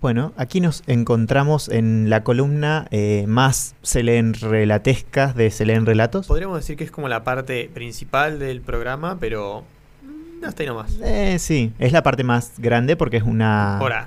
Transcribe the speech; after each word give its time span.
Bueno, 0.00 0.32
aquí 0.36 0.60
nos 0.60 0.84
encontramos 0.86 1.68
en 1.68 2.08
la 2.08 2.22
columna 2.22 2.86
eh, 2.92 3.24
más 3.26 3.74
se 3.82 4.04
leen 4.04 4.32
relatescas 4.34 5.34
de 5.34 5.50
se 5.50 5.66
leen 5.66 5.86
relatos. 5.86 6.28
Podríamos 6.28 6.56
decir 6.58 6.76
que 6.76 6.84
es 6.84 6.92
como 6.92 7.08
la 7.08 7.24
parte 7.24 7.68
principal 7.74 8.38
del 8.38 8.60
programa, 8.60 9.18
pero 9.18 9.64
mm, 10.04 10.44
hasta 10.44 10.62
ahí 10.62 10.68
nomás. 10.68 10.96
Eh, 11.02 11.38
sí, 11.40 11.72
es 11.80 11.90
la 11.92 12.04
parte 12.04 12.22
más 12.22 12.52
grande 12.58 12.94
porque 12.96 13.16
es 13.16 13.24
una... 13.24 13.80
Hora, 13.82 14.06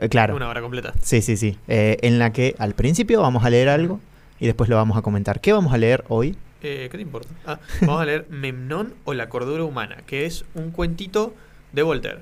eh, 0.00 0.08
Claro. 0.08 0.36
una 0.36 0.48
hora 0.48 0.60
completa. 0.60 0.92
Sí, 1.02 1.22
sí, 1.22 1.36
sí. 1.36 1.58
Eh, 1.66 1.96
en 2.02 2.20
la 2.20 2.32
que 2.32 2.54
al 2.60 2.74
principio 2.74 3.20
vamos 3.20 3.44
a 3.44 3.50
leer 3.50 3.68
algo 3.68 3.98
y 4.38 4.46
después 4.46 4.70
lo 4.70 4.76
vamos 4.76 4.96
a 4.96 5.02
comentar. 5.02 5.40
¿Qué 5.40 5.52
vamos 5.52 5.72
a 5.74 5.78
leer 5.78 6.04
hoy? 6.08 6.36
Eh, 6.62 6.86
¿Qué 6.88 6.98
te 6.98 7.02
importa? 7.02 7.30
Ah, 7.46 7.58
vamos 7.80 8.00
a 8.00 8.04
leer 8.04 8.26
Memnón 8.30 8.94
o 9.04 9.14
la 9.14 9.28
cordura 9.28 9.64
humana, 9.64 9.96
que 10.06 10.24
es 10.24 10.44
un 10.54 10.70
cuentito 10.70 11.34
de 11.72 11.82
Voltaire. 11.82 12.20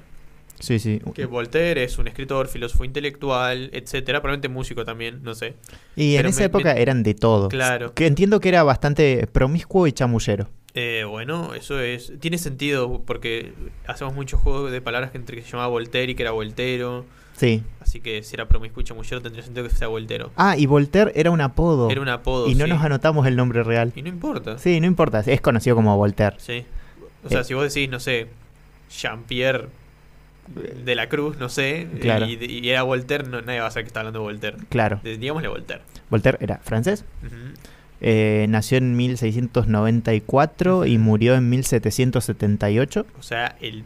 Sí, 0.59 0.79
sí. 0.79 1.01
Que 1.15 1.27
Voltaire 1.27 1.85
es 1.85 1.99
un 1.99 2.09
escritor, 2.09 2.49
filósofo 2.49 2.85
intelectual, 2.85 3.71
etcétera, 3.73 4.21
probablemente 4.21 4.49
músico 4.49 4.85
también, 4.85 5.23
no 5.23 5.35
sé. 5.35 5.55
Y 5.97 6.17
en 6.17 6.27
esa 6.27 6.41
me- 6.41 6.47
época 6.47 6.75
me- 6.75 6.83
eran 6.83 7.03
de 7.03 7.15
todo. 7.15 7.49
Claro. 7.49 7.93
Que 7.95 8.07
entiendo 8.07 8.41
que 8.41 8.49
era 8.49 8.63
bastante 8.63 9.27
promiscuo 9.27 9.87
y 9.87 9.93
chamullero. 9.93 10.49
Eh, 10.75 11.05
bueno, 11.09 11.55
eso 11.55 11.81
es. 11.81 12.13
Tiene 12.21 12.39
sentido 12.39 13.03
porque 13.07 13.53
hacemos 13.87 14.15
muchos 14.15 14.41
juegos 14.41 14.71
de 14.73 14.81
palabras 14.83 15.11
que 15.11 15.19
entre 15.19 15.37
que 15.37 15.43
se 15.43 15.51
llamaba 15.53 15.69
Voltaire 15.69 16.13
y 16.13 16.15
que 16.15 16.23
era 16.23 16.33
Voltero. 16.33 17.05
Sí. 17.37 17.63
Así 17.81 18.01
que 18.01 18.23
si 18.23 18.35
era 18.35 18.47
promiscuo 18.49 18.81
y 18.81 18.85
chamullero 18.85 19.21
tendría 19.23 19.43
sentido 19.45 19.67
que 19.69 19.75
sea 19.75 19.89
Voltero. 19.89 20.33
Ah, 20.37 20.57
y 20.57 20.65
Voltaire 20.67 21.13
era 21.15 21.31
un 21.31 21.41
apodo. 21.43 21.91
Era 21.91 22.01
un 22.01 22.09
apodo. 22.09 22.49
y 22.49 22.55
no 22.55 22.65
sí. 22.65 22.71
nos 22.71 22.83
anotamos 22.83 23.27
el 23.27 23.37
nombre 23.37 23.63
real. 23.63 23.93
Y 23.95 24.03
no 24.03 24.09
importa. 24.09 24.59
Sí, 24.59 24.81
no 24.81 24.87
importa. 24.87 25.21
Es 25.27 25.41
conocido 25.43 25.77
como 25.77 25.97
Voltaire. 25.97 26.37
Sí. 26.39 26.65
O 27.25 27.29
sea, 27.29 27.41
Eh. 27.41 27.45
si 27.45 27.55
vos 27.55 27.73
decís, 27.75 27.91
no 27.91 28.01
sé, 28.01 28.29
Jean-Pierre 28.91 29.69
de 30.85 30.95
la 30.95 31.09
Cruz, 31.09 31.37
no 31.39 31.49
sé, 31.49 31.87
Claro. 32.01 32.27
y, 32.27 32.39
y 32.45 32.69
era 32.71 32.83
Voltaire, 32.83 33.25
no, 33.29 33.41
nadie 33.43 33.61
va 33.61 33.67
a 33.67 33.71
saber 33.71 33.85
que 33.85 33.89
está 33.89 34.01
hablando 34.01 34.21
de 34.21 34.25
Voltaire. 34.25 34.57
Claro. 34.69 35.01
Digámosle 35.03 35.49
Voltaire. 35.49 35.83
Voltaire 36.11 36.39
era 36.41 36.59
francés. 36.59 37.05
Eh, 38.01 38.47
nació 38.49 38.77
en 38.79 38.95
1694 38.97 40.87
y 40.87 40.97
Ujú. 40.97 41.05
murió 41.05 41.35
en 41.35 41.49
1778. 41.49 43.07
O 43.19 43.23
sea, 43.23 43.57
el 43.61 43.85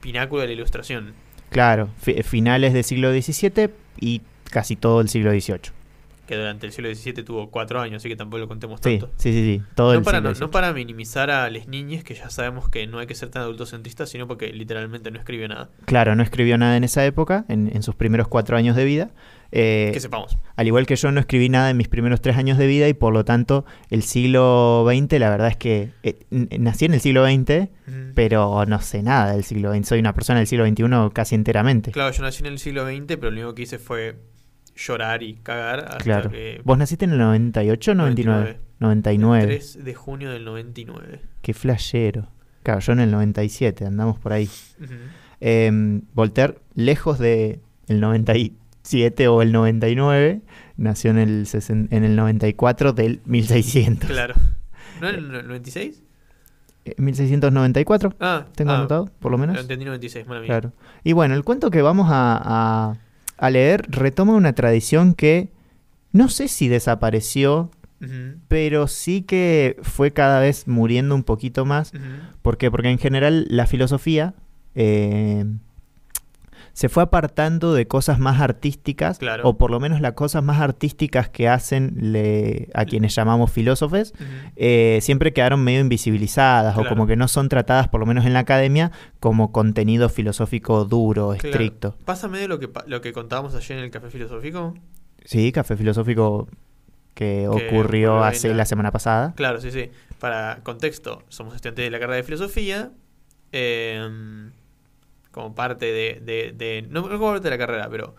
pináculo 0.00 0.40
de 0.42 0.48
la 0.48 0.52
ilustración. 0.54 1.12
Claro, 1.50 1.88
fi- 2.00 2.22
finales 2.22 2.72
del 2.72 2.84
siglo 2.84 3.12
XVII 3.12 3.70
y 4.00 4.22
casi 4.50 4.76
todo 4.76 5.00
el 5.00 5.08
siglo 5.08 5.30
XVIII. 5.30 5.72
Que 6.26 6.36
durante 6.36 6.66
el 6.66 6.72
siglo 6.72 6.94
XVII 6.94 7.22
tuvo 7.22 7.50
cuatro 7.50 7.80
años, 7.80 7.96
así 7.98 8.08
que 8.08 8.16
tampoco 8.16 8.38
lo 8.38 8.48
contemos 8.48 8.80
tanto. 8.80 9.10
sí, 9.16 9.32
sí, 9.32 9.58
sí. 9.58 9.62
Todo 9.74 9.92
No 9.92 9.98
el 9.98 10.04
para, 10.04 10.20
no, 10.20 10.32
no 10.32 10.50
para 10.50 10.72
minimizar 10.72 11.30
a 11.30 11.50
las 11.50 11.68
niñas, 11.68 12.02
que 12.04 12.14
ya 12.14 12.30
sabemos 12.30 12.68
que 12.68 12.86
no 12.86 12.98
hay 12.98 13.06
que 13.06 13.14
ser 13.14 13.28
tan 13.28 13.42
adultocentristas, 13.42 14.08
sino 14.08 14.26
porque 14.26 14.52
literalmente 14.52 15.10
no 15.10 15.18
escribió 15.18 15.48
nada. 15.48 15.68
Claro, 15.84 16.16
no 16.16 16.22
escribió 16.22 16.56
nada 16.58 16.76
en 16.76 16.84
esa 16.84 17.04
época, 17.04 17.44
en, 17.48 17.70
en 17.74 17.82
sus 17.82 17.94
primeros 17.94 18.28
cuatro 18.28 18.56
años 18.56 18.74
de 18.76 18.84
vida. 18.84 19.10
Eh, 19.56 19.90
que 19.92 20.00
sepamos. 20.00 20.36
al 20.56 20.66
igual 20.66 20.84
que 20.84 20.96
yo 20.96 21.12
no 21.12 21.20
escribí 21.20 21.48
nada 21.48 21.70
en 21.70 21.76
mis 21.76 21.86
primeros 21.86 22.20
tres 22.20 22.36
años 22.36 22.58
de 22.58 22.66
vida 22.66 22.88
y 22.88 22.94
por 22.94 23.12
lo 23.12 23.24
tanto 23.24 23.64
el 23.88 24.02
siglo 24.02 24.84
XX, 24.88 25.20
la 25.20 25.30
verdad 25.30 25.46
es 25.46 25.56
que 25.56 25.90
eh, 26.02 26.16
nací 26.30 26.86
en 26.86 26.94
el 26.94 27.00
siglo 27.00 27.24
XX, 27.24 27.68
pero 28.14 28.64
no 28.66 28.80
sé 28.80 29.02
nada 29.04 29.32
del 29.32 29.44
siglo 29.44 29.72
XX. 29.72 29.86
Soy 29.86 30.00
una 30.00 30.12
persona 30.12 30.40
del 30.40 30.48
siglo 30.48 30.66
XXI 30.66 30.84
casi 31.12 31.36
enteramente. 31.36 31.92
Claro, 31.92 32.12
yo 32.12 32.22
nací 32.22 32.40
en 32.40 32.46
el 32.46 32.58
siglo 32.58 32.84
XX, 32.84 33.06
pero 33.06 33.30
lo 33.30 33.36
único 33.42 33.54
que 33.54 33.62
hice 33.62 33.78
fue 33.78 34.16
llorar 34.76 35.22
y 35.22 35.34
cagar 35.34 35.80
hasta 35.80 35.98
Claro. 35.98 36.30
que... 36.30 36.60
¿Vos 36.64 36.76
naciste 36.78 37.04
en 37.04 37.12
el 37.12 37.18
98 37.18 37.92
o 37.92 37.94
99? 37.94 38.58
99. 38.80 39.46
3 39.46 39.84
de 39.84 39.94
junio 39.94 40.30
del 40.30 40.44
99. 40.44 41.20
Qué 41.42 41.54
flashero. 41.54 42.28
Claro, 42.62 42.80
yo 42.80 42.92
en 42.92 43.00
el 43.00 43.10
97, 43.10 43.84
andamos 43.86 44.18
por 44.18 44.32
ahí. 44.32 44.48
Eh, 45.40 46.00
Voltaire, 46.14 46.58
lejos 46.74 47.18
de 47.18 47.60
el 47.88 48.00
97 48.00 49.28
o 49.28 49.42
el 49.42 49.52
99, 49.52 50.40
nació 50.76 51.10
en 51.10 51.18
el, 51.18 51.46
en 51.68 52.04
el 52.04 52.16
94 52.16 52.92
del 52.92 53.20
1600. 53.26 54.08
Claro. 54.10 54.34
¿No 55.00 55.08
en 55.08 55.14
el 55.16 55.28
96? 55.48 56.02
Eh, 56.86 56.94
1694, 56.98 58.14
Ah, 58.20 58.46
tengo 58.54 58.72
ah, 58.72 58.78
anotado, 58.78 59.10
por 59.18 59.30
lo 59.32 59.38
menos. 59.38 59.58
Entendí 59.58 59.84
96, 59.84 60.26
mala 60.26 60.40
mía. 60.40 60.48
Claro. 60.48 60.72
Y 61.02 61.12
bueno, 61.12 61.34
el 61.34 61.44
cuento 61.44 61.70
que 61.70 61.82
vamos 61.82 62.08
a, 62.10 62.40
a- 62.42 62.96
a 63.44 63.50
leer 63.50 63.84
retoma 63.88 64.32
una 64.34 64.54
tradición 64.54 65.14
que 65.14 65.50
no 66.12 66.28
sé 66.28 66.48
si 66.48 66.68
desapareció, 66.68 67.70
pero 68.48 68.86
sí 68.86 69.22
que 69.22 69.76
fue 69.82 70.12
cada 70.12 70.38
vez 70.40 70.68
muriendo 70.68 71.14
un 71.14 71.24
poquito 71.24 71.64
más. 71.64 71.92
ujú. 71.92 72.02
¿Por 72.42 72.58
qué? 72.58 72.70
Porque 72.70 72.90
en 72.90 72.98
general 72.98 73.46
la 73.48 73.66
filosofía 73.66 74.34
eh, 74.74 75.44
se 76.74 76.88
fue 76.90 77.02
apartando 77.04 77.72
de 77.72 77.86
cosas 77.86 78.18
más 78.18 78.40
artísticas, 78.40 79.18
Claro. 79.18 79.48
o 79.48 79.56
por 79.56 79.70
lo 79.70 79.80
menos 79.80 80.00
las 80.02 80.12
cosas 80.12 80.42
más 80.44 80.60
artísticas 80.60 81.28
que 81.30 81.48
hacen 81.48 81.94
le- 82.12 82.68
a 82.74 82.84
quienes 82.84 83.14
llamamos 83.14 83.50
filósofos, 83.50 84.12
eh, 84.56 84.98
siempre 85.00 85.32
quedaron 85.32 85.64
medio 85.64 85.80
invisibilizadas 85.80 86.76
o 86.76 86.84
como 86.84 87.06
que 87.06 87.16
no 87.16 87.28
son 87.28 87.48
tratadas, 87.48 87.88
por 87.88 88.00
lo 88.00 88.06
menos 88.06 88.26
en 88.26 88.32
la 88.34 88.40
academia, 88.40 88.90
como 89.20 89.52
contenido 89.52 90.08
filosófico 90.10 90.84
duro, 90.84 91.30
Claro. 91.38 91.48
estricto. 91.48 91.96
Pasa 92.04 92.28
medio 92.28 92.48
lo 92.48 92.58
que, 92.58 92.68
lo 92.86 93.00
que 93.00 93.12
contábamos 93.12 93.54
ayer 93.54 93.78
en 93.78 93.84
el 93.84 93.90
café 93.90 94.10
filosófico. 94.10 94.74
Sí, 95.24 95.52
café 95.52 95.76
filosófico 95.76 96.48
que, 97.14 97.48
Que 97.48 97.48
ocurrió 97.48 98.24
hace 98.24 98.48
la- 98.48 98.56
la 98.56 98.64
semana 98.66 98.90
pasada. 98.90 99.32
Claro, 99.36 99.60
sí, 99.60 99.70
sí. 99.70 99.90
Para 100.18 100.58
contexto, 100.64 101.22
somos 101.28 101.54
estudiantes 101.54 101.84
de 101.84 101.90
la 101.92 102.00
carrera 102.00 102.16
de 102.16 102.22
filosofía. 102.24 102.90
eh, 103.56 104.50
como 105.34 105.54
parte 105.54 105.86
de, 105.86 106.20
de- 106.24 106.52
de- 106.52 106.86
No 106.88 107.02
como 107.02 107.18
parte 107.32 107.44
de 107.44 107.50
la 107.50 107.58
carrera, 107.58 107.88
pero 107.90 108.14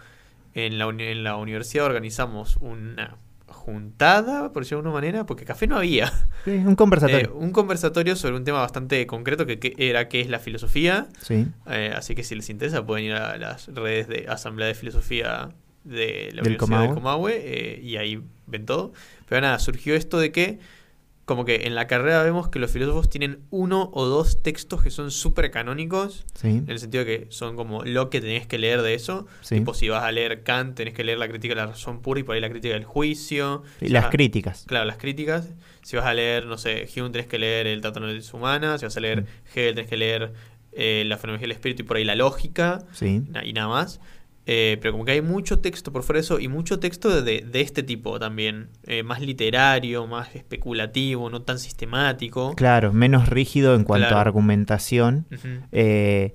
en 0.53 0.77
la, 0.77 0.85
en 0.89 1.23
la 1.23 1.37
universidad 1.37 1.85
organizamos 1.85 2.57
una 2.57 3.17
juntada, 3.47 4.51
por 4.51 4.63
decirlo 4.63 4.81
de 4.83 4.87
alguna 4.89 4.93
manera, 5.01 5.25
porque 5.25 5.45
café 5.45 5.65
no 5.67 5.77
había. 5.77 6.11
Sí, 6.43 6.51
un 6.51 6.75
conversatorio. 6.75 7.29
Eh, 7.29 7.31
un 7.33 7.51
conversatorio 7.51 8.15
sobre 8.15 8.35
un 8.35 8.43
tema 8.43 8.59
bastante 8.59 9.07
concreto 9.07 9.45
que, 9.45 9.59
que 9.59 9.73
era 9.77 10.07
qué 10.09 10.21
es 10.21 10.29
la 10.29 10.39
filosofía. 10.39 11.07
sí. 11.21 11.47
Eh, 11.67 11.93
así 11.95 12.13
que 12.15 12.23
si 12.23 12.35
les 12.35 12.49
interesa 12.49 12.85
pueden 12.85 13.05
ir 13.05 13.13
a 13.13 13.37
las 13.37 13.67
redes 13.73 14.07
de 14.07 14.25
Asamblea 14.29 14.67
de 14.67 14.75
Filosofía 14.75 15.49
de 15.83 16.29
la 16.33 16.41
Del 16.43 16.51
Universidad 16.51 16.51
del 16.51 16.57
Comahue. 16.57 16.93
Comahue 16.93 17.33
eh, 17.43 17.79
y 17.81 17.97
ahí 17.97 18.21
ven 18.45 18.65
todo. 18.65 18.93
Pero 19.27 19.41
nada, 19.41 19.57
surgió 19.59 19.95
esto 19.95 20.19
de 20.19 20.31
que 20.31 20.59
como 21.25 21.43
que 21.43 21.65
en 21.65 21.73
la 21.73 21.87
carrera 21.87 22.21
vemos 22.21 22.49
que 22.49 22.59
los 22.59 22.69
filósofos 22.69 23.09
tienen 23.09 23.39
uno 23.49 23.89
o 23.93 24.05
dos 24.05 24.43
textos 24.43 24.83
que 24.83 24.91
son 24.91 25.09
súper 25.09 25.49
canónicos, 25.49 26.23
Sí. 26.35 26.49
en 26.49 26.69
el 26.69 26.77
sentido 26.79 27.03
de 27.03 27.19
que 27.25 27.31
son 27.31 27.55
como 27.55 27.83
lo 27.83 28.11
que 28.11 28.21
tenés 28.21 28.45
que 28.45 28.59
leer 28.59 28.83
de 28.83 28.93
eso. 28.93 29.25
Sí. 29.41 29.55
Tipo, 29.55 29.73
si 29.73 29.89
vas 29.89 30.03
a 30.03 30.11
leer 30.11 30.43
Kant, 30.43 30.75
tenés 30.75 30.93
que 30.93 31.03
leer 31.03 31.17
la 31.17 31.27
crítica 31.27 31.55
de 31.55 31.61
la 31.61 31.67
razón 31.67 32.01
pura 32.01 32.19
y 32.19 32.23
por 32.23 32.35
ahí 32.35 32.41
la 32.41 32.49
crítica 32.51 32.75
del 32.75 32.85
juicio. 32.85 33.63
Y 33.81 33.87
Si 33.87 33.91
las 33.91 34.05
a- 34.05 34.09
críticas. 34.11 34.65
Claro, 34.67 34.85
las 34.85 34.97
críticas. 34.97 35.49
Si 35.81 35.95
vas 35.97 36.05
a 36.05 36.13
leer, 36.13 36.45
no 36.45 36.57
sé, 36.59 36.87
Hume 36.95 37.09
tenés 37.09 37.27
que 37.27 37.39
leer 37.39 37.65
el 37.67 37.81
Tratado 37.81 38.05
de 38.07 38.21
Humana. 38.33 38.77
Si 38.77 38.85
vas 38.85 38.95
a 38.95 38.99
leer 38.99 39.23
Mm. 39.23 39.25
Hegel 39.57 39.75
tenés 39.75 39.89
que 39.89 39.97
leer 39.97 40.33
eh, 40.77 41.03
la 41.07 41.15
fenomenología 41.17 41.45
del 41.47 41.51
espíritu 41.55 41.83
y 41.83 41.85
por 41.85 41.95
ahí 41.97 42.03
la 42.03 42.15
lógica 42.15 42.79
Sí. 42.91 43.21
y 43.45 43.53
nada 43.53 43.69
más. 43.69 44.01
Eh, 44.47 44.78
pero 44.79 44.91
como 44.91 45.06
que 45.06 45.11
hay 45.13 45.22
mucho 45.22 45.59
texto 45.59 45.91
por 45.91 46.03
fuera 46.03 46.17
de 46.17 46.22
eso 46.25 46.39
y 46.39 46.47
mucho 46.47 46.79
texto 46.79 47.22
de, 47.23 47.41
de 47.41 47.61
este 47.61 47.81
tipo 47.83 48.19
también. 48.19 48.67
eh, 48.85 49.01
más 49.03 49.19
literario, 49.22 50.06
más 50.07 50.35
especulativo, 50.35 51.29
no 51.31 51.41
tan 51.41 51.57
sistemático. 51.57 52.53
Claro, 52.55 52.94
menos 52.94 53.28
rígido 53.29 53.73
en 53.75 53.84
cuanto 53.84 54.07
Claro. 54.07 54.17
a 54.17 54.22
argumentación, 54.22 55.25
eh, 55.72 56.34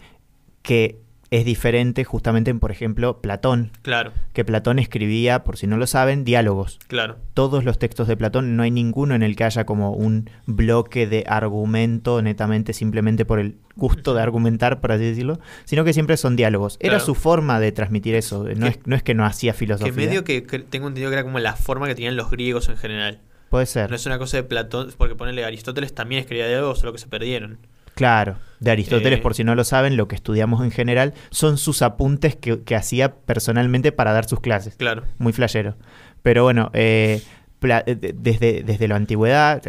que 0.63 0.99
es 1.31 1.45
diferente 1.45 2.03
justamente 2.05 2.51
en, 2.51 2.59
por 2.59 2.71
ejemplo, 2.73 3.21
Platón, 3.21 3.71
Claro, 3.83 4.13
que 4.33 4.45
Platón 4.45 4.79
escribía, 4.81 5.45
por 5.45 5.57
si 5.57 5.67
no 5.69 5.77
lo 5.77 5.87
saben, 5.87 6.25
diálogos. 6.25 6.79
claro. 6.89 7.19
Todos 7.35 7.65
los 7.65 7.79
textos 7.79 8.09
de 8.09 8.17
Platón, 8.17 8.57
no 8.57 8.63
hay 8.65 8.71
ninguno 8.73 9.15
en 9.15 9.23
el 9.23 9.37
que 9.37 9.45
haya 9.45 9.65
como 9.65 9.93
un 9.93 10.29
bloque 10.47 11.07
de 11.07 11.25
argumento 11.29 12.21
netamente 12.23 12.73
simplemente 12.73 13.25
por 13.25 13.39
el 13.39 13.57
gusto 13.77 14.13
de 14.15 14.23
argumentar, 14.23 14.81
por 14.81 14.93
así 14.93 15.05
decirlo, 15.05 15.39
sino 15.65 15.85
que 15.85 15.93
siempre 15.93 16.17
son 16.17 16.35
diálogos. 16.37 16.77
Era 16.81 16.99
su 17.01 17.15
forma 17.15 17.61
de 17.61 17.73
transmitir 17.73 18.15
eso, 18.17 18.45
no, 18.57 18.67
Que- 18.67 18.69
es, 18.73 18.79
no 18.87 18.97
es 18.97 19.03
que 19.03 19.15
no 19.15 19.25
hacía 19.25 19.53
Que 19.53 19.59
filosofía. 19.59 19.93
medio 19.95 20.25
que, 20.25 20.43
que 20.43 20.59
tengo 20.59 20.89
entendido 20.89 21.11
que 21.11 21.15
era 21.15 21.23
como 21.25 21.39
la 21.39 21.55
forma 21.55 21.87
que 21.87 21.95
tenían 21.95 22.17
los 22.17 22.31
griegos 22.31 22.69
en 22.69 22.77
general. 22.77 23.21
Puede 23.51 23.67
ser. 23.67 23.91
No 23.91 23.97
es 23.97 24.07
una 24.07 24.19
cosa 24.19 24.37
de 24.37 24.43
Platón, 24.45 24.93
porque 24.97 25.17
ponerle 25.17 25.45
Aristóteles 25.45 25.93
también 25.95 26.21
escribía 26.21 26.47
diálogos, 26.47 26.79
solo 26.81 26.93
que 26.93 26.99
se 26.99 27.09
perdieron. 27.09 27.59
Claro, 28.01 28.37
de 28.61 28.71
Aristóteles, 28.71 29.19
Eh, 29.19 29.23
por 29.23 29.35
si 29.35 29.45
no 29.45 29.55
lo 29.55 29.63
saben, 29.63 29.99
lo 29.99 30.09
que 30.09 30.15
estudiamos 30.15 30.65
en 30.65 30.71
general 30.71 31.13
son 31.31 31.59
sus 31.59 31.83
apuntes 31.83 32.35
que, 32.35 32.63
que 32.63 32.75
hacía 32.75 33.15
personalmente 33.15 33.93
para 33.93 34.15
dar 34.15 34.25
sus 34.27 34.41
clases. 34.41 34.77
Claro. 34.77 35.03
Muy 35.19 35.35
flashero. 35.35 35.77
Pero 36.23 36.43
bueno, 36.45 36.71
eh, 36.73 37.21
eh, 37.63 37.95
de- 37.95 38.15
desde, 38.17 38.63
desde 38.63 38.89
la 38.89 38.97
antigüedad, 38.97 39.61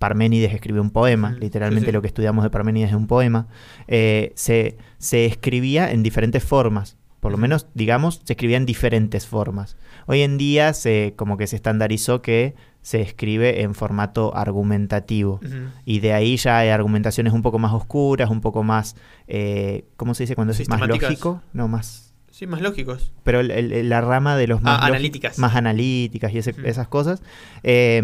Parménides 0.00 0.52
escribió 0.52 0.82
un 0.82 0.90
poema, 0.90 1.30
Ujú, 1.30 1.40
literalmente 1.40 1.86
sí, 1.86 1.90
sí. 1.90 1.92
lo 1.92 2.00
que 2.02 2.08
estudiamos 2.08 2.42
de 2.42 2.50
Parménides 2.50 2.90
es 2.90 2.96
un 2.96 3.06
poema. 3.06 3.46
Eh, 3.86 4.32
se, 4.34 4.76
se 4.98 5.26
escribía 5.26 5.92
en 5.92 6.02
diferentes 6.02 6.42
formas. 6.42 6.96
Por 7.20 7.30
lo 7.32 7.38
menos, 7.38 7.66
digamos, 7.74 8.20
se 8.24 8.32
escribía 8.32 8.56
en 8.56 8.64
diferentes 8.66 9.26
formas. 9.26 9.76
Hoy 10.06 10.22
en 10.22 10.38
día 10.38 10.72
se 10.72 11.12
como 11.16 11.36
que 11.36 11.46
se 11.46 11.54
estandarizó 11.54 12.20
que 12.22 12.54
se 12.82 13.00
escribe 13.02 13.62
en 13.62 13.74
formato 13.74 14.34
argumentativo. 14.36 15.40
Y 15.84 16.00
de 16.00 16.12
ahí 16.12 16.36
ya 16.36 16.58
hay 16.58 16.68
argumentaciones 16.70 17.32
un 17.32 17.42
poco 17.42 17.58
más 17.58 17.72
oscuras, 17.72 18.30
un 18.30 18.40
poco 18.40 18.62
más, 18.62 18.96
eh, 19.28 19.84
¿cómo 19.96 20.14
se 20.14 20.22
dice 20.24 20.34
cuando 20.34 20.52
es 20.52 20.68
más 20.68 20.80
lógico? 20.86 21.42
No, 21.52 21.68
más 21.68 22.06
Sí, 22.30 22.46
más 22.46 22.62
lógicos. 22.62 23.12
Pero 23.22 23.40
el- 23.40 23.50
el- 23.50 23.88
la 23.90 24.00
rama 24.00 24.34
de 24.36 24.46
los 24.46 24.62
más, 24.62 24.78
Ah, 24.80 24.84
lógi- 24.86 24.90
analíticas. 24.90 25.38
más 25.38 25.56
analíticas 25.56 26.32
y 26.32 26.38
ese- 26.38 26.54
esas 26.64 26.88
cosas. 26.88 27.22
Eh, 27.62 28.00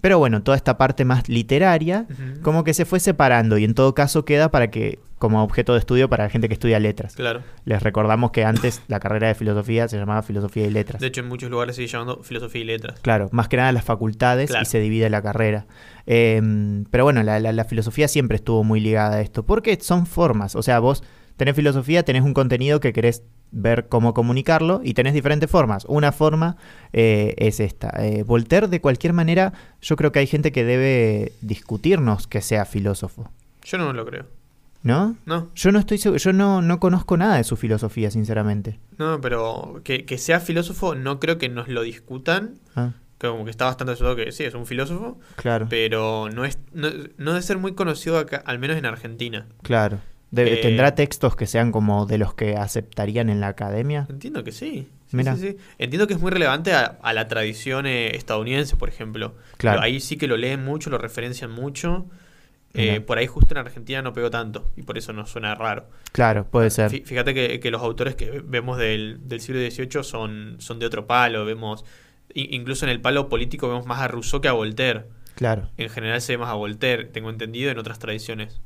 pero 0.00 0.18
bueno, 0.18 0.42
toda 0.42 0.56
esta 0.56 0.76
parte 0.78 1.04
más 1.04 1.28
literaria, 1.28 2.06
como 2.42 2.64
que 2.64 2.74
se 2.74 2.84
fue 2.84 3.00
separando 3.00 3.58
y 3.58 3.64
en 3.64 3.74
todo 3.74 3.94
caso 3.94 4.24
queda 4.24 4.50
para 4.50 4.70
que 4.70 4.98
como 5.18 5.42
objeto 5.42 5.74
de 5.74 5.80
estudio 5.80 6.08
para 6.08 6.24
la 6.24 6.30
gente 6.30 6.48
que 6.48 6.54
estudia 6.54 6.80
letras. 6.80 7.14
Claro. 7.14 7.42
Les 7.66 7.82
recordamos 7.82 8.30
que 8.30 8.44
antes 8.44 8.80
la 8.88 9.00
carrera 9.00 9.28
de 9.28 9.34
filosofía 9.34 9.86
se 9.86 9.98
llamaba 9.98 10.22
filosofía 10.22 10.66
y 10.66 10.70
letras. 10.70 10.98
De 11.00 11.08
hecho, 11.08 11.20
en 11.20 11.28
muchos 11.28 11.50
lugares 11.50 11.76
se 11.76 11.82
sigue 11.82 11.92
llamando 11.92 12.22
filosofía 12.22 12.62
y 12.62 12.64
letras. 12.64 13.00
Claro, 13.00 13.28
más 13.30 13.46
que 13.48 13.58
nada 13.58 13.70
las 13.72 13.84
facultades 13.84 14.48
Claro. 14.48 14.62
y 14.62 14.66
se 14.66 14.80
divide 14.80 15.10
la 15.10 15.20
carrera. 15.20 15.66
Eh, 16.06 16.40
pero 16.90 17.04
bueno, 17.04 17.22
la, 17.22 17.38
la- 17.38 17.52
la 17.52 17.64
filosofía 17.64 18.08
siempre 18.08 18.36
estuvo 18.36 18.64
muy 18.64 18.80
ligada 18.80 19.16
a 19.16 19.20
esto, 19.20 19.44
porque 19.44 19.78
son 19.80 20.06
formas. 20.06 20.56
O 20.56 20.62
sea, 20.62 20.78
vos 20.80 21.04
tenés 21.40 21.56
filosofía, 21.56 22.02
tenés 22.02 22.22
un 22.22 22.34
contenido 22.34 22.80
que 22.80 22.92
querés 22.92 23.22
ver 23.50 23.88
cómo 23.88 24.12
comunicarlo 24.12 24.82
y 24.84 24.92
tenés 24.92 25.14
diferentes 25.14 25.50
formas. 25.50 25.86
Una 25.88 26.12
forma 26.12 26.58
eh, 26.92 27.34
es 27.38 27.60
esta. 27.60 27.88
Eh, 28.04 28.22
Voltaire, 28.24 28.68
de 28.68 28.82
cualquier 28.82 29.14
manera, 29.14 29.54
yo 29.80 29.96
creo 29.96 30.12
que 30.12 30.18
hay 30.18 30.26
gente 30.26 30.52
que 30.52 30.64
debe 30.64 31.32
discutirnos 31.40 32.26
que 32.26 32.42
sea 32.42 32.66
filósofo, 32.66 33.30
Yo 33.64 33.78
no 33.78 33.92
lo 33.94 34.04
creo. 34.04 34.26
¿no? 34.82 35.16
No, 35.24 35.48
Yo 35.54 35.72
no 35.72 35.78
estoy 35.78 35.96
seguro, 35.98 36.18
yo 36.18 36.32
no, 36.34 36.60
no 36.62 36.78
conozco 36.78 37.16
nada 37.16 37.36
de 37.36 37.44
su 37.44 37.56
filosofía, 37.56 38.10
sinceramente. 38.10 38.78
no, 38.98 39.20
pero 39.22 39.80
que, 39.84 40.04
que 40.04 40.18
sea 40.18 40.40
filósofo 40.40 40.94
no 40.94 41.20
creo 41.20 41.38
que 41.38 41.48
nos 41.48 41.68
lo 41.68 41.80
discutan. 41.82 42.56
Ah, 42.76 42.92
que 43.18 43.28
Como 43.28 43.44
que 43.44 43.50
está 43.50 43.64
bastante 43.64 43.92
asegurado 43.94 44.16
que 44.16 44.30
sí, 44.32 44.44
es 44.44 44.54
un 44.54 44.66
filósofo. 44.66 45.18
claro, 45.36 45.66
Pero 45.70 46.28
no 46.30 46.44
es 46.44 46.58
no, 46.72 46.88
no 47.18 47.32
debe 47.32 47.42
ser 47.42 47.58
muy 47.58 47.72
conocido 47.74 48.18
acá, 48.18 48.42
al 48.46 48.58
menos 48.58 48.76
en 48.76 48.84
Argentina. 48.86 49.46
claro. 49.62 49.98
Eh, 50.36 50.60
¿Tendrá 50.62 50.94
textos 50.94 51.34
que 51.36 51.46
sean 51.46 51.72
como 51.72 52.06
de 52.06 52.18
los 52.18 52.34
que 52.34 52.56
aceptarían 52.56 53.28
en 53.30 53.40
la 53.40 53.48
academia? 53.48 54.06
Entiendo 54.08 54.44
que 54.44 54.52
sí. 54.52 54.88
Sí, 55.08 55.16
Mira. 55.16 55.34
sí, 55.34 55.40
sí. 55.50 55.56
Entiendo 55.78 56.06
que 56.06 56.14
es 56.14 56.20
muy 56.20 56.30
relevante 56.30 56.72
a, 56.72 56.84
a 57.02 57.12
la 57.12 57.26
tradición 57.26 57.86
eh, 57.86 58.14
estadounidense, 58.16 58.76
por 58.76 58.88
ejemplo. 58.88 59.34
Claro. 59.56 59.78
Pero 59.78 59.84
ahí 59.86 59.98
sí 60.00 60.16
que 60.16 60.28
lo 60.28 60.36
leen 60.36 60.64
mucho, 60.64 60.88
lo 60.90 60.98
referencian 60.98 61.50
mucho. 61.50 62.06
Eh, 62.72 63.00
por 63.00 63.18
ahí 63.18 63.26
justo 63.26 63.52
en 63.52 63.58
Argentina 63.58 64.00
no 64.00 64.12
pegó 64.12 64.30
tanto 64.30 64.64
y 64.76 64.82
por 64.82 64.96
eso 64.96 65.12
nos 65.12 65.28
suena 65.28 65.56
raro. 65.56 65.88
Claro, 66.12 66.46
puede 66.48 66.70
ser. 66.70 66.88
Fí- 66.92 67.04
Fíjate 67.04 67.34
que, 67.34 67.58
que 67.58 67.70
los 67.72 67.82
autores 67.82 68.14
que 68.14 68.40
vemos 68.44 68.78
del, 68.78 69.18
del 69.28 69.40
siglo 69.40 69.60
XVIII 69.60 70.04
son, 70.04 70.54
son 70.60 70.78
de 70.78 70.86
otro 70.86 71.04
palo. 71.08 71.44
Vemos, 71.44 71.84
incluso 72.32 72.84
en 72.86 72.92
el 72.92 73.00
palo 73.00 73.28
político 73.28 73.68
vemos 73.68 73.86
más 73.86 73.98
a 74.00 74.06
Rousseau 74.06 74.40
que 74.40 74.46
a 74.46 74.52
Voltaire. 74.52 75.06
Claro, 75.34 75.68
En 75.78 75.88
general 75.88 76.20
se 76.20 76.34
ve 76.34 76.38
más 76.38 76.50
a 76.50 76.54
Voltaire, 76.54 77.06
tengo 77.06 77.30
entendido, 77.30 77.72
en 77.72 77.78
otras 77.78 77.98
tradiciones. 77.98 78.60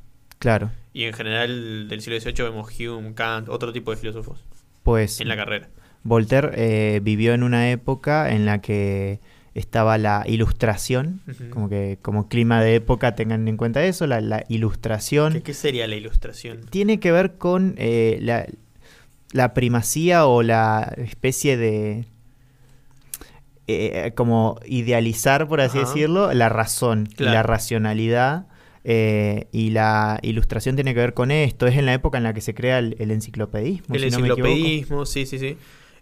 Claro. 0.44 0.70
Y 0.92 1.04
en 1.04 1.12
general 1.12 1.88
del 1.88 2.00
siglo 2.00 2.20
XVIII 2.20 2.44
vemos 2.44 2.68
Hume, 2.78 3.14
Kant, 3.14 3.48
otro 3.48 3.72
tipo 3.72 3.90
de 3.90 3.96
filósofos 3.96 4.38
Pues 4.84 5.20
en 5.20 5.26
la 5.28 5.36
carrera. 5.36 5.68
Voltaire 6.04 6.50
eh, 6.54 7.00
vivió 7.02 7.34
en 7.34 7.42
una 7.42 7.70
época 7.72 8.30
en 8.30 8.44
la 8.46 8.60
que 8.60 9.18
estaba 9.54 9.98
la 9.98 10.22
ilustración, 10.26 11.20
como 11.50 11.68
que 11.68 11.98
como 12.02 12.28
clima 12.28 12.60
de 12.62 12.74
época 12.74 13.14
tengan 13.14 13.46
en 13.48 13.56
cuenta 13.56 13.82
eso, 13.84 14.06
la, 14.06 14.20
la 14.20 14.44
ilustración. 14.48 15.32
¿Qué, 15.32 15.42
qué 15.42 15.54
sería 15.54 15.86
la 15.88 15.96
ilustración? 15.96 16.66
Tiene 16.70 17.00
que 17.00 17.10
ver 17.12 17.34
con 17.38 17.74
eh, 17.78 18.18
la, 18.20 18.46
la 19.32 19.54
primacía 19.54 20.26
o 20.26 20.42
la 20.42 20.92
especie 20.98 21.56
de... 21.56 22.04
eh, 23.66 24.12
como 24.14 24.60
idealizar, 24.66 25.48
por 25.48 25.60
así 25.60 25.78
decirlo, 25.78 26.32
la 26.34 26.48
razón 26.48 27.08
y 27.10 27.14
Claro. 27.14 27.32
la 27.34 27.42
racionalidad. 27.42 28.46
Eh, 28.84 29.48
y 29.50 29.70
la 29.70 30.20
ilustración 30.22 30.76
tiene 30.76 30.94
que 30.94 31.00
ver 31.00 31.14
con 31.14 31.30
esto. 31.30 31.66
Es 31.66 31.76
en 31.76 31.86
la 31.86 31.94
época 31.94 32.18
en 32.18 32.24
la 32.24 32.34
que 32.34 32.40
se 32.40 32.54
crea 32.54 32.78
el, 32.78 32.96
el 32.98 33.10
enciclopedismo. 33.10 33.94
El 33.94 34.02
si 34.02 34.10
no 34.10 34.18
enciclopedismo, 34.18 35.06
sí, 35.06 35.26
sí, 35.26 35.38
sí. 35.38 35.56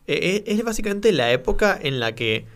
Eh, 0.07 0.45
eh, 0.47 0.55
es 0.55 0.65
básicamente 0.65 1.13
la 1.13 1.33
época 1.33 1.79
en 1.81 2.01
la 2.01 2.15
que 2.15 2.47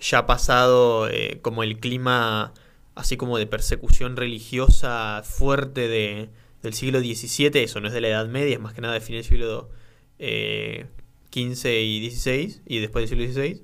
ya 0.00 0.18
ha 0.18 0.26
pasado 0.26 1.08
eh, 1.08 1.38
como 1.42 1.62
el 1.62 1.78
clima 1.78 2.52
así 2.94 3.16
como 3.16 3.38
de 3.38 3.46
persecución 3.46 4.16
religiosa 4.16 5.22
fuerte 5.24 5.88
de, 5.88 6.28
del 6.62 6.74
siglo 6.74 7.00
XVII, 7.00 7.62
eso 7.62 7.80
no 7.80 7.88
es 7.88 7.94
de 7.94 8.00
la 8.02 8.08
Edad 8.08 8.28
Media, 8.28 8.54
es 8.54 8.60
más 8.60 8.74
que 8.74 8.82
nada 8.82 8.94
de 8.94 9.00
fin 9.00 9.16
del 9.16 9.24
siglo 9.24 9.70
XV 10.18 11.66
y 11.66 12.10
XVI, 12.10 12.60
y 12.66 12.80
después 12.80 13.08
del 13.08 13.18
siglo 13.18 13.32
XVI, 13.32 13.62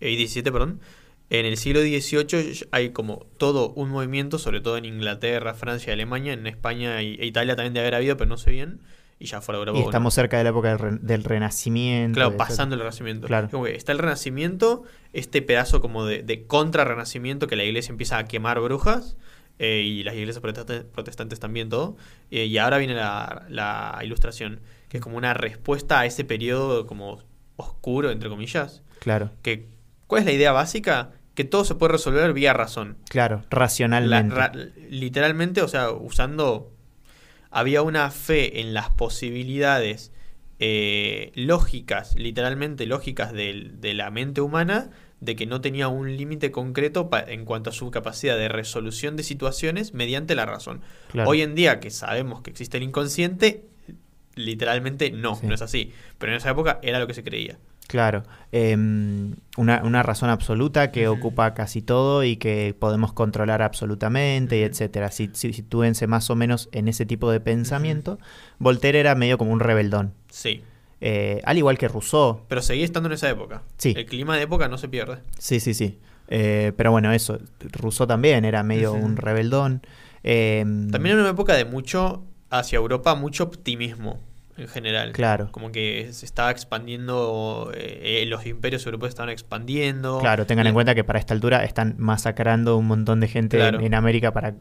y 0.00 0.26
XVII, 0.26 0.42
perdón. 0.42 0.80
En 1.28 1.44
el 1.44 1.56
siglo 1.56 1.80
XVIII 1.80 2.68
hay 2.70 2.90
como 2.90 3.26
todo 3.36 3.70
un 3.70 3.90
movimiento, 3.90 4.38
sobre 4.38 4.60
todo 4.60 4.76
en 4.76 4.84
Inglaterra, 4.84 5.54
Francia, 5.54 5.92
Alemania, 5.92 6.32
en 6.32 6.46
España 6.46 7.00
e 7.00 7.26
Italia 7.26 7.56
también 7.56 7.74
de 7.74 7.80
haber 7.80 7.94
habido, 7.96 8.16
pero 8.16 8.28
no 8.28 8.36
sé 8.36 8.52
bien, 8.52 8.80
y 9.18 9.26
ya 9.26 9.40
fuera 9.40 9.58
Europa. 9.58 9.76
Y 9.78 9.82
bueno. 9.82 9.90
estamos 9.90 10.14
cerca 10.14 10.38
de 10.38 10.44
la 10.44 10.50
época 10.50 10.68
del, 10.68 10.78
re- 10.78 10.98
del 11.00 11.24
Renacimiento. 11.24 12.14
Claro, 12.16 12.30
de- 12.30 12.36
pasando 12.36 12.74
el 12.76 12.80
Renacimiento. 12.80 13.26
Claro. 13.26 13.48
Como 13.50 13.64
que 13.64 13.74
está 13.74 13.90
el 13.92 13.98
Renacimiento, 13.98 14.84
este 15.12 15.42
pedazo 15.42 15.80
como 15.80 16.04
de, 16.04 16.22
de 16.22 16.46
contra-Renacimiento 16.46 17.48
que 17.48 17.56
la 17.56 17.64
iglesia 17.64 17.90
empieza 17.90 18.18
a 18.18 18.24
quemar 18.26 18.60
brujas, 18.60 19.16
eh, 19.58 19.82
y 19.84 20.04
las 20.04 20.14
iglesias 20.14 20.42
protesta- 20.42 20.84
protestantes 20.92 21.40
también 21.40 21.68
todo, 21.70 21.96
eh, 22.30 22.44
y 22.44 22.58
ahora 22.58 22.78
viene 22.78 22.94
la, 22.94 23.46
la 23.48 23.98
ilustración, 24.04 24.60
que 24.88 24.98
es 24.98 25.02
como 25.02 25.16
una 25.16 25.34
respuesta 25.34 25.98
a 25.98 26.06
ese 26.06 26.24
periodo 26.24 26.86
como 26.86 27.22
oscuro, 27.56 28.10
entre 28.10 28.28
comillas, 28.28 28.82
Claro, 29.00 29.30
que 29.42 29.66
¿cuál 30.06 30.20
es 30.20 30.26
la 30.26 30.32
idea 30.32 30.52
básica? 30.52 31.10
Que 31.36 31.44
todo 31.44 31.64
se 31.64 31.76
puede 31.76 31.92
resolver 31.92 32.32
vía 32.32 32.52
razón. 32.52 32.96
claro, 33.08 33.42
La- 33.42 33.46
racionalmente. 33.58 34.34
ra- 34.34 34.52
literalmente, 34.90 35.62
o 35.62 35.68
sea, 35.68 35.90
usando. 35.92 36.72
Había 37.52 37.82
una 37.82 38.10
fe 38.10 38.60
en 38.60 38.74
las 38.74 38.90
posibilidades 38.90 40.10
eh, 40.58 41.32
lógicas, 41.34 42.16
literalmente 42.16 42.86
lógicas 42.86 43.32
de, 43.32 43.92
la 43.94 44.10
mente 44.10 44.40
humana, 44.40 44.90
de 45.20 45.36
que 45.36 45.46
no 45.46 45.60
tenía 45.60 45.88
un 45.88 46.16
límite 46.16 46.50
concreto 46.50 47.08
pa- 47.10 47.20
en 47.20 47.44
cuanto 47.44 47.70
a 47.70 47.72
su 47.72 47.90
capacidad 47.90 48.36
de 48.36 48.48
resolución 48.48 49.16
de 49.16 49.22
situaciones 49.22 49.92
mediante 49.94 50.34
la 50.34 50.44
razón. 50.46 50.80
Claro. 51.12 51.28
Hoy 51.30 51.42
en 51.42 51.54
día, 51.54 51.78
que 51.80 51.90
sabemos 51.90 52.40
que 52.42 52.50
existe 52.50 52.78
el 52.78 52.82
inconsciente, 52.82 53.64
literalmente 54.34 55.10
no, 55.10 55.36
Sí. 55.36 55.46
no 55.46 55.54
es 55.54 55.62
así. 55.62 55.92
Pero 56.18 56.32
en 56.32 56.38
esa 56.38 56.50
época 56.50 56.78
era 56.82 56.98
lo 56.98 57.06
que 57.06 57.14
se 57.14 57.22
creía. 57.24 57.58
Claro, 57.86 58.24
em, 58.52 59.34
una, 59.56 59.82
una 59.84 60.02
razón 60.02 60.28
absoluta 60.28 60.90
que 60.90 61.06
ocupa 61.08 61.54
casi 61.54 61.82
todo 61.82 62.24
y 62.24 62.36
que 62.36 62.74
podemos 62.78 63.12
controlar 63.12 63.62
absolutamente 63.62 64.58
y 64.58 64.62
etcétera. 64.62 65.10
Si, 65.10 65.30
si, 65.34 65.52
sitúense 65.52 66.06
más 66.06 66.28
o 66.30 66.36
menos 66.36 66.68
en 66.72 66.88
ese 66.88 67.06
tipo 67.06 67.30
de 67.30 67.40
pensamiento, 67.40 68.18
Voltaire 68.58 68.98
era 68.98 69.14
medio 69.14 69.38
como 69.38 69.52
un 69.52 69.60
rebeldón, 69.60 70.14
Sí. 70.30 70.62
Eh, 71.00 71.42
al 71.44 71.58
igual 71.58 71.76
que 71.76 71.88
Rousseau. 71.88 72.40
Pero 72.48 72.62
seguía 72.62 72.84
estando 72.84 73.08
en 73.08 73.12
esa 73.12 73.28
época. 73.28 73.62
Sí. 73.76 73.92
El 73.96 74.06
clima 74.06 74.34
de 74.36 74.42
época 74.42 74.66
no 74.66 74.78
se 74.78 74.88
pierde. 74.88 75.18
Sí, 75.38 75.60
sí, 75.60 75.74
sí. 75.74 75.98
Eh, 76.28 76.72
pero 76.76 76.90
bueno, 76.90 77.12
eso, 77.12 77.38
Rousseau 77.60 78.06
también 78.06 78.44
era 78.44 78.62
medio 78.62 78.92
un 78.94 79.16
rebeldón. 79.16 79.82
Em, 80.22 80.90
También 80.90 81.14
en 81.16 81.20
una 81.20 81.30
época 81.30 81.54
de 81.54 81.64
mucho, 81.66 82.24
hacia 82.50 82.78
Europa, 82.78 83.14
mucho 83.14 83.44
optimismo 83.44 84.20
en 84.56 84.68
general. 84.68 85.12
Claro. 85.12 85.48
Como 85.52 85.72
que 85.72 86.08
se 86.12 86.24
estaba 86.26 86.50
expandiendo, 86.50 87.70
eh, 87.74 88.24
los 88.26 88.46
imperios 88.46 88.84
europeos 88.86 89.10
estaban 89.10 89.30
expandiendo. 89.30 90.18
Claro, 90.20 90.46
tengan 90.46 90.66
en 90.66 90.74
cuenta 90.74 90.94
que 90.94 91.04
para 91.04 91.18
esta 91.18 91.34
altura 91.34 91.64
están 91.64 91.94
masacrando 91.98 92.76
un 92.76 92.86
montón 92.86 93.20
de 93.20 93.28
gente 93.28 93.56
Claro. 93.58 93.78
en, 93.80 93.84
en 93.86 93.94
América 93.94 94.32
para 94.32 94.54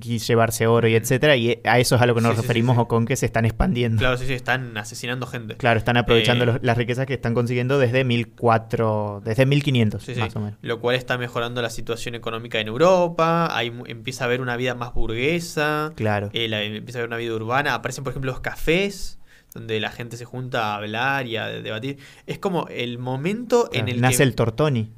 llevarse 0.00 0.66
oro 0.66 0.88
y 0.88 0.94
etcétera, 0.94 1.36
y 1.36 1.60
a 1.64 1.78
eso 1.78 1.96
es 1.96 2.00
a 2.02 2.06
lo 2.06 2.14
que 2.14 2.22
nos 2.22 2.30
Sí, 2.30 2.36
sí, 2.36 2.40
sí, 2.40 2.46
referimos 2.46 2.76
sí. 2.76 2.80
o 2.80 2.88
con 2.88 3.04
que 3.04 3.14
se 3.14 3.26
están 3.26 3.44
expandiendo. 3.44 3.98
Claro, 3.98 4.16
sí, 4.16 4.26
sí, 4.26 4.32
están 4.32 4.74
asesinando 4.78 5.26
gente. 5.26 5.56
Claro, 5.58 5.76
están 5.78 5.98
aprovechando 5.98 6.44
Eh, 6.44 6.46
los- 6.46 6.62
las 6.62 6.78
riquezas 6.78 7.04
que 7.04 7.12
están 7.12 7.34
consiguiendo 7.34 7.78
desde 7.78 8.02
1400, 8.02 9.22
desde 9.22 9.44
1500 9.44 10.02
Sí, 10.02 10.14
sí. 10.14 10.20
más 10.20 10.34
o 10.34 10.40
menos. 10.40 10.58
Lo 10.62 10.80
cual 10.80 10.96
está 10.96 11.18
mejorando 11.18 11.60
la 11.60 11.68
situación 11.70 12.14
económica 12.14 12.58
en 12.58 12.68
Europa. 12.68 13.54
Hay, 13.56 13.70
empieza 13.86 14.24
a 14.24 14.26
haber 14.28 14.40
una 14.40 14.56
vida 14.56 14.74
más 14.74 14.94
burguesa. 14.94 15.92
Claro. 15.94 16.30
eh, 16.32 16.48
la- 16.48 16.62
empieza 16.62 16.98
a 16.98 17.00
haber 17.00 17.08
una 17.10 17.18
vida 17.18 17.34
urbana. 17.34 17.74
Aparecen, 17.74 18.02
por 18.02 18.12
ejemplo, 18.12 18.30
los 18.32 18.40
cafés, 18.40 19.18
donde 19.54 19.80
la 19.80 19.90
gente 19.90 20.16
se 20.16 20.24
junta 20.24 20.72
a 20.72 20.76
hablar 20.76 21.26
y 21.26 21.36
a 21.36 21.46
debatir. 21.48 21.98
Es 22.26 22.38
como 22.38 22.68
el 22.68 22.98
momento 22.98 23.68
en 23.72 23.88
el 23.88 24.00
Nace 24.00 24.18
que... 24.18 24.22
el 24.24 24.34
Tortoni. 24.34 24.90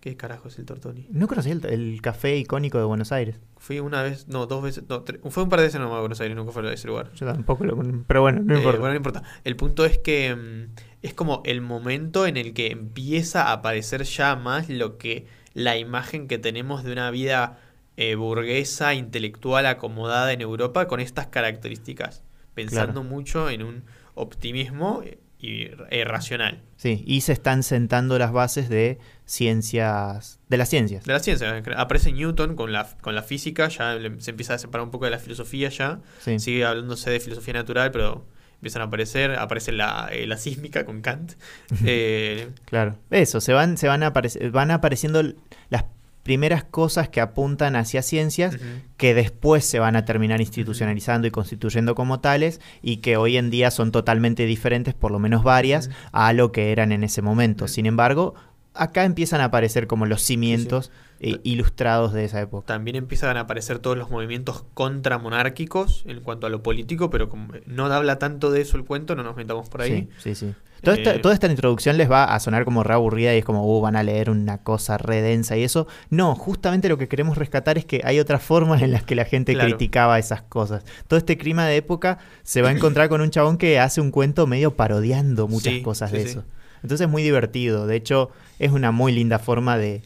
¿Qué 0.00 0.16
carajo 0.18 0.48
es 0.48 0.58
el 0.58 0.66
Tortoni? 0.66 1.06
¿No 1.10 1.26
conocí 1.28 1.50
el, 1.50 1.64
el 1.64 2.02
café 2.02 2.36
icónico 2.36 2.76
de 2.76 2.84
Buenos 2.84 3.10
Aires? 3.10 3.40
Fui 3.56 3.80
una 3.80 4.02
vez, 4.02 4.28
no, 4.28 4.44
dos 4.46 4.62
veces, 4.62 4.84
no, 4.86 5.02
tres- 5.02 5.18
fue 5.30 5.42
un 5.44 5.48
par 5.48 5.60
de 5.60 5.66
veces 5.66 5.80
nomás 5.80 5.96
a 5.96 6.00
Buenos 6.00 6.20
Aires, 6.20 6.36
nunca 6.36 6.52
fue 6.52 6.68
a 6.68 6.72
ese 6.74 6.88
lugar. 6.88 7.10
Yo 7.14 7.24
tampoco 7.24 7.64
lo 7.64 7.74
Pero 8.06 8.20
bueno, 8.20 8.42
no 8.44 8.52
Eh, 8.54 8.58
importa. 8.58 8.78
bueno, 8.80 8.92
no 8.92 8.96
importa. 8.98 9.22
El 9.44 9.56
punto 9.56 9.86
es 9.86 9.96
que 9.96 10.34
mm, 10.36 10.74
es 11.00 11.14
como 11.14 11.40
el 11.46 11.62
momento 11.62 12.26
en 12.26 12.36
el 12.36 12.52
que 12.52 12.66
empieza 12.70 13.44
a 13.44 13.52
aparecer 13.52 14.02
ya 14.02 14.36
más 14.36 14.68
lo 14.68 14.98
que 14.98 15.26
la 15.54 15.78
imagen 15.78 16.28
que 16.28 16.36
tenemos 16.36 16.84
de 16.84 16.92
una 16.92 17.10
vida 17.10 17.60
eh, 17.96 18.16
burguesa, 18.16 18.92
intelectual, 18.92 19.64
acomodada 19.64 20.32
en 20.32 20.42
Europa 20.42 20.86
con 20.86 21.00
estas 21.00 21.28
características. 21.28 22.23
Pensando 22.54 23.00
Claro. 23.02 23.08
mucho 23.16 23.50
en 23.50 23.62
un 23.62 23.84
optimismo 24.14 25.02
eh, 25.04 25.18
y, 25.38 25.68
eh, 25.90 26.04
racional. 26.04 26.62
Sí, 26.76 27.02
y 27.06 27.20
se 27.22 27.32
están 27.32 27.62
sentando 27.62 28.18
las 28.18 28.32
bases 28.32 28.68
de 28.68 28.98
ciencias. 29.26 30.38
de 30.48 30.56
las 30.56 30.68
ciencias. 30.68 31.04
De 31.04 31.12
la 31.12 31.18
ciencia. 31.20 31.62
Aparece 31.76 32.12
Newton 32.12 32.56
con 32.56 32.72
la, 32.72 32.88
con 33.00 33.14
la 33.14 33.22
física, 33.22 33.68
ya 33.68 33.98
se 34.18 34.30
empieza 34.30 34.54
a 34.54 34.58
separar 34.58 34.84
un 34.84 34.90
poco 34.90 35.04
de 35.04 35.10
la 35.10 35.18
filosofía 35.18 35.68
ya. 35.68 36.00
Sí. 36.20 36.38
Sigue 36.38 36.64
hablándose 36.64 37.10
de 37.10 37.20
filosofía 37.20 37.54
natural, 37.54 37.90
pero 37.90 38.24
empiezan 38.54 38.82
a 38.82 38.86
aparecer, 38.86 39.32
aparece 39.32 39.72
la, 39.72 40.08
eh, 40.10 40.26
la 40.26 40.36
sísmica 40.38 40.84
con 40.84 41.02
Kant. 41.02 41.32
Eh, 41.84 42.48
Claro. 42.64 42.96
Eso, 43.10 43.40
se 43.40 43.52
van, 43.52 43.76
se 43.76 43.88
van, 43.88 44.00
aparec- 44.02 44.50
van 44.50 44.70
apareciendo 44.70 45.22
las 45.68 45.84
primeras 46.24 46.64
cosas 46.64 47.08
que 47.08 47.20
apuntan 47.20 47.76
hacia 47.76 48.02
ciencias 48.02 48.56
que 48.96 49.14
después 49.14 49.64
se 49.64 49.78
van 49.78 49.94
a 49.94 50.04
terminar 50.04 50.40
institucionalizando 50.40 51.28
y 51.28 51.30
constituyendo 51.30 51.94
como 51.94 52.18
tales 52.18 52.60
y 52.82 52.96
que 52.96 53.16
hoy 53.16 53.36
en 53.36 53.50
día 53.50 53.70
son 53.70 53.92
totalmente 53.92 54.46
diferentes, 54.46 54.94
por 54.94 55.12
lo 55.12 55.20
menos 55.20 55.44
varias, 55.44 55.90
a 56.10 56.32
lo 56.32 56.50
que 56.50 56.72
eran 56.72 56.90
en 56.90 57.04
ese 57.04 57.22
momento. 57.22 57.68
Sin 57.68 57.86
embargo, 57.86 58.34
acá 58.72 59.04
empiezan 59.04 59.40
a 59.42 59.44
aparecer 59.44 59.86
como 59.86 60.06
los 60.06 60.22
cimientos 60.22 60.90
eh, 61.32 61.40
ilustrados 61.42 62.12
de 62.12 62.24
esa 62.24 62.40
época. 62.40 62.66
También 62.66 62.96
empiezan 62.96 63.36
a 63.36 63.40
aparecer 63.40 63.78
todos 63.78 63.96
los 63.96 64.10
movimientos 64.10 64.64
contramonárquicos 64.74 66.04
en 66.06 66.20
cuanto 66.20 66.46
a 66.46 66.50
lo 66.50 66.62
político, 66.62 67.10
pero 67.10 67.28
como 67.28 67.48
no 67.66 67.86
habla 67.86 68.18
tanto 68.18 68.50
de 68.50 68.60
eso 68.60 68.76
el 68.76 68.84
cuento, 68.84 69.14
no 69.16 69.22
nos 69.22 69.36
metamos 69.36 69.68
por 69.68 69.82
ahí. 69.82 70.08
Sí, 70.18 70.34
sí, 70.34 70.46
sí. 70.46 70.54
Toda, 70.82 70.96
esta, 70.98 71.14
Eh, 71.14 71.18
toda 71.20 71.32
esta 71.32 71.46
introducción 71.46 71.96
les 71.96 72.10
va 72.10 72.24
a 72.24 72.38
sonar 72.40 72.66
como 72.66 72.82
re 72.82 72.92
aburrida 72.92 73.34
y 73.34 73.38
es 73.38 73.44
como, 73.44 73.64
uh, 73.64 73.80
van 73.80 73.96
a 73.96 74.02
leer 74.02 74.28
una 74.28 74.58
cosa 74.58 74.98
re 74.98 75.22
densa 75.22 75.56
y 75.56 75.62
eso. 75.64 75.86
No, 76.10 76.34
justamente 76.34 76.90
lo 76.90 76.98
que 76.98 77.08
queremos 77.08 77.38
rescatar 77.38 77.78
es 77.78 77.86
que 77.86 78.02
hay 78.04 78.20
otras 78.20 78.42
formas 78.42 78.82
en 78.82 78.92
las 78.92 79.02
que 79.02 79.14
la 79.14 79.24
gente 79.24 79.54
Claro. 79.54 79.70
criticaba 79.70 80.18
esas 80.18 80.42
cosas. 80.42 80.84
Todo 81.08 81.16
este 81.16 81.38
clima 81.38 81.64
de 81.66 81.76
época 81.76 82.18
se 82.42 82.60
va 82.60 82.68
a 82.68 82.72
encontrar 82.72 83.08
con 83.08 83.22
un 83.22 83.30
chabón 83.30 83.56
que 83.56 83.78
hace 83.78 84.02
un 84.02 84.10
cuento 84.10 84.46
medio 84.46 84.76
parodiando 84.76 85.48
muchas 85.48 85.72
Sí, 85.72 85.82
cosas 85.82 86.10
sí, 86.10 86.16
de 86.18 86.22
eso. 86.24 86.44
Entonces 86.82 87.06
es 87.06 87.10
muy 87.10 87.22
divertido. 87.22 87.86
De 87.86 87.96
hecho, 87.96 88.28
es 88.58 88.70
una 88.70 88.90
muy 88.90 89.12
linda 89.12 89.38
forma 89.38 89.78
de 89.78 90.02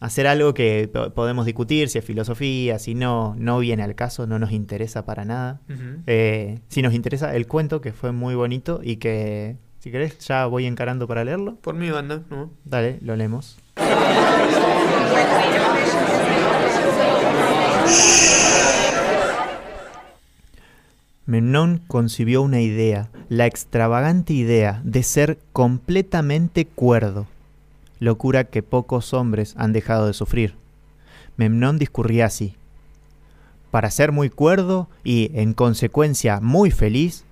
hacer 0.00 0.26
algo 0.26 0.52
que 0.54 0.88
po- 0.92 1.10
podemos 1.10 1.46
discutir, 1.46 1.88
si 1.88 1.98
es 1.98 2.04
filosofía, 2.04 2.78
si 2.78 2.94
no, 2.94 3.34
no 3.38 3.58
viene 3.58 3.82
al 3.82 3.94
caso, 3.94 4.26
no 4.26 4.38
nos 4.38 4.52
interesa 4.52 5.04
para 5.04 5.24
nada. 5.24 5.60
Eh, 6.06 6.60
si 6.68 6.82
nos 6.82 6.94
interesa 6.94 7.34
el 7.34 7.46
cuento, 7.46 7.80
que 7.80 7.92
fue 7.92 8.12
muy 8.12 8.34
bonito 8.34 8.80
y 8.82 8.96
que, 8.96 9.56
si 9.78 9.90
querés, 9.90 10.18
ya 10.20 10.46
voy 10.46 10.66
encarando 10.66 11.06
para 11.06 11.24
leerlo. 11.24 11.56
Por 11.56 11.74
mi 11.74 11.90
banda, 11.90 12.22
¿no? 12.30 12.50
Dale, 12.64 12.98
lo 13.02 13.16
leemos. 13.16 13.58
Memnón 21.24 21.80
concibió 21.88 22.42
una 22.42 22.60
idea, 22.60 23.08
la 23.28 23.46
extravagante 23.46 24.32
idea 24.32 24.80
de 24.84 25.02
ser 25.02 25.38
completamente 25.52 26.66
cuerdo, 26.66 27.26
locura 27.98 28.44
que 28.44 28.62
pocos 28.62 29.14
hombres 29.14 29.54
han 29.56 29.72
dejado 29.72 30.06
de 30.06 30.12
sufrir. 30.12 30.54
Memnón 31.36 31.78
discurría 31.78 32.26
así. 32.26 32.56
Para 33.70 33.90
ser 33.90 34.12
muy 34.12 34.30
cuerdo 34.30 34.88
y, 35.04 35.30
en 35.34 35.52
consecuencia, 35.52 36.40
muy 36.40 36.70
feliz, 36.70 37.24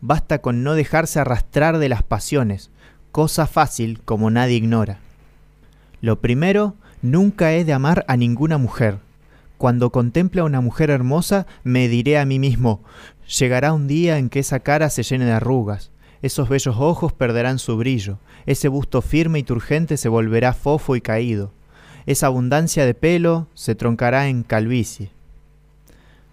basta 0.00 0.38
con 0.38 0.62
no 0.62 0.74
dejarse 0.74 1.20
arrastrar 1.20 1.78
de 1.78 1.88
las 1.88 2.02
pasiones, 2.02 2.70
cosa 3.12 3.46
fácil 3.46 4.00
como 4.04 4.30
nadie 4.30 4.56
ignora. 4.56 4.98
Lo 6.00 6.20
primero, 6.20 6.74
nunca 7.02 7.52
he 7.52 7.64
de 7.64 7.72
amar 7.72 8.04
a 8.08 8.16
ninguna 8.16 8.58
mujer. 8.58 8.98
Cuando 9.56 9.90
contemple 9.90 10.40
a 10.40 10.44
una 10.44 10.60
mujer 10.60 10.90
hermosa, 10.90 11.46
me 11.64 11.88
diré 11.88 12.18
a 12.18 12.24
mí 12.24 12.38
mismo, 12.38 12.80
llegará 13.38 13.72
un 13.72 13.88
día 13.88 14.18
en 14.18 14.28
que 14.30 14.38
esa 14.38 14.60
cara 14.60 14.88
se 14.90 15.02
llene 15.02 15.24
de 15.24 15.32
arrugas, 15.32 15.90
esos 16.22 16.48
bellos 16.48 16.76
ojos 16.78 17.12
perderán 17.12 17.58
su 17.58 17.76
brillo, 17.76 18.18
ese 18.46 18.68
busto 18.68 19.02
firme 19.02 19.38
y 19.38 19.42
turgente 19.42 19.96
se 19.96 20.08
volverá 20.08 20.52
fofo 20.52 20.96
y 20.96 21.00
caído, 21.00 21.52
esa 22.06 22.26
abundancia 22.26 22.86
de 22.86 22.94
pelo 22.94 23.46
se 23.54 23.74
troncará 23.74 24.28
en 24.28 24.42
calvicie. 24.42 25.10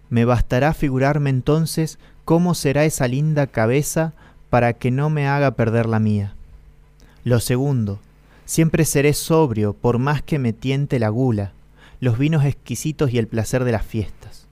Me 0.09 0.23
bastará 0.23 0.73
figurarme 0.73 1.29
entonces 1.29 1.99
cómo 2.23 2.55
será 2.55 2.85
esa 2.85 3.07
linda 3.07 3.47
cabeza 3.47 4.13
para 4.49 4.73
que 4.73 4.91
no 4.91 5.09
me 5.09 5.27
haga 5.27 5.51
perder 5.51 5.85
la 5.85 5.99
mía. 5.99 6.33
Lo 7.23 7.39
segundo, 7.39 7.99
siempre 8.45 8.85
seré 8.85 9.13
sobrio 9.13 9.73
por 9.73 9.97
más 9.97 10.21
que 10.21 10.39
me 10.39 10.53
tiente 10.53 10.99
la 10.99 11.09
gula, 11.09 11.51
los 11.99 12.17
vinos 12.17 12.45
exquisitos 12.45 13.11
y 13.11 13.17
el 13.17 13.27
placer 13.27 13.63
de 13.63 13.71
las 13.71 13.85
fiestas. 13.85 14.47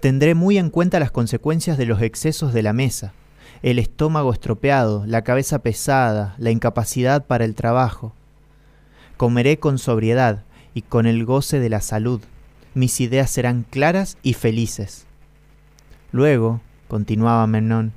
Tendré 0.00 0.34
muy 0.34 0.58
en 0.58 0.70
cuenta 0.70 0.98
las 0.98 1.10
consecuencias 1.10 1.78
de 1.78 1.86
los 1.86 2.02
excesos 2.02 2.52
de 2.52 2.62
la 2.62 2.72
mesa, 2.72 3.12
el 3.62 3.78
estómago 3.78 4.32
estropeado, 4.32 5.04
la 5.06 5.22
cabeza 5.22 5.60
pesada, 5.60 6.34
la 6.38 6.50
incapacidad 6.50 7.26
para 7.26 7.44
el 7.44 7.54
trabajo. 7.54 8.12
Comeré 9.16 9.58
con 9.58 9.78
sobriedad 9.78 10.42
y 10.74 10.82
con 10.82 11.06
el 11.06 11.24
goce 11.24 11.60
de 11.60 11.68
la 11.68 11.80
salud. 11.80 12.20
Mis 12.74 13.00
ideas 13.00 13.30
serán 13.30 13.64
claras 13.68 14.18
y 14.22 14.34
felices. 14.34 15.06
Luego, 16.10 16.60
continuaba 16.88 17.46
Memnón, 17.46 17.92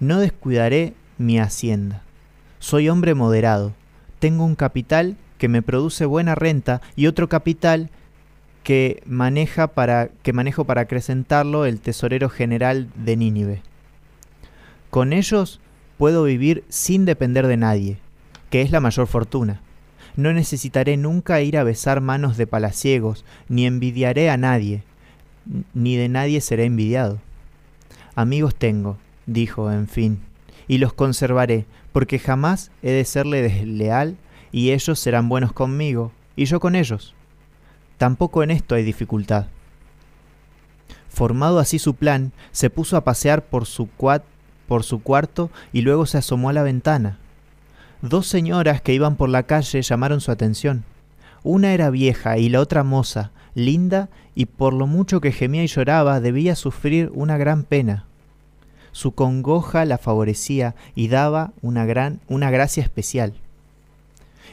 no 0.00 0.20
descuidaré 0.20 0.92
mi 1.16 1.38
hacienda. 1.38 2.02
Soy 2.58 2.88
hombre 2.88 3.14
moderado. 3.14 3.72
Tengo 4.18 4.44
un 4.44 4.54
capital 4.54 5.16
que 5.38 5.48
me 5.48 5.62
produce 5.62 6.04
buena 6.04 6.34
renta 6.34 6.82
y 6.94 7.06
otro 7.06 7.28
capital 7.28 7.90
que 8.62 9.02
maneja 9.06 9.68
para 9.68 10.08
que 10.22 10.32
manejo 10.32 10.64
para 10.64 10.82
acrecentarlo 10.82 11.66
el 11.66 11.80
tesorero 11.80 12.28
general 12.28 12.88
de 12.96 13.16
Nínive. 13.16 13.62
Con 14.94 15.12
ellos 15.12 15.58
puedo 15.98 16.22
vivir 16.22 16.62
sin 16.68 17.04
depender 17.04 17.48
de 17.48 17.56
nadie, 17.56 17.96
que 18.48 18.62
es 18.62 18.70
la 18.70 18.78
mayor 18.78 19.08
fortuna. 19.08 19.60
No 20.14 20.32
necesitaré 20.32 20.96
nunca 20.96 21.40
ir 21.40 21.58
a 21.58 21.64
besar 21.64 22.00
manos 22.00 22.36
de 22.36 22.46
palaciegos, 22.46 23.24
ni 23.48 23.66
envidiaré 23.66 24.30
a 24.30 24.36
nadie, 24.36 24.84
ni 25.74 25.96
de 25.96 26.08
nadie 26.08 26.40
seré 26.40 26.66
envidiado. 26.66 27.18
Amigos 28.14 28.54
tengo, 28.54 28.96
dijo, 29.26 29.72
en 29.72 29.88
fin, 29.88 30.20
y 30.68 30.78
los 30.78 30.92
conservaré, 30.92 31.66
porque 31.90 32.20
jamás 32.20 32.70
he 32.84 32.92
de 32.92 33.04
serle 33.04 33.42
desleal, 33.42 34.16
y 34.52 34.70
ellos 34.70 35.00
serán 35.00 35.28
buenos 35.28 35.52
conmigo, 35.52 36.12
y 36.36 36.44
yo 36.44 36.60
con 36.60 36.76
ellos. 36.76 37.16
Tampoco 37.98 38.44
en 38.44 38.52
esto 38.52 38.76
hay 38.76 38.84
dificultad. 38.84 39.48
Formado 41.08 41.58
así 41.58 41.80
su 41.80 41.96
plan, 41.96 42.30
se 42.52 42.70
puso 42.70 42.96
a 42.96 43.02
pasear 43.02 43.44
por 43.44 43.66
su, 43.66 43.88
cuat- 43.98 44.22
por 44.66 44.84
su 44.84 45.02
cuarto 45.02 45.50
y 45.72 45.82
luego 45.82 46.06
se 46.06 46.18
asomó 46.18 46.48
a 46.50 46.52
la 46.52 46.62
ventana. 46.62 47.18
Dos 48.02 48.26
señoras 48.26 48.82
que 48.82 48.92
iban 48.92 49.16
por 49.16 49.28
la 49.28 49.44
calle 49.44 49.82
llamaron 49.82 50.20
su 50.20 50.30
atención. 50.30 50.84
Una 51.42 51.72
era 51.72 51.90
vieja 51.90 52.38
y 52.38 52.48
la 52.48 52.60
otra 52.60 52.84
moza, 52.84 53.30
linda, 53.54 54.08
y 54.34 54.46
por 54.46 54.74
lo 54.74 54.86
mucho 54.86 55.20
que 55.20 55.32
gemía 55.32 55.62
y 55.62 55.68
lloraba 55.68 56.20
debía 56.20 56.56
sufrir 56.56 57.10
una 57.14 57.38
gran 57.38 57.62
pena. 57.62 58.04
Su 58.92 59.12
congoja 59.12 59.84
la 59.84 59.98
favorecía 59.98 60.74
y 60.94 61.08
daba 61.08 61.52
una 61.62 61.84
gran 61.84 62.20
una 62.28 62.50
gracia 62.50 62.82
especial. 62.82 63.34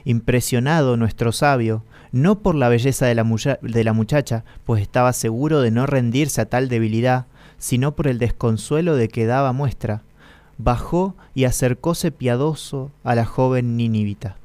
Impresionado 0.04 0.98
nuestro 0.98 1.32
sabio, 1.32 1.84
no 2.12 2.40
por 2.40 2.56
la 2.56 2.70
belleza 2.70 3.06
de 3.06 3.16
la, 3.16 3.24
muchacha, 3.94 4.44
pues 4.66 4.82
estaba 4.82 5.14
seguro 5.14 5.62
de 5.62 5.72
no 5.72 5.86
rendirse 5.86 6.42
a 6.42 6.46
tal 6.46 6.68
debilidad, 6.68 7.26
sino 7.58 7.94
por 7.94 8.08
el 8.08 8.20
desconsuelo 8.20 8.96
de 8.96 9.08
que 9.08 9.26
daba 9.26 9.54
muestra, 9.54 10.02
bajó 10.58 11.16
y 11.34 11.46
acercóse 11.46 12.12
piadoso 12.12 12.92
a 13.04 13.16
la 13.16 13.26
joven 13.26 13.78
ninivita. 13.78 14.36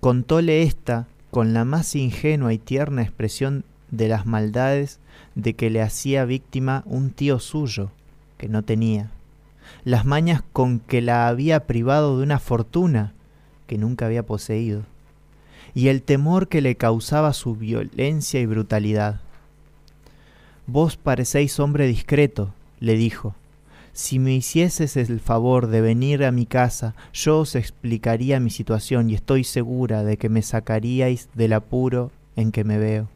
Contóle 0.00 0.62
ésta 0.62 1.06
con 1.30 1.54
la 1.54 1.64
más 1.64 1.96
ingenua 1.96 2.52
y 2.52 2.58
tierna 2.58 3.02
expresión 3.02 3.64
de 3.90 4.08
las 4.08 4.26
maldades 4.26 5.00
de 5.34 5.54
que 5.54 5.70
le 5.70 5.82
hacía 5.82 6.24
víctima 6.24 6.84
un 6.86 7.10
tío 7.10 7.40
suyo, 7.40 7.90
que 8.38 8.48
no 8.48 8.62
tenía, 8.62 9.10
las 9.84 10.04
mañas 10.04 10.42
con 10.52 10.78
que 10.78 11.02
la 11.02 11.26
había 11.26 11.66
privado 11.66 12.16
de 12.16 12.22
una 12.22 12.38
fortuna 12.38 13.12
que 13.66 13.78
nunca 13.78 14.06
había 14.06 14.24
poseído, 14.24 14.84
y 15.74 15.88
el 15.88 16.02
temor 16.02 16.48
que 16.48 16.60
le 16.60 16.76
causaba 16.76 17.32
su 17.32 17.56
violencia 17.56 18.40
y 18.40 18.46
brutalidad. 18.46 19.20
Vos 20.66 20.96
parecéis 20.96 21.58
hombre 21.60 21.86
discreto, 21.86 22.54
le 22.80 22.96
dijo. 22.96 23.34
Si 23.92 24.18
me 24.18 24.34
hicieses 24.34 24.96
el 24.96 25.20
favor 25.20 25.68
de 25.68 25.80
venir 25.80 26.24
a 26.24 26.32
mi 26.32 26.46
casa, 26.46 26.94
yo 27.12 27.40
os 27.40 27.54
explicaría 27.54 28.40
mi 28.40 28.50
situación 28.50 29.10
y 29.10 29.14
estoy 29.14 29.44
segura 29.44 30.02
de 30.02 30.16
que 30.16 30.28
me 30.28 30.42
sacaríais 30.42 31.28
del 31.34 31.52
apuro 31.52 32.10
en 32.34 32.50
que 32.50 32.64
me 32.64 32.78
veo. 32.78 33.08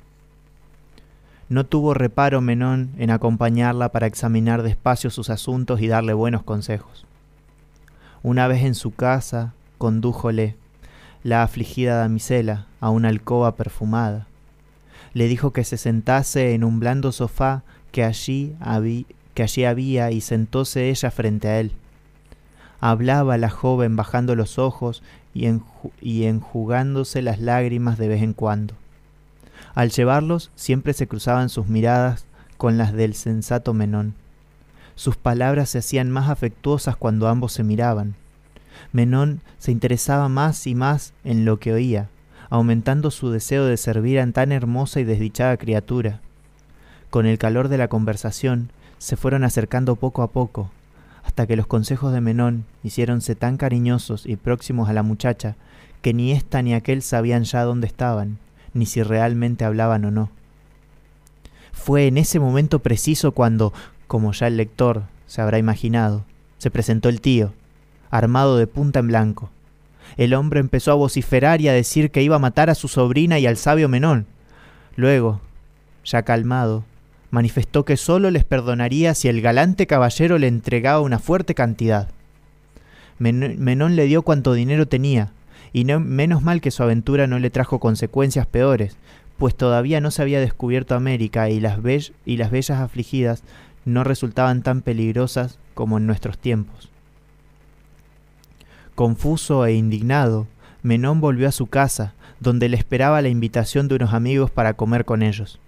No 1.48 1.64
tuvo 1.64 1.94
reparo 1.94 2.40
Menón 2.40 2.90
en 2.98 3.10
acompañarla 3.10 3.88
para 3.88 4.06
examinar 4.06 4.62
despacio 4.62 5.10
sus 5.10 5.30
asuntos 5.30 5.80
y 5.80 5.88
darle 5.88 6.12
buenos 6.12 6.42
consejos. 6.42 7.06
Una 8.22 8.46
vez 8.46 8.62
en 8.62 8.74
su 8.74 8.92
casa, 8.92 9.54
condújole 9.78 10.56
la 11.22 11.42
afligida 11.42 11.96
damisela 11.96 12.66
a 12.80 12.90
una 12.90 13.08
alcoba 13.08 13.56
perfumada. 13.56 14.26
Le 15.14 15.26
dijo 15.28 15.52
que 15.52 15.64
se 15.64 15.76
sentase 15.76 16.54
en 16.54 16.64
un 16.64 16.80
blando 16.80 17.12
sofá 17.12 17.62
que 17.92 18.04
allí, 18.04 18.54
allí 19.42 19.64
había 19.64 20.10
y 20.10 20.20
sentóse 20.20 20.90
ella 20.90 21.10
frente 21.10 21.48
a 21.48 21.60
él. 21.60 21.72
Hablaba 22.80 23.36
la 23.38 23.50
joven 23.50 23.96
bajando 23.96 24.36
los 24.36 24.58
ojos 24.58 25.02
y 25.34 26.24
enjugándose 26.24 27.22
las 27.22 27.40
lágrimas 27.40 27.98
de 27.98 28.08
vez 28.08 28.22
en 28.22 28.32
cuando. 28.34 28.74
Al 29.74 29.90
llevarlos 29.90 30.50
siempre 30.54 30.92
se 30.92 31.06
cruzaban 31.06 31.48
sus 31.48 31.68
miradas 31.68 32.24
con 32.56 32.78
las 32.78 32.92
del 32.92 33.14
sensato 33.14 33.74
Menón. 33.74 34.14
Sus 34.94 35.16
palabras 35.16 35.70
se 35.70 35.78
hacían 35.78 36.10
más 36.10 36.28
afectuosas 36.28 36.96
cuando 36.96 37.28
ambos 37.28 37.52
se 37.52 37.62
miraban. 37.62 38.16
Menón 38.92 39.40
se 39.58 39.70
interesaba 39.72 40.28
más 40.28 40.66
y 40.66 40.74
más 40.74 41.12
en 41.24 41.44
lo 41.44 41.58
que 41.58 41.72
oía, 41.72 42.08
aumentando 42.50 43.10
su 43.10 43.30
deseo 43.30 43.66
de 43.66 43.76
servir 43.76 44.18
a 44.20 44.32
tan 44.32 44.52
hermosa 44.52 45.00
y 45.00 45.04
desdichada 45.04 45.56
criatura. 45.56 46.20
Con 47.10 47.26
el 47.26 47.38
calor 47.38 47.68
de 47.68 47.78
la 47.78 47.88
conversación, 47.88 48.70
se 48.98 49.16
fueron 49.16 49.44
acercando 49.44 49.96
poco 49.96 50.22
a 50.22 50.30
poco, 50.30 50.70
hasta 51.24 51.46
que 51.46 51.56
los 51.56 51.66
consejos 51.66 52.12
de 52.12 52.20
Menón 52.20 52.64
hiciéronse 52.82 53.34
tan 53.34 53.56
cariñosos 53.56 54.26
y 54.26 54.36
próximos 54.36 54.88
a 54.88 54.92
la 54.92 55.02
muchacha 55.02 55.56
que 56.02 56.14
ni 56.14 56.32
ésta 56.32 56.62
ni 56.62 56.74
aquel 56.74 57.02
sabían 57.02 57.44
ya 57.44 57.64
dónde 57.64 57.86
estaban, 57.86 58.38
ni 58.72 58.86
si 58.86 59.02
realmente 59.02 59.64
hablaban 59.64 60.04
o 60.04 60.10
no. 60.10 60.30
Fue 61.72 62.06
en 62.06 62.18
ese 62.18 62.40
momento 62.40 62.80
preciso 62.80 63.32
cuando, 63.32 63.72
como 64.06 64.32
ya 64.32 64.46
el 64.46 64.56
lector 64.56 65.04
se 65.26 65.42
habrá 65.42 65.58
imaginado, 65.58 66.24
se 66.58 66.70
presentó 66.70 67.08
el 67.08 67.20
tío, 67.20 67.52
armado 68.10 68.56
de 68.56 68.66
punta 68.66 69.00
en 69.00 69.08
blanco. 69.08 69.50
El 70.16 70.34
hombre 70.34 70.60
empezó 70.60 70.92
a 70.92 70.96
vociferar 70.96 71.60
y 71.60 71.68
a 71.68 71.72
decir 71.72 72.10
que 72.10 72.22
iba 72.22 72.36
a 72.36 72.40
matar 72.40 72.70
a 72.70 72.74
su 72.74 72.88
sobrina 72.88 73.38
y 73.38 73.46
al 73.46 73.56
sabio 73.56 73.88
Menón. 73.88 74.26
Luego, 74.96 75.40
ya 76.04 76.22
calmado, 76.22 76.84
manifestó 77.30 77.84
que 77.84 77.96
sólo 77.96 78.30
les 78.30 78.44
perdonaría 78.44 79.14
si 79.14 79.28
el 79.28 79.40
galante 79.40 79.86
caballero 79.86 80.38
le 80.38 80.48
entregaba 80.48 81.00
una 81.00 81.18
fuerte 81.18 81.54
cantidad. 81.54 82.08
Menón 83.18 83.96
le 83.96 84.06
dio 84.06 84.22
cuanto 84.22 84.54
dinero 84.54 84.86
tenía, 84.86 85.32
y 85.72 85.84
no, 85.84 86.00
menos 86.00 86.42
mal 86.42 86.60
que 86.60 86.70
su 86.70 86.82
aventura 86.82 87.26
no 87.26 87.38
le 87.38 87.50
trajo 87.50 87.78
consecuencias 87.78 88.46
peores, 88.46 88.96
pues 89.38 89.54
todavía 89.54 90.00
no 90.00 90.10
se 90.10 90.22
había 90.22 90.40
descubierto 90.40 90.94
América 90.94 91.50
y 91.50 91.60
las, 91.60 91.78
y 92.24 92.36
las 92.36 92.50
bellas 92.50 92.80
afligidas 92.80 93.42
no 93.84 94.04
resultaban 94.04 94.62
tan 94.62 94.82
peligrosas 94.82 95.58
como 95.74 95.98
en 95.98 96.06
nuestros 96.06 96.38
tiempos. 96.38 96.87
Confuso 98.98 99.64
e 99.64 99.74
indignado, 99.74 100.48
Menón 100.82 101.20
volvió 101.20 101.46
a 101.46 101.52
su 101.52 101.68
casa, 101.68 102.14
donde 102.40 102.68
le 102.68 102.76
esperaba 102.76 103.22
la 103.22 103.28
invitación 103.28 103.86
de 103.86 103.94
unos 103.94 104.12
amigos 104.12 104.50
para 104.50 104.74
comer 104.74 105.04
con 105.04 105.22
ellos. 105.22 105.60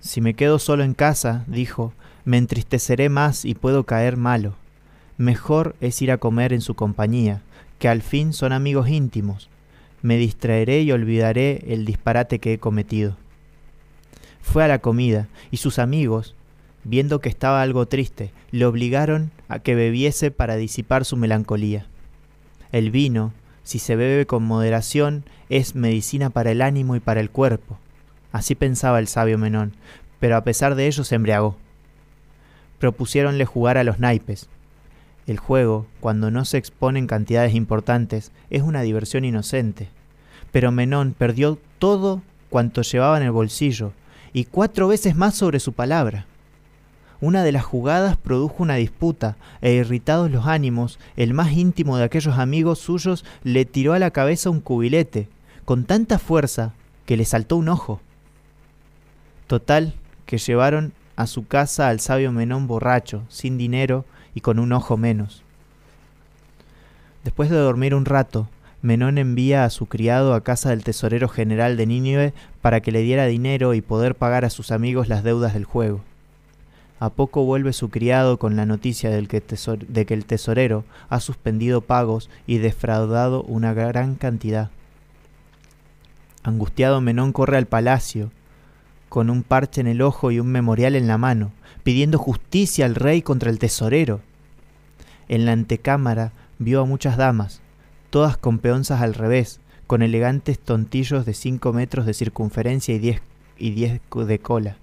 Si 0.00 0.22
me 0.22 0.32
quedo 0.32 0.58
solo 0.58 0.82
en 0.82 0.94
casa, 0.94 1.44
dijo, 1.46 1.92
me 2.24 2.38
entristeceré 2.38 3.10
más 3.10 3.44
y 3.44 3.54
puedo 3.54 3.84
caer 3.84 4.16
malo. 4.16 4.54
Mejor 5.18 5.76
es 5.82 6.00
ir 6.00 6.10
a 6.10 6.16
comer 6.16 6.54
en 6.54 6.62
su 6.62 6.74
compañía, 6.74 7.42
que 7.78 7.90
al 7.90 8.00
fin 8.00 8.32
son 8.32 8.54
amigos 8.54 8.88
íntimos. 8.88 9.50
Me 10.00 10.16
distraeré 10.16 10.80
y 10.80 10.92
olvidaré 10.92 11.66
el 11.68 11.84
disparate 11.84 12.38
que 12.38 12.54
he 12.54 12.58
cometido. 12.58 13.18
Fue 14.40 14.64
a 14.64 14.68
la 14.68 14.78
comida, 14.78 15.28
y 15.50 15.58
sus 15.58 15.78
amigos, 15.78 16.34
viendo 16.84 17.20
que 17.20 17.28
estaba 17.28 17.62
algo 17.62 17.86
triste, 17.86 18.32
le 18.50 18.64
obligaron 18.66 19.30
a 19.48 19.58
que 19.58 19.74
bebiese 19.74 20.30
para 20.30 20.56
disipar 20.56 21.04
su 21.04 21.16
melancolía. 21.16 21.86
El 22.72 22.90
vino, 22.90 23.32
si 23.62 23.78
se 23.78 23.96
bebe 23.96 24.26
con 24.26 24.42
moderación, 24.42 25.24
es 25.48 25.74
medicina 25.74 26.30
para 26.30 26.50
el 26.50 26.62
ánimo 26.62 26.96
y 26.96 27.00
para 27.00 27.20
el 27.20 27.30
cuerpo. 27.30 27.78
Así 28.32 28.54
pensaba 28.54 28.98
el 28.98 29.08
sabio 29.08 29.38
Menón, 29.38 29.72
pero 30.20 30.36
a 30.36 30.44
pesar 30.44 30.74
de 30.74 30.86
ello 30.86 31.04
se 31.04 31.16
embriagó. 31.16 31.56
Propusiéronle 32.78 33.44
jugar 33.44 33.76
a 33.76 33.84
los 33.84 33.98
naipes. 33.98 34.48
El 35.26 35.38
juego, 35.38 35.86
cuando 36.00 36.30
no 36.30 36.44
se 36.44 36.58
exponen 36.58 37.06
cantidades 37.06 37.54
importantes, 37.54 38.32
es 38.50 38.62
una 38.62 38.82
diversión 38.82 39.24
inocente. 39.24 39.88
Pero 40.52 40.72
Menón 40.72 41.14
perdió 41.16 41.58
todo 41.78 42.22
cuanto 42.48 42.82
llevaba 42.82 43.16
en 43.16 43.24
el 43.24 43.30
bolsillo, 43.30 43.92
y 44.32 44.44
cuatro 44.44 44.88
veces 44.88 45.16
más 45.16 45.34
sobre 45.34 45.60
su 45.60 45.72
palabra. 45.72 46.26
Una 47.20 47.44
de 47.44 47.52
las 47.52 47.64
jugadas 47.64 48.16
produjo 48.16 48.62
una 48.62 48.76
disputa, 48.76 49.36
e 49.60 49.74
irritados 49.74 50.30
los 50.30 50.46
ánimos, 50.46 50.98
el 51.16 51.34
más 51.34 51.52
íntimo 51.52 51.98
de 51.98 52.04
aquellos 52.04 52.38
amigos 52.38 52.78
suyos 52.78 53.24
le 53.44 53.66
tiró 53.66 53.92
a 53.92 53.98
la 53.98 54.10
cabeza 54.10 54.48
un 54.48 54.60
cubilete, 54.60 55.28
con 55.66 55.84
tanta 55.84 56.18
fuerza 56.18 56.72
que 57.04 57.18
le 57.18 57.26
saltó 57.26 57.56
un 57.56 57.68
ojo. 57.68 58.00
Total, 59.46 59.94
que 60.24 60.38
llevaron 60.38 60.94
a 61.16 61.26
su 61.26 61.46
casa 61.46 61.88
al 61.88 62.00
sabio 62.00 62.32
Menón 62.32 62.66
borracho, 62.66 63.22
sin 63.28 63.58
dinero 63.58 64.06
y 64.34 64.40
con 64.40 64.58
un 64.58 64.72
ojo 64.72 64.96
menos. 64.96 65.42
Después 67.24 67.50
de 67.50 67.56
dormir 67.56 67.94
un 67.94 68.06
rato, 68.06 68.48
Menón 68.80 69.18
envía 69.18 69.64
a 69.64 69.70
su 69.70 69.84
criado 69.86 70.32
a 70.32 70.42
casa 70.42 70.70
del 70.70 70.84
tesorero 70.84 71.28
general 71.28 71.76
de 71.76 71.84
Nínive 71.84 72.32
para 72.62 72.80
que 72.80 72.92
le 72.92 73.02
diera 73.02 73.26
dinero 73.26 73.74
y 73.74 73.82
poder 73.82 74.14
pagar 74.14 74.46
a 74.46 74.50
sus 74.50 74.70
amigos 74.70 75.08
las 75.08 75.22
deudas 75.22 75.52
del 75.52 75.64
juego. 75.64 76.00
A 77.00 77.08
poco 77.08 77.44
vuelve 77.44 77.72
su 77.72 77.88
criado 77.88 78.38
con 78.38 78.56
la 78.56 78.66
noticia 78.66 79.08
de 79.10 79.26
que 80.06 80.14
el 80.14 80.26
tesorero 80.26 80.84
ha 81.08 81.18
suspendido 81.20 81.80
pagos 81.80 82.28
y 82.46 82.58
defraudado 82.58 83.42
una 83.42 83.72
gran 83.72 84.16
cantidad. 84.16 84.70
Angustiado 86.42 87.00
Menón 87.00 87.32
corre 87.32 87.56
al 87.56 87.66
palacio 87.66 88.30
con 89.08 89.30
un 89.30 89.42
parche 89.42 89.80
en 89.80 89.86
el 89.86 90.02
ojo 90.02 90.30
y 90.30 90.40
un 90.40 90.48
memorial 90.48 90.94
en 90.94 91.08
la 91.08 91.18
mano, 91.18 91.52
pidiendo 91.82 92.18
justicia 92.18 92.84
al 92.84 92.94
rey 92.94 93.22
contra 93.22 93.50
el 93.50 93.58
tesorero. 93.58 94.20
En 95.28 95.46
la 95.46 95.52
antecámara 95.52 96.32
vio 96.58 96.82
a 96.82 96.84
muchas 96.84 97.16
damas, 97.16 97.62
todas 98.10 98.36
con 98.36 98.58
peonzas 98.58 99.00
al 99.00 99.14
revés, 99.14 99.60
con 99.86 100.02
elegantes 100.02 100.58
tontillos 100.58 101.24
de 101.24 101.32
cinco 101.34 101.72
metros 101.72 102.04
de 102.04 102.14
circunferencia 102.14 102.94
y 102.94 102.98
diez, 102.98 103.22
y 103.58 103.70
diez 103.70 104.00
de 104.14 104.38
cola. 104.38 104.76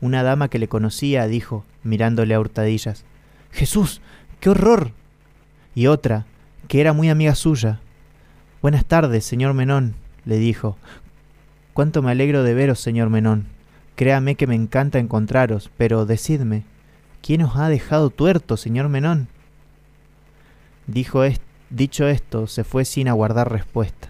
Una 0.00 0.22
dama 0.22 0.48
que 0.48 0.58
le 0.58 0.68
conocía 0.68 1.26
dijo, 1.26 1.64
mirándole 1.82 2.34
a 2.34 2.40
hurtadillas, 2.40 3.04
Jesús, 3.52 4.00
qué 4.40 4.50
horror. 4.50 4.92
Y 5.74 5.86
otra, 5.86 6.26
que 6.68 6.80
era 6.80 6.92
muy 6.92 7.08
amiga 7.10 7.34
suya, 7.34 7.80
Buenas 8.62 8.84
tardes, 8.84 9.24
señor 9.24 9.54
Menón, 9.54 9.94
le 10.26 10.36
dijo, 10.36 10.76
Cuánto 11.72 12.02
me 12.02 12.10
alegro 12.10 12.42
de 12.42 12.52
veros, 12.52 12.78
señor 12.78 13.08
Menón. 13.08 13.46
Créame 13.96 14.34
que 14.34 14.46
me 14.46 14.54
encanta 14.54 14.98
encontraros, 14.98 15.70
pero 15.78 16.04
decidme, 16.04 16.64
¿quién 17.22 17.40
os 17.40 17.56
ha 17.56 17.70
dejado 17.70 18.10
tuerto, 18.10 18.58
señor 18.58 18.90
Menón? 18.90 19.28
Dijo 20.86 21.22
dicho 21.70 22.06
esto, 22.06 22.46
se 22.48 22.64
fue 22.64 22.84
sin 22.84 23.08
aguardar 23.08 23.50
respuesta. 23.50 24.09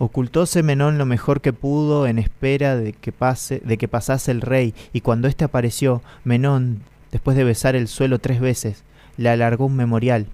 Ocultóse 0.00 0.62
Menón 0.62 0.96
lo 0.96 1.06
mejor 1.06 1.40
que 1.40 1.52
pudo 1.52 2.06
en 2.06 2.18
espera 2.18 2.76
de 2.76 2.92
que, 2.92 3.10
pase, 3.10 3.60
de 3.64 3.78
que 3.78 3.88
pasase 3.88 4.30
el 4.30 4.42
rey, 4.42 4.72
y 4.92 5.00
cuando 5.00 5.26
éste 5.26 5.44
apareció, 5.44 6.02
Menón, 6.22 6.82
después 7.10 7.36
de 7.36 7.42
besar 7.42 7.74
el 7.74 7.88
suelo 7.88 8.20
tres 8.20 8.38
veces, 8.38 8.84
le 9.16 9.28
alargó 9.28 9.66
un 9.66 9.74
memorial, 9.74 10.26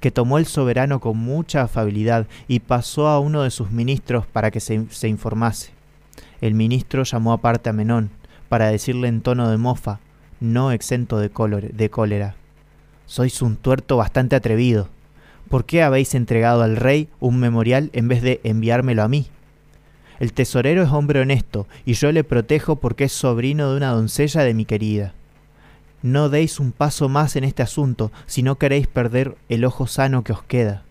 que 0.00 0.10
tomó 0.10 0.36
el 0.36 0.44
soberano 0.44 1.00
con 1.00 1.16
mucha 1.16 1.62
afabilidad 1.62 2.26
y 2.46 2.60
pasó 2.60 3.08
a 3.08 3.18
uno 3.18 3.42
de 3.42 3.50
sus 3.50 3.70
ministros 3.70 4.26
para 4.26 4.50
que 4.50 4.60
se, 4.60 5.08
informase. 5.08 5.70
El 6.42 6.52
ministro 6.52 7.02
llamó 7.02 7.32
aparte 7.32 7.70
a 7.70 7.72
Menón 7.72 8.10
para 8.50 8.68
decirle 8.68 9.08
en 9.08 9.22
tono 9.22 9.48
de 9.48 9.56
mofa, 9.56 9.98
no 10.40 10.72
exento 10.72 11.18
de, 11.18 11.30
de 11.72 11.90
cólera. 11.90 12.36
Sois 13.06 13.40
un 13.40 13.56
tuerto 13.56 13.96
bastante 13.96 14.36
atrevido. 14.36 14.88
¿Por 15.48 15.64
qué 15.64 15.82
habéis 15.82 16.14
entregado 16.14 16.62
al 16.62 16.76
rey 16.76 17.08
un 17.20 17.38
memorial 17.38 17.90
en 17.92 18.08
vez 18.08 18.22
de 18.22 18.40
enviármelo 18.42 19.02
a 19.02 19.08
mí? 19.08 19.28
El 20.18 20.32
tesorero 20.32 20.82
es 20.82 20.90
hombre 20.90 21.20
honesto, 21.20 21.66
y 21.84 21.92
yo 21.92 22.10
le 22.10 22.24
protejo 22.24 22.76
porque 22.76 23.04
es 23.04 23.12
sobrino 23.12 23.70
de 23.70 23.76
una 23.76 23.90
doncella 23.90 24.42
de 24.42 24.54
mi 24.54 24.64
querida. 24.64 25.12
No 26.02 26.28
deis 26.28 26.58
un 26.58 26.72
paso 26.72 27.08
más 27.08 27.36
en 27.36 27.44
este 27.44 27.62
asunto 27.62 28.12
si 28.26 28.42
no 28.42 28.56
queréis 28.56 28.86
perder 28.86 29.36
el 29.48 29.64
ojo 29.64 29.86
sano 29.86 30.24
que 30.24 30.32
os 30.32 30.42
queda. 30.42 30.82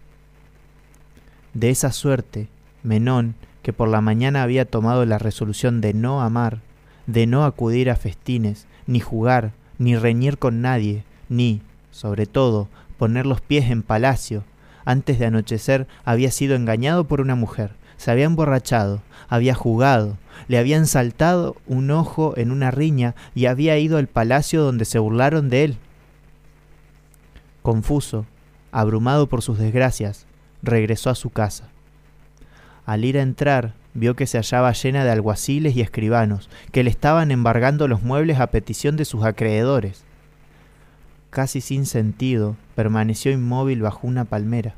De 1.53 1.69
esa 1.69 1.91
suerte, 1.91 2.47
Menón, 2.83 3.35
que 3.61 3.73
por 3.73 3.87
la 3.87 4.01
mañana 4.01 4.43
había 4.43 4.65
tomado 4.65 5.05
la 5.05 5.17
resolución 5.17 5.81
de 5.81 5.93
no 5.93 6.21
amar, 6.21 6.59
de 7.07 7.27
no 7.27 7.45
acudir 7.45 7.89
a 7.89 7.95
festines, 7.95 8.67
ni 8.87 8.99
jugar, 8.99 9.53
ni 9.79 9.95
reñir 9.95 10.37
con 10.37 10.61
nadie, 10.61 11.03
ni, 11.29 11.61
sobre 11.91 12.25
todo, 12.25 12.67
poner 12.97 13.25
los 13.25 13.41
pies 13.41 13.69
en 13.69 13.84
palacio, 13.84 14.43
antes 14.86 15.19
de 15.19 15.25
anochecer 15.25 15.88
había 16.03 16.31
sido 16.31 16.55
engañado 16.55 17.05
por 17.05 17.21
una 17.21 17.36
mujer, 17.36 17.71
se 17.97 18.12
había 18.12 18.25
emborrachado, 18.25 19.01
había 19.27 19.55
jugado, 19.55 20.17
le 20.47 20.58
habían 20.58 20.86
saltado 20.86 21.55
un 21.65 21.91
ojo 21.91 22.34
en 22.38 22.51
una 22.51 22.71
riña 22.71 23.15
y 23.34 23.45
había 23.45 23.77
ido 23.77 23.97
al 23.97 24.08
palacio 24.08 24.63
donde 24.63 24.86
se 24.86 24.99
burlaron 24.99 25.49
de 25.49 25.63
él. 25.63 25.77
Confuso, 27.62 28.25
abrumado 28.71 29.27
por 29.27 29.41
sus 29.41 29.58
desgracias, 29.58 30.27
regresó 30.62 31.10
a 31.10 31.15
su 31.15 31.29
casa. 31.29 31.69
Al 32.86 33.05
ir 33.05 33.17
a 33.17 33.23
entrar, 33.23 33.73
vio 33.95 34.15
que 34.15 34.27
se 34.27 34.38
hallaba 34.38 34.71
llena 34.73 35.03
de 35.03 35.10
alguaciles 35.10 35.75
y 35.75 35.81
escribanos, 35.81 36.49
que 36.71 36.84
le 36.84 36.89
estaban 36.89 37.31
embargando 37.31 37.88
los 37.88 38.03
muebles 38.03 38.39
a 38.39 38.47
petición 38.47 38.97
de 38.97 39.05
sus 39.05 39.23
acreedores. 39.23 40.03
Casi 41.36 41.60
sin 41.60 41.86
sentido, 41.86 42.56
permaneció 42.76 43.30
inmóvil 43.30 43.82
bajo 43.82 44.08
una 44.08 44.24
palmera. 44.24 44.74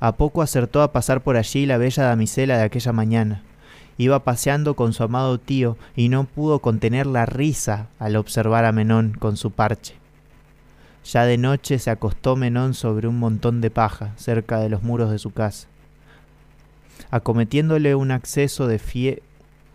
A 0.00 0.16
poco 0.16 0.42
acertó 0.42 0.82
a 0.82 0.90
pasar 0.90 1.22
por 1.22 1.36
allí 1.36 1.64
la 1.64 1.78
bella 1.78 2.02
damisela 2.02 2.58
de 2.58 2.64
aquella 2.64 2.90
mañana, 2.90 3.42
Iba 3.98 4.24
paseando 4.24 4.74
con 4.74 4.92
su 4.92 5.04
amado 5.04 5.38
tío 5.38 5.76
y 5.94 6.08
no 6.08 6.24
pudo 6.24 6.58
contener 6.58 7.06
la 7.06 7.24
risa 7.24 7.86
al 8.00 8.16
observar 8.16 8.64
a 8.64 8.72
Menón 8.72 9.12
con 9.16 9.36
su 9.36 9.52
parche. 9.52 9.94
Ya 11.04 11.24
de 11.24 11.38
noche 11.38 11.78
se 11.78 11.90
acostó 11.90 12.34
Menón 12.34 12.74
sobre 12.74 13.06
un 13.06 13.20
montón 13.20 13.60
de 13.60 13.70
paja 13.70 14.10
cerca 14.16 14.58
de 14.58 14.70
los 14.70 14.82
muros 14.82 15.12
de 15.12 15.20
su 15.20 15.30
casa. 15.30 15.68
Acometiéndole 17.12 17.94
un 17.94 18.10
acceso 18.10 18.66
de, 18.66 19.22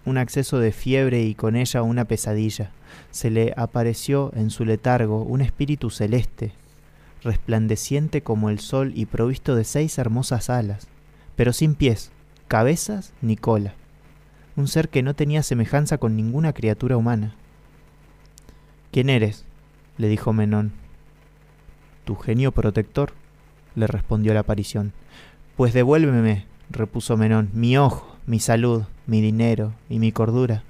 un 0.04 0.18
acceso 0.18 0.60
de 0.60 0.74
fiebre 0.74 1.24
y 1.24 1.36
con 1.36 1.56
ella 1.56 1.84
una 1.84 2.04
pesadilla, 2.04 2.74
se 3.12 3.30
le 3.30 3.54
apareció 3.58 4.32
en 4.36 4.50
su 4.50 4.66
letargo 4.66 5.24
un 5.24 5.42
espíritu 5.42 5.90
celeste, 5.90 6.52
resplandeciente 7.24 8.22
como 8.22 8.50
el 8.50 8.60
sol 8.60 8.94
y 8.96 9.06
provisto 9.06 9.56
de 9.56 9.64
seis 9.64 9.98
hermosas 9.98 10.50
alas, 10.50 10.88
pero 11.36 11.54
sin 11.54 11.76
pies, 11.76 12.12
cabezas 12.48 13.14
ni 13.22 13.36
cola 13.36 13.74
un 14.60 14.68
ser 14.68 14.90
que 14.90 15.02
no 15.02 15.16
tenía 15.16 15.42
semejanza 15.42 15.98
con 15.98 16.16
ninguna 16.16 16.54
criatura 16.54 16.98
humana. 16.98 17.34
¿Quién 18.92 19.10
eres? 19.10 19.46
le 19.98 20.08
dijo 20.08 20.34
Menón. 20.34 20.74
Tu 22.06 22.16
genio 22.16 22.52
protector, 22.52 23.14
le 23.76 23.88
respondió 23.88 24.34
la 24.34 24.42
aparición. 24.42 24.94
Pues 25.56 25.74
devuélveme, 25.74 26.46
repuso 26.70 27.18
Menón, 27.18 27.50
mi 27.54 27.78
ojo, 27.78 28.18
mi 28.26 28.40
salud, 28.40 28.84
mi 29.08 29.22
dinero 29.22 29.74
y 29.90 30.00
mi 30.00 30.12
cordura. 30.12 30.64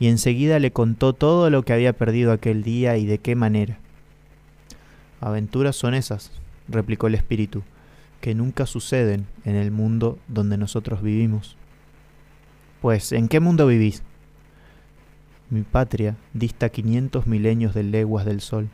Y 0.00 0.08
enseguida 0.08 0.58
le 0.58 0.70
contó 0.70 1.12
todo 1.12 1.50
lo 1.50 1.62
que 1.62 1.72
había 1.72 1.92
perdido 1.92 2.32
aquel 2.32 2.62
día 2.62 2.96
y 2.96 3.06
de 3.06 3.18
qué 3.18 3.34
manera. 3.34 3.78
Aventuras 5.20 5.74
son 5.74 5.94
esas, 5.94 6.30
replicó 6.68 7.08
el 7.08 7.16
espíritu, 7.16 7.62
que 8.20 8.34
nunca 8.34 8.66
suceden 8.66 9.26
en 9.44 9.56
el 9.56 9.70
mundo 9.70 10.18
donde 10.28 10.56
nosotros 10.56 11.02
vivimos. 11.02 11.56
Pues, 12.80 13.10
¿en 13.12 13.28
qué 13.28 13.40
mundo 13.40 13.66
vivís? 13.66 14.02
Mi 15.50 15.62
patria 15.62 16.16
dista 16.34 16.68
quinientos 16.68 17.26
milenios 17.26 17.74
de 17.74 17.82
leguas 17.82 18.24
del 18.24 18.40
sol. 18.40 18.68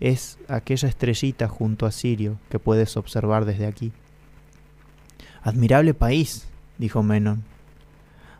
Es 0.00 0.38
aquella 0.48 0.88
estrellita 0.88 1.48
junto 1.48 1.84
a 1.86 1.92
Sirio 1.92 2.38
que 2.48 2.58
puedes 2.58 2.96
observar 2.96 3.44
desde 3.44 3.66
aquí. 3.66 3.92
Admirable 5.42 5.92
país, 5.92 6.46
dijo 6.78 7.02
Menon. 7.02 7.44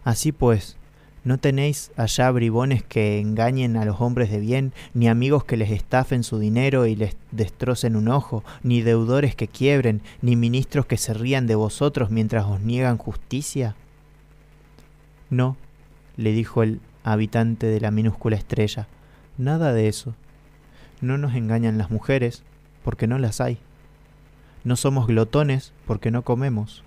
Así 0.05 0.33
pues, 0.33 0.77
¿no 1.25 1.39
tenéis 1.39 1.91
allá 1.97 2.31
bribones 2.31 2.83
que 2.83 3.19
engañen 3.19 3.77
a 3.77 3.85
los 3.85 4.01
hombres 4.01 4.31
de 4.31 4.39
bien, 4.39 4.73
ni 4.93 5.09
amigos 5.09 5.45
que 5.45 5.57
les 5.57 5.71
estafen 5.71 6.23
su 6.23 6.39
dinero 6.39 6.87
y 6.87 6.95
les 6.95 7.17
destrocen 7.31 7.97
un 7.97 8.09
ojo, 8.09 8.45
ni 8.63 8.83
deudores 8.83 9.35
que 9.35 9.49
quiebren, 9.49 10.03
ni 10.23 10.37
ministros 10.37 10.87
que 10.87 10.99
se 10.99 11.15
rían 11.15 11.47
de 11.47 11.55
vosotros 11.55 12.11
mientras 12.11 12.45
os 12.45 12.61
niegan 12.61 12.99
justicia? 12.99 13.75
No, 15.31 15.57
le 16.17 16.33
dijo 16.33 16.63
el 16.63 16.81
habitante 17.03 17.67
de 17.67 17.81
la 17.81 17.91
minúscula 17.91 18.37
estrella, 18.37 18.87
nada 19.39 19.73
de 19.73 19.89
eso. 19.89 20.15
No 21.01 21.19
nos 21.19 21.35
engañan 21.35 21.79
las 21.79 21.91
mujeres, 21.91 22.43
porque 22.85 23.07
no 23.07 23.19
las 23.19 23.41
hay. 23.41 23.59
No 24.63 24.77
somos 24.77 25.07
glotones, 25.07 25.73
porque 25.87 26.11
no 26.11 26.23
comemos. 26.23 26.85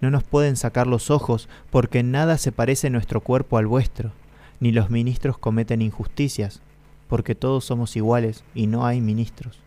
No 0.00 0.10
nos 0.10 0.22
pueden 0.22 0.56
sacar 0.56 0.86
los 0.86 1.10
ojos, 1.10 1.48
porque 1.70 2.02
nada 2.02 2.38
se 2.38 2.52
parece 2.52 2.90
nuestro 2.90 3.20
cuerpo 3.20 3.58
al 3.58 3.66
vuestro, 3.66 4.12
ni 4.60 4.72
los 4.72 4.90
ministros 4.90 5.38
cometen 5.38 5.82
injusticias, 5.82 6.60
porque 7.08 7.34
todos 7.34 7.64
somos 7.64 7.96
iguales 7.96 8.44
y 8.54 8.66
no 8.66 8.86
hay 8.86 9.00
ministros. 9.00 9.58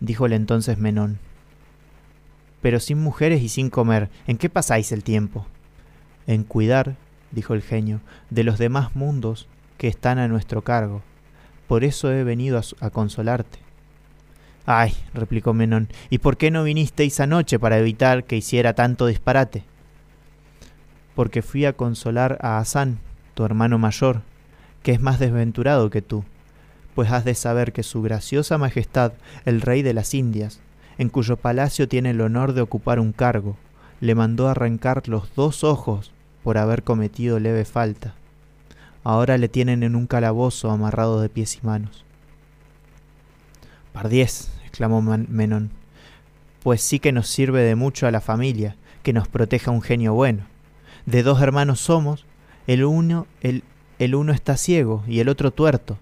Díjole 0.00 0.36
entonces 0.36 0.78
Menón, 0.78 1.18
Pero 2.62 2.80
sin 2.80 2.98
mujeres 2.98 3.42
y 3.42 3.48
sin 3.48 3.70
comer, 3.70 4.10
¿en 4.26 4.38
qué 4.38 4.48
pasáis 4.48 4.92
el 4.92 5.04
tiempo? 5.04 5.46
en 6.26 6.44
cuidar, 6.44 6.96
dijo 7.30 7.54
el 7.54 7.62
genio, 7.62 8.00
de 8.30 8.44
los 8.44 8.58
demás 8.58 8.94
mundos 8.94 9.48
que 9.78 9.88
están 9.88 10.18
a 10.18 10.28
nuestro 10.28 10.62
cargo. 10.62 11.02
Por 11.68 11.84
eso 11.84 12.12
he 12.12 12.24
venido 12.24 12.60
a, 12.80 12.90
consolarte. 12.90 13.58
Ay, 14.66 14.94
replicó 15.14 15.54
Menón, 15.54 15.88
¿y 16.10 16.18
por 16.18 16.36
qué 16.36 16.50
no 16.50 16.64
vinisteis 16.64 17.20
anoche 17.20 17.60
para 17.60 17.78
evitar 17.78 18.24
que 18.24 18.36
hiciera 18.36 18.74
tanto 18.74 19.06
disparate? 19.06 19.62
Porque 21.14 21.40
fui 21.40 21.64
a 21.64 21.72
consolar 21.72 22.36
a 22.42 22.58
Hasán, 22.58 22.98
tu 23.34 23.44
hermano 23.44 23.78
mayor, 23.78 24.22
que 24.82 24.90
es 24.90 25.00
más 25.00 25.20
desventurado 25.20 25.88
que 25.88 26.02
tú, 26.02 26.24
pues 26.96 27.12
has 27.12 27.24
de 27.24 27.36
saber 27.36 27.72
que 27.72 27.84
su 27.84 28.02
graciosa 28.02 28.58
majestad, 28.58 29.12
el 29.44 29.60
rey 29.60 29.82
de 29.82 29.94
las 29.94 30.14
Indias, 30.14 30.60
en 30.98 31.10
cuyo 31.10 31.36
palacio 31.36 31.86
tiene 31.86 32.10
el 32.10 32.20
honor 32.20 32.52
de 32.52 32.62
ocupar 32.62 32.98
un 32.98 33.12
cargo, 33.12 33.56
le 34.00 34.16
mandó 34.16 34.48
arrancar 34.48 35.06
los 35.06 35.32
dos 35.36 35.62
ojos 35.62 36.12
por 36.42 36.58
haber 36.58 36.82
cometido 36.82 37.38
leve 37.38 37.64
falta. 37.64 38.14
Ahora 39.04 39.38
le 39.38 39.48
tienen 39.48 39.84
en 39.84 39.94
un 39.94 40.08
calabozo 40.08 40.72
amarrado 40.72 41.20
de 41.20 41.28
pies 41.28 41.60
y 41.62 41.66
manos. 41.66 42.04
Pardiez, 43.92 44.50
exclamó 44.76 45.00
Menón, 45.00 45.70
pues 46.62 46.82
sí 46.82 46.98
que 46.98 47.10
nos 47.10 47.28
sirve 47.28 47.62
de 47.62 47.76
mucho 47.76 48.06
a 48.06 48.10
la 48.10 48.20
familia, 48.20 48.76
que 49.02 49.14
nos 49.14 49.26
proteja 49.26 49.70
un 49.70 49.80
genio 49.80 50.12
bueno. 50.12 50.44
De 51.06 51.22
dos 51.22 51.40
hermanos 51.40 51.80
somos, 51.80 52.26
el 52.66 52.84
uno, 52.84 53.26
el, 53.40 53.62
el 53.98 54.14
uno 54.14 54.34
está 54.34 54.58
ciego 54.58 55.02
y 55.08 55.20
el 55.20 55.30
otro 55.30 55.50
tuerto, 55.50 55.96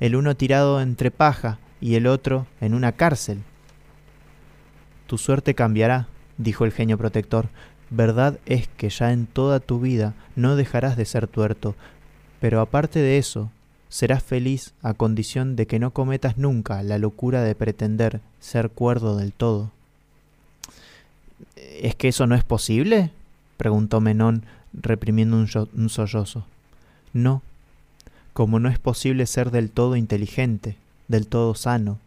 el 0.00 0.16
uno 0.16 0.36
tirado 0.36 0.80
entre 0.80 1.12
paja 1.12 1.60
y 1.80 1.94
el 1.94 2.08
otro 2.08 2.48
en 2.60 2.74
una 2.74 2.90
cárcel. 2.90 3.44
Tu 5.06 5.18
suerte 5.18 5.54
cambiará, 5.54 6.08
dijo 6.36 6.64
el 6.64 6.72
genio 6.72 6.98
protector, 6.98 7.48
Verdad 7.90 8.40
es 8.44 8.66
que 8.66 8.88
ya 8.88 9.12
en 9.12 9.26
toda 9.26 9.60
tu 9.60 9.78
vida 9.78 10.14
no 10.34 10.56
dejarás 10.56 10.96
de 10.96 11.04
ser 11.04 11.28
tuerto, 11.28 11.76
pero 12.40 12.60
aparte 12.60 12.98
de 12.98 13.18
eso, 13.18 13.52
serás 13.88 14.22
feliz 14.22 14.72
a 14.82 14.94
condición 14.94 15.56
de 15.56 15.66
que 15.66 15.78
no 15.78 15.90
cometas 15.92 16.38
nunca 16.38 16.82
la 16.82 16.98
locura 16.98 17.42
de 17.42 17.54
pretender 17.54 18.20
ser 18.40 18.70
cuerdo 18.70 19.16
del 19.16 19.32
todo. 19.32 19.70
¿Es 21.56 21.94
que 21.94 22.08
eso 22.08 22.26
no 22.26 22.34
es 22.34 22.44
posible? 22.44 23.10
preguntó 23.56 24.00
Menón, 24.00 24.44
reprimiendo 24.72 25.36
un, 25.36 25.88
sollozo. 25.88 26.44
No, 27.12 27.42
como 28.32 28.58
no 28.60 28.68
es 28.68 28.78
posible 28.78 29.26
ser 29.26 29.50
del 29.50 29.70
todo 29.70 29.96
inteligente, 29.96 30.76
del 31.08 31.26
todo 31.26 31.54
sano, 31.54 31.98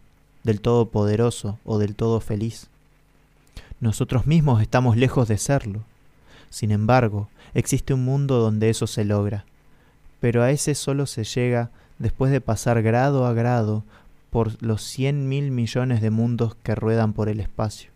del 0.44 0.60
todo 0.60 0.86
poderoso 0.86 1.58
o 1.64 1.78
del 1.78 1.94
todo 1.94 2.20
feliz. 2.20 2.68
Nosotros 3.80 4.26
mismos 4.26 4.62
estamos 4.62 4.96
lejos 4.96 5.26
de 5.28 5.38
serlo. 5.38 5.82
Sin 6.50 6.70
embargo, 6.70 7.28
existe 7.54 7.94
un 7.94 8.04
mundo 8.04 8.38
donde 8.38 8.70
eso 8.70 8.86
se 8.86 9.04
logra, 9.04 9.44
pero 10.20 10.42
a 10.42 10.50
ese 10.50 10.74
solo 10.74 11.06
se 11.06 11.24
llega 11.24 11.70
después 11.98 12.30
de 12.30 12.40
pasar 12.40 12.82
grado 12.82 13.26
a 13.26 13.32
grado 13.32 13.84
por 14.30 14.62
los 14.62 14.82
cien 14.82 15.28
mil 15.28 15.50
millones 15.50 16.00
de 16.00 16.10
mundos 16.10 16.54
que 16.62 16.74
ruedan 16.74 17.12
por 17.12 17.28
el 17.28 17.40
espacio. 17.40 17.90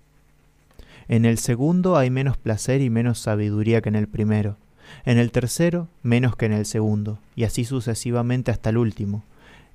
En 1.06 1.24
el 1.26 1.38
segundo 1.38 1.96
hay 1.96 2.10
menos 2.10 2.37
placer 2.37 2.80
y 2.80 2.90
menos 2.90 3.18
sabiduría 3.18 3.82
que 3.82 3.90
en 3.90 3.94
el 3.94 4.08
primero, 4.08 4.56
en 5.04 5.18
el 5.18 5.30
tercero 5.30 5.88
menos 6.02 6.34
que 6.37 6.46
en 6.46 6.52
el 6.52 6.66
segundo, 6.66 7.18
y 7.37 7.44
así 7.44 7.64
sucesivamente 7.64 8.50
hasta 8.50 8.70
el 8.70 8.78
último, 8.78 9.22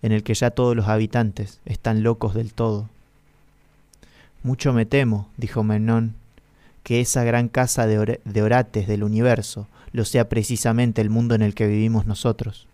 en 0.01 0.11
el 0.11 0.23
que 0.23 0.33
ya 0.33 0.51
todos 0.51 0.75
los 0.75 0.87
habitantes 0.87 1.59
están 1.65 2.03
locos 2.03 2.33
del 2.33 2.53
todo. 2.53 2.89
Mucho 4.43 4.73
me 4.73 4.85
temo, 4.85 5.29
dijo 5.37 5.63
Menón, 5.63 6.15
que 6.83 7.01
esa 7.01 7.23
gran 7.23 7.49
casa 7.49 7.85
de, 7.85 8.19
de 8.23 8.41
orates 8.41 8.87
del 8.87 9.03
universo 9.03 9.67
lo 9.91 10.05
sea 10.05 10.29
precisamente 10.29 11.01
el 11.01 11.09
mundo 11.09 11.35
en 11.35 11.41
el 11.41 11.55
que 11.55 11.67
vivimos 11.67 12.05
nosotros. 12.05 12.67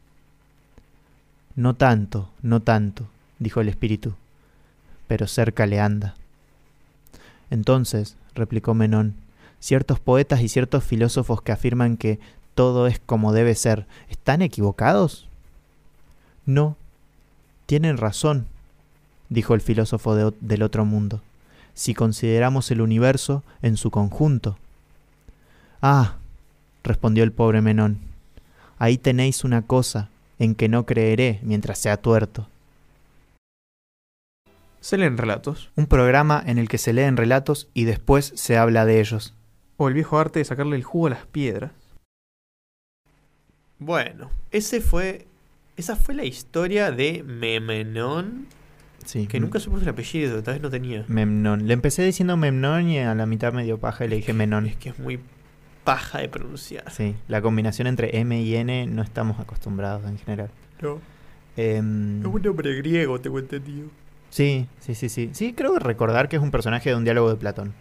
No 1.56 1.76
tanto, 1.76 2.30
no 2.42 2.62
tanto, 2.62 3.08
dijo 3.40 3.62
el 3.62 3.70
espíritu, 3.70 4.14
pero 5.08 5.28
cerca 5.28 5.66
le 5.66 5.80
anda. 5.80 6.16
Entonces, 7.50 8.18
replicó 8.34 8.74
Menón, 8.74 9.16
ciertos 9.60 10.00
poetas 10.00 10.42
y 10.42 10.50
ciertos 10.50 10.84
filósofos 10.84 11.42
que 11.42 11.52
afirman 11.52 11.98
que 11.98 12.20
todo 12.54 12.88
es 12.88 13.00
como 13.00 13.34
debe 13.34 13.56
ser, 13.56 13.86
¿están 14.10 14.42
equivocados? 14.42 15.28
No, 16.46 16.76
tienen 17.66 17.98
razón, 17.98 18.48
dijo 19.30 19.54
el 19.54 19.62
filósofo 19.62 20.16
del 20.16 20.64
otro 20.64 20.86
mundo 20.86 21.22
si 21.76 21.94
consideramos 21.94 22.72
el 22.72 22.82
universo 22.82 23.44
en 23.62 23.78
su 23.78 23.92
conjunto. 23.92 24.58
Ah, 25.82 26.16
respondió 26.86 27.24
el 27.24 27.32
pobre 27.32 27.62
Menón, 27.62 28.00
ahí 28.78 28.98
tenéis 28.98 29.44
una 29.44 29.64
cosa 29.64 30.10
en 30.40 30.56
que 30.56 30.70
no 30.70 30.86
creeré 30.86 31.40
mientras 31.44 31.78
sea 31.80 31.98
tuerto. 31.98 32.48
Se 34.80 34.98
leen 34.98 35.18
relatos. 35.18 35.72
Un 35.76 35.88
programa 35.88 36.42
en 36.46 36.58
el 36.58 36.70
que 36.70 36.78
se 36.78 36.94
leen 36.94 37.18
relatos 37.18 37.68
y 37.74 37.86
después 37.86 38.32
se 38.36 38.58
habla 38.58 38.86
de 38.86 39.00
ellos. 39.00 39.34
O 39.78 39.88
el 39.88 39.94
viejo 39.94 40.20
arte 40.20 40.40
de 40.40 40.46
sacarle 40.46 40.76
el 40.76 40.84
jugo 40.84 41.08
a 41.08 41.12
las 41.12 41.26
piedras. 41.26 41.72
Bueno, 43.80 44.30
ese 44.52 44.80
fue. 44.80 45.28
Esa 45.76 45.96
fue 45.96 46.16
la 46.16 46.24
historia 46.24 46.92
de 46.92 47.24
Memenón 47.24 48.48
que 49.28 49.40
nunca 49.40 49.60
supo 49.60 49.78
el 49.78 49.88
apellido, 49.88 50.42
tal 50.42 50.56
vez 50.56 50.64
no 50.64 50.70
tenía. 50.70 51.06
Memnón. 51.08 51.68
Le 51.68 51.74
empecé 51.74 52.04
diciendo 52.04 52.38
Memnón 52.38 52.90
y 52.90 53.00
a 53.00 53.14
la 53.14 53.26
mitad 53.26 53.54
me 53.54 53.64
dio 53.64 53.78
paja 53.78 54.06
y 54.06 54.08
le 54.08 54.16
dije 54.18 54.34
Menón. 54.34 54.66
Es 54.66 54.76
que 54.78 54.90
es 54.90 55.00
muy 55.00 55.20
paja 55.86 56.18
de 56.20 56.28
pronunciar. 56.28 56.92
Sí, 56.92 57.16
la 57.30 57.42
combinación 57.42 57.88
entre 57.88 58.18
M 58.20 58.42
y 58.42 58.56
N 58.56 58.88
no 58.88 59.02
estamos 59.02 59.40
acostumbrados 59.40 60.04
en 60.06 60.18
general. 60.18 60.50
No. 60.82 61.00
Em, 61.56 62.20
Es 62.20 62.26
un 62.26 62.42
nombre 62.42 62.76
griego, 62.76 63.22
tengo 63.22 63.40
entendido. 63.40 63.88
Sí, 64.30 64.68
sí, 64.82 64.96
sí, 64.96 65.08
sí. 65.08 65.30
Sí, 65.32 65.54
creo 65.54 65.80
recordar 65.80 66.28
que 66.28 66.36
es 66.36 66.42
un 66.42 66.52
personaje 66.52 66.90
de 66.90 66.96
un 66.98 67.06
diálogo 67.06 67.30
de 67.30 67.38
Platón. 67.38 67.74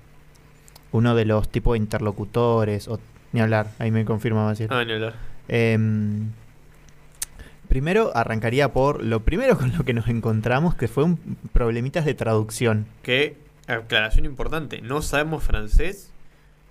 Uno 0.93 1.17
de 1.17 1.25
los 1.25 1.49
tipos 1.49 1.73
de 1.73 1.79
interlocutores, 1.79 2.87
o 2.87 3.01
ni 3.33 3.41
hablar, 3.41 3.73
ahí 3.81 3.91
me 3.91 4.05
confirma 4.05 4.45
Maciel. 4.45 4.69
Ah, 4.71 4.85
ni 4.85 4.93
hablar. 4.93 5.15
Em, 5.49 6.31
primero 7.69 8.13
arrancaría 8.17 8.73
por 8.73 9.03
lo 9.03 9.21
primero 9.25 9.59
con 9.59 9.77
lo 9.77 9.85
que 9.85 9.95
nos 9.95 10.07
encontramos, 10.07 10.77
que 10.77 10.87
fue 10.87 11.03
un 11.03 11.19
problemitas 11.53 12.05
de 12.05 12.15
traducción. 12.15 12.87
Que, 13.03 13.37
aclaración 13.67 14.27
importante, 14.27 14.81
no 14.83 15.03
sabemos 15.03 15.43
francés 15.43 16.13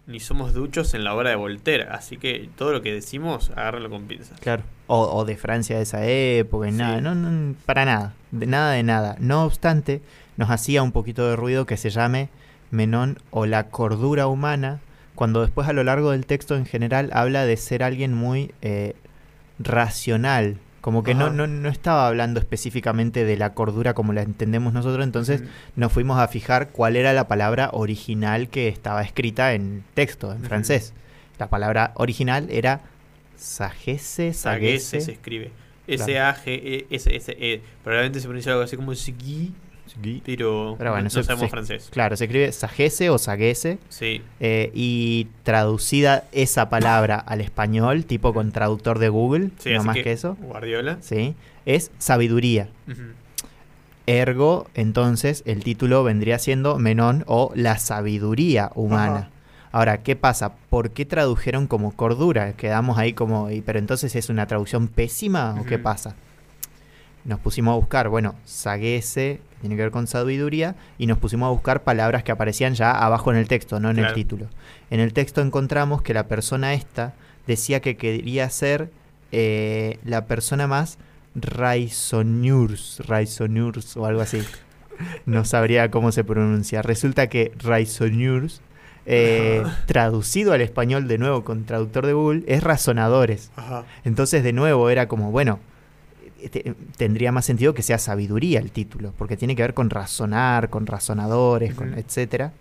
ni 0.05 0.19
somos 0.19 0.53
duchos 0.53 0.93
en 0.93 1.03
la 1.03 1.13
obra 1.15 1.29
de 1.29 1.35
Voltaire, 1.37 1.85
así 1.89 2.17
que 2.17 2.49
todo 2.57 2.71
lo 2.73 2.81
que 2.81 2.93
decimos, 2.93 3.51
agárrenlo 3.51 3.89
con 3.89 4.03
pinzas. 4.05 4.39
Claro. 4.39 4.63
O, 4.87 4.99
o 5.15 5.23
de 5.25 5.37
Francia 5.37 5.77
de 5.77 5.83
esa 5.83 6.05
época, 6.05 6.67
y 6.67 6.71
Sí. 6.71 6.77
nada, 6.77 6.99
no, 7.01 7.15
no, 7.15 7.55
para 7.65 7.85
nada, 7.85 8.13
de 8.31 8.45
nada 8.45 8.73
de 8.73 8.83
nada. 8.83 9.15
No 9.19 9.43
obstante, 9.45 10.01
nos 10.35 10.49
hacía 10.49 10.83
un 10.83 10.91
poquito 10.91 11.27
de 11.29 11.35
ruido 11.37 11.65
que 11.65 11.77
se 11.77 11.89
llame 11.89 12.29
Menón 12.69 13.17
o 13.31 13.45
la 13.45 13.69
cordura 13.69 14.27
humana, 14.27 14.81
cuando 15.15 15.41
después 15.41 15.67
a 15.69 15.73
lo 15.73 15.83
largo 15.83 16.11
del 16.11 16.25
texto 16.25 16.55
en 16.57 16.65
general 16.65 17.09
habla 17.13 17.45
de 17.45 17.55
ser 17.55 17.81
alguien 17.83 18.13
muy 18.13 18.51
eh, 18.61 18.95
racional, 19.59 20.57
como 20.83 21.01
que 21.01 21.13
no, 21.13 21.29
no, 21.29 21.47
no 21.47 21.69
estaba 21.69 22.09
hablando 22.09 22.41
específicamente 22.41 23.23
de 23.23 23.37
la 23.37 23.53
cordura 23.53 23.93
como 23.93 24.11
la 24.11 24.21
entendemos 24.21 24.73
nosotros, 24.73 25.05
entonces 25.05 25.41
nos 25.77 25.93
fuimos 25.93 26.19
a 26.19 26.27
fijar 26.27 26.71
cuál 26.71 26.97
era 26.97 27.13
la 27.13 27.29
palabra 27.29 27.69
original 27.71 28.49
que 28.49 28.67
estaba 28.67 29.01
escrita 29.01 29.53
en 29.53 29.85
texto, 29.93 30.33
en 30.33 30.43
francés. 30.43 30.93
La 31.39 31.49
palabra 31.49 31.93
original 31.95 32.47
era 32.49 32.81
sagesse, 33.37 34.33
sagesse. 34.33 34.99
se 34.99 35.13
escribe. 35.13 35.51
S-A-G-E-S-S-E. 35.87 37.61
Probablemente 37.81 38.19
se 38.19 38.27
pronuncia 38.27 38.51
algo 38.51 38.65
así 38.65 38.75
como 38.75 38.93
Sigui, 38.93 39.53
pero, 40.25 40.75
Pero 40.77 40.91
bueno, 40.91 41.03
no, 41.03 41.09
sabemos 41.09 41.39
se- 41.41 41.47
francés. 41.49 41.89
Claro, 41.91 42.15
se 42.17 42.25
escribe 42.25 42.51
sagesse 42.51 43.09
o 43.09 43.17
sagesse. 43.17 43.77
Sí, 43.89 44.21
eh, 44.39 44.71
y 44.73 45.27
traducida 45.43 46.25
esa 46.31 46.69
palabra 46.69 47.17
al 47.17 47.41
español, 47.41 48.05
tipo 48.05 48.33
con 48.33 48.51
traductor 48.51 48.99
de 48.99 49.09
Google, 49.09 49.49
sí 49.59 49.71
no 49.73 49.83
más 49.83 49.97
que, 49.97 50.11
eso, 50.11 50.35
Guardiola. 50.41 50.97
¿sí? 51.01 51.35
es 51.65 51.91
sabiduría. 51.97 52.67
Ergo, 54.05 54.67
entonces, 54.73 55.43
el 55.45 55.63
título 55.63 56.03
vendría 56.03 56.37
siendo 56.37 56.77
Menón 56.77 57.23
o 57.25 57.51
la 57.55 57.77
sabiduría 57.77 58.69
humana. 58.75 59.29
Ahora, 59.71 60.03
¿qué 60.03 60.15
pasa? 60.17 60.53
¿Por 60.69 60.91
qué 60.91 61.05
tradujeron 61.05 61.67
como 61.67 61.95
cordura? 61.95 62.53
Quedamos 62.53 62.97
ahí 62.97 63.13
como, 63.13 63.49
¿y 63.49 63.61
pero 63.61 63.79
entonces 63.79 64.13
es 64.15 64.29
una 64.29 64.45
traducción 64.45 64.87
pésima 64.89 65.55
o 65.59 65.65
qué 65.65 65.79
pasa? 65.79 66.15
Nos 67.25 67.39
pusimos 67.39 67.73
a 67.73 67.75
buscar, 67.77 68.09
bueno, 68.09 68.35
sagese, 68.43 69.39
que 69.51 69.61
tiene 69.61 69.75
que 69.75 69.83
ver 69.83 69.91
con 69.91 70.07
sabiduría, 70.07 70.75
y 70.97 71.07
nos 71.07 71.17
pusimos 71.17 71.47
a 71.47 71.51
buscar 71.51 71.83
palabras 71.83 72.23
que 72.23 72.31
aparecían 72.31 72.73
ya 72.73 72.91
abajo 72.91 73.31
en 73.31 73.37
el 73.37 73.47
texto, 73.47 73.79
no 73.79 73.89
en 73.89 73.99
el 73.99 74.13
título. 74.13 74.47
En 74.89 74.99
el 74.99 75.13
texto 75.13 75.41
encontramos 75.41 76.01
que 76.01 76.13
la 76.13 76.27
persona 76.27 76.73
esta 76.73 77.13
decía 77.47 77.79
que 77.79 77.95
quería 77.95 78.49
ser 78.49 78.91
eh, 79.31 79.99
la 80.03 80.25
persona 80.25 80.67
más 80.67 80.97
raisonurs, 81.35 83.01
raisonurs 83.07 83.97
o 83.97 84.05
algo 84.05 84.21
así. 84.21 84.43
No 85.25 85.43
sabría 85.45 85.89
cómo 85.89 86.11
se 86.11 86.23
pronuncia. 86.23 86.81
Resulta 86.81 87.27
que 87.27 87.51
raisonurs, 87.57 88.61
eh, 89.05 89.63
traducido 89.85 90.53
al 90.53 90.61
español 90.61 91.07
de 91.07 91.17
nuevo 91.17 91.43
con 91.43 91.65
traductor 91.65 92.05
de 92.05 92.13
Google, 92.13 92.43
es 92.47 92.63
razonadores. 92.63 93.51
Ajá. 93.55 93.85
Entonces, 94.05 94.43
de 94.43 94.53
nuevo, 94.53 94.89
era 94.89 95.07
como, 95.07 95.31
bueno, 95.31 95.59
te- 96.49 96.73
tendría 96.97 97.31
más 97.31 97.45
sentido 97.45 97.73
que 97.73 97.81
sea 97.83 97.97
sabiduría 97.97 98.59
el 98.59 98.71
título, 98.71 99.13
porque 99.17 99.37
tiene 99.37 99.55
que 99.55 99.61
ver 99.61 99.73
con 99.73 99.89
razonar, 99.89 100.69
con 100.69 100.85
razonadores, 100.87 101.73
con 101.75 101.93
etcétera. 101.93 102.53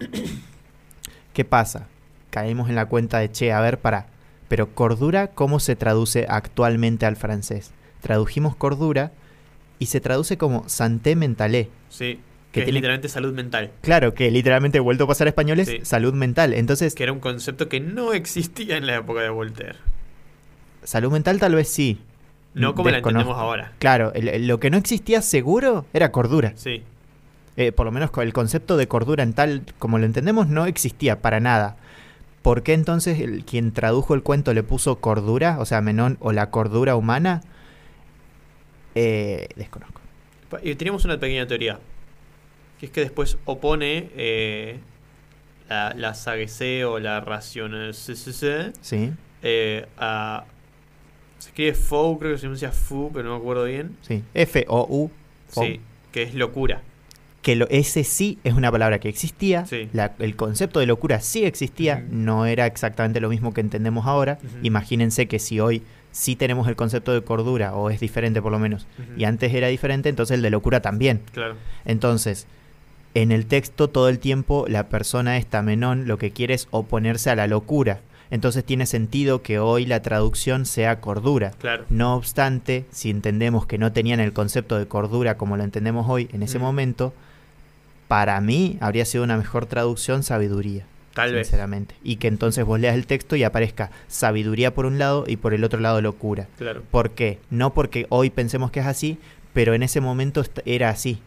¿Qué 1.32 1.44
pasa? 1.44 1.86
Caemos 2.30 2.68
en 2.68 2.74
la 2.76 2.86
cuenta 2.86 3.18
de, 3.18 3.30
che, 3.30 3.52
a 3.52 3.60
ver, 3.60 3.78
para, 3.78 4.06
pero 4.48 4.74
cordura, 4.74 5.28
¿cómo 5.28 5.60
se 5.60 5.76
traduce 5.76 6.26
actualmente 6.28 7.06
al 7.06 7.16
francés? 7.16 7.72
Tradujimos 8.00 8.56
cordura 8.56 9.12
y 9.78 9.86
se 9.86 10.00
traduce 10.00 10.36
como 10.36 10.68
santé 10.68 11.16
mentalé. 11.16 11.68
Sí, 11.88 12.14
Que 12.16 12.20
que 12.52 12.60
es 12.60 12.64
tiene- 12.66 12.78
literalmente 12.78 13.08
salud 13.08 13.32
mental. 13.34 13.70
Claro, 13.80 14.14
que 14.14 14.30
literalmente 14.30 14.78
vuelto 14.80 15.04
a 15.04 15.06
pasar 15.08 15.26
a 15.26 15.30
español 15.30 15.60
es 15.60 15.68
Sí. 15.68 15.78
salud 15.82 16.12
mental. 16.14 16.52
Entonces, 16.54 16.94
Que 16.94 17.02
era 17.04 17.12
un 17.12 17.20
concepto 17.20 17.68
que 17.68 17.80
no 17.80 18.12
existía 18.12 18.76
en 18.76 18.86
la 18.86 18.96
época 18.96 19.20
de 19.22 19.30
Voltaire. 19.30 19.76
salud 20.84 21.12
mental 21.12 21.38
tal 21.38 21.54
vez 21.54 21.68
sí. 21.68 21.98
No 22.54 22.74
como 22.74 22.90
la 22.90 22.98
entendemos 22.98 23.36
ahora. 23.38 23.72
Claro, 23.78 24.12
el- 24.14 24.46
lo 24.46 24.60
que 24.60 24.70
no 24.70 24.76
existía 24.76 25.22
seguro 25.22 25.86
era 25.92 26.12
cordura. 26.12 26.52
Sí. 26.56 26.82
Eh, 27.56 27.72
por 27.72 27.84
lo 27.86 27.92
menos 27.92 28.10
el 28.16 28.32
concepto 28.32 28.76
de 28.76 28.88
cordura 28.88 29.22
en 29.22 29.32
tal 29.34 29.62
como 29.78 29.98
lo 29.98 30.06
entendemos 30.06 30.48
no 30.48 30.66
existía 30.66 31.20
para 31.20 31.40
nada. 31.40 31.76
¿Por 32.42 32.62
qué 32.62 32.72
entonces 32.72 33.20
el, 33.20 33.44
quien 33.44 33.72
tradujo 33.72 34.14
el 34.14 34.22
cuento 34.22 34.52
le 34.54 34.62
puso 34.62 34.96
cordura, 35.00 35.58
o 35.60 35.64
sea, 35.64 35.80
Menón 35.80 36.16
o 36.20 36.32
la 36.32 36.50
cordura 36.50 36.96
humana? 36.96 37.42
Eh, 38.94 39.48
desconozco. 39.56 40.00
Y 40.62 40.74
teníamos 40.74 41.04
una 41.04 41.18
pequeña 41.18 41.46
teoría. 41.46 41.78
Que 42.78 42.86
es 42.86 42.92
que 42.92 43.00
después 43.00 43.38
opone 43.44 44.10
eh, 44.16 44.80
la, 45.68 45.94
la 45.96 46.14
sagesse 46.14 46.84
o 46.84 46.98
la 46.98 47.20
racional 47.20 47.94
Sí, 47.94 49.12
eh, 49.42 49.86
a. 49.96 50.44
Se 51.42 51.48
escribe 51.50 51.74
fou, 51.74 52.18
creo 52.18 52.32
que 52.32 52.38
se 52.38 52.42
pronuncia 52.42 52.70
fu, 52.72 53.10
pero 53.12 53.28
no 53.28 53.34
me 53.36 53.40
acuerdo 53.40 53.64
bien. 53.64 53.96
sí. 54.02 54.22
F-O-U. 54.34 55.10
fo- 55.52 55.66
Sí, 55.66 55.80
que 56.12 56.22
es 56.22 56.34
locura. 56.34 56.82
Que 57.42 57.56
lo, 57.56 57.66
ese 57.70 58.04
sí 58.04 58.38
es 58.44 58.54
una 58.54 58.70
palabra 58.70 59.00
que 59.00 59.08
existía. 59.08 59.66
Sí. 59.66 59.88
la- 59.92 60.12
el 60.20 60.36
concepto 60.36 60.78
de 60.78 60.86
locura 60.86 61.20
sí 61.20 61.44
existía. 61.44 62.04
No 62.10 62.46
era 62.46 62.66
exactamente 62.66 63.20
lo 63.20 63.28
mismo 63.28 63.52
que 63.52 63.60
entendemos 63.60 64.06
ahora. 64.06 64.38
Imagínense 64.62 65.26
que 65.26 65.38
si 65.40 65.58
hoy 65.58 65.82
sí 66.12 66.36
tenemos 66.36 66.68
el 66.68 66.76
concepto 66.76 67.12
de 67.12 67.22
cordura, 67.22 67.74
o 67.74 67.90
es 67.90 67.98
diferente 67.98 68.40
por 68.40 68.52
lo 68.52 68.58
menos, 68.60 68.86
y 69.16 69.24
antes 69.24 69.52
era 69.52 69.66
diferente, 69.68 70.08
entonces 70.10 70.36
el 70.36 70.42
de 70.42 70.50
locura 70.50 70.80
también. 70.80 71.22
Claro. 71.32 71.56
Entonces, 71.84 72.46
en 73.14 73.32
el 73.32 73.46
texto 73.46 73.90
todo 73.90 74.08
el 74.08 74.18
tiempo 74.20 74.66
la 74.68 74.88
persona 74.88 75.36
esta 75.36 75.62
Menón 75.62 76.06
lo 76.06 76.18
que 76.18 76.30
quiere 76.30 76.54
es 76.54 76.68
oponerse 76.70 77.30
a 77.30 77.34
la 77.34 77.46
locura. 77.48 78.00
Entonces 78.32 78.64
tiene 78.64 78.86
sentido 78.86 79.42
que 79.42 79.58
hoy 79.60 79.84
la 79.86 80.00
traducción 80.02 80.64
sea 80.66 81.00
cordura. 81.00 81.50
Claro. 81.60 81.84
No 81.90 82.16
obstante, 82.16 82.86
si 82.90 83.10
entendemos 83.10 83.66
que 83.66 83.76
no 83.78 83.92
tenían 83.92 84.18
el 84.20 84.32
concepto 84.32 84.78
de 84.78 84.88
cordura 84.88 85.36
como 85.36 85.56
lo 85.58 85.62
entendemos 85.64 86.06
hoy 86.08 86.28
en 86.32 86.42
ese 86.42 86.58
Mm. 86.58 86.62
momento, 86.62 87.12
para 88.08 88.40
mí 88.40 88.78
habría 88.80 89.04
sido 89.04 89.22
una 89.22 89.36
mejor 89.36 89.66
traducción 89.66 90.22
sabiduría, 90.22 90.86
Tal 91.14 91.32
vez. 91.34 91.46
sinceramente. 91.46 91.94
Y 92.02 92.16
que 92.16 92.28
entonces 92.28 92.64
vos 92.64 92.80
leas 92.80 92.94
el 92.94 93.06
texto 93.06 93.36
y 93.36 93.44
aparezca 93.44 93.90
sabiduría 94.08 94.72
por 94.74 94.86
un 94.86 94.98
lado 94.98 95.24
y 95.26 95.36
por 95.36 95.52
el 95.54 95.62
otro 95.62 95.78
lado 95.80 96.00
locura. 96.00 96.48
Claro. 96.56 96.82
¿Por 96.90 97.10
qué? 97.10 97.38
No 97.50 97.74
porque 97.74 98.06
hoy 98.08 98.30
pensemos 98.30 98.70
que 98.70 98.80
es 98.80 98.86
así, 98.86 99.18
pero 99.52 99.74
en 99.74 99.82
ese 99.82 100.00
momento 100.00 100.42
era 100.64 100.88
así. 100.88 101.20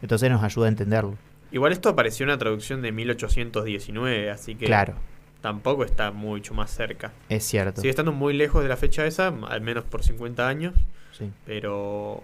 Entonces 0.00 0.30
nos 0.30 0.44
ayuda 0.44 0.66
a 0.66 0.68
entenderlo. 0.68 1.16
Igual 1.50 1.72
esto 1.72 1.88
apareció 1.88 2.22
en 2.22 2.30
una 2.30 2.38
traducción 2.38 2.82
de 2.82 2.92
1819, 2.92 4.30
así 4.30 4.54
que 4.54 4.64
Claro, 4.66 4.94
tampoco 5.42 5.84
está 5.84 6.10
mucho 6.12 6.54
más 6.54 6.70
cerca. 6.70 7.12
es 7.28 7.44
cierto. 7.44 7.80
Sigue 7.82 7.90
estando 7.90 8.12
muy 8.12 8.32
lejos 8.32 8.62
de 8.62 8.68
la 8.70 8.76
fecha 8.78 9.04
esa, 9.04 9.28
al 9.48 9.60
menos 9.60 9.84
por 9.84 10.02
50 10.02 10.48
años, 10.48 10.74
sí. 11.16 11.30
pero 11.44 12.22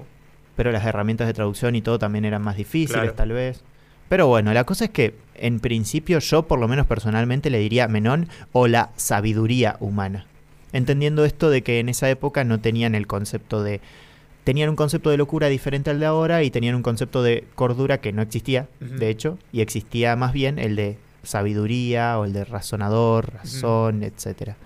Pero 0.57 0.73
las 0.73 0.87
herramientas 0.87 1.27
de 1.27 1.35
traducción 1.35 1.75
y 1.77 1.83
todo 1.83 1.99
también 1.99 2.25
eran 2.25 2.41
más 2.43 2.57
difíciles, 2.57 3.03
Claro. 3.03 3.13
tal 3.15 3.33
vez. 3.33 3.63
Pero 4.09 4.27
bueno, 4.27 4.55
la 4.55 4.65
cosa 4.65 4.87
es 4.87 4.91
que 4.91 5.15
en 5.35 5.61
principio 5.61 6.19
yo 6.21 6.45
por 6.45 6.59
lo 6.59 6.67
menos 6.67 6.87
personalmente 6.87 7.51
le 7.51 7.59
diría 7.59 7.89
Menón 7.89 8.29
o 8.53 8.67
la 8.67 8.91
sabiduría 8.97 9.77
humana. 9.81 10.25
Entendiendo 10.73 11.25
esto 11.27 11.51
de 11.51 11.63
que 11.63 11.79
en 11.81 11.89
esa 11.91 12.09
época 12.09 12.43
no 12.45 12.61
tenían 12.61 12.95
el 12.95 13.07
concepto 13.07 13.63
de... 13.63 13.81
Tenían 14.45 14.71
un 14.71 14.77
concepto 14.77 15.11
de 15.11 15.19
locura 15.19 15.49
diferente 15.49 15.91
al 15.91 16.01
de 16.01 16.07
ahora 16.07 16.43
y 16.43 16.51
tenían 16.51 16.75
un 16.75 16.83
concepto 16.83 17.23
de 17.23 17.45
cordura 17.55 18.01
que 18.01 18.13
no 18.15 18.23
existía, 18.23 18.67
de 18.81 19.11
hecho, 19.11 19.39
y 19.53 19.61
existía 19.61 20.17
más 20.17 20.33
bien 20.33 20.59
el 20.59 20.75
de 20.75 20.97
sabiduría 21.29 22.19
o 22.19 22.25
el 22.25 22.33
de 22.33 22.45
razonador, 22.45 23.33
razón, 23.35 24.03
etcétera. 24.03 24.57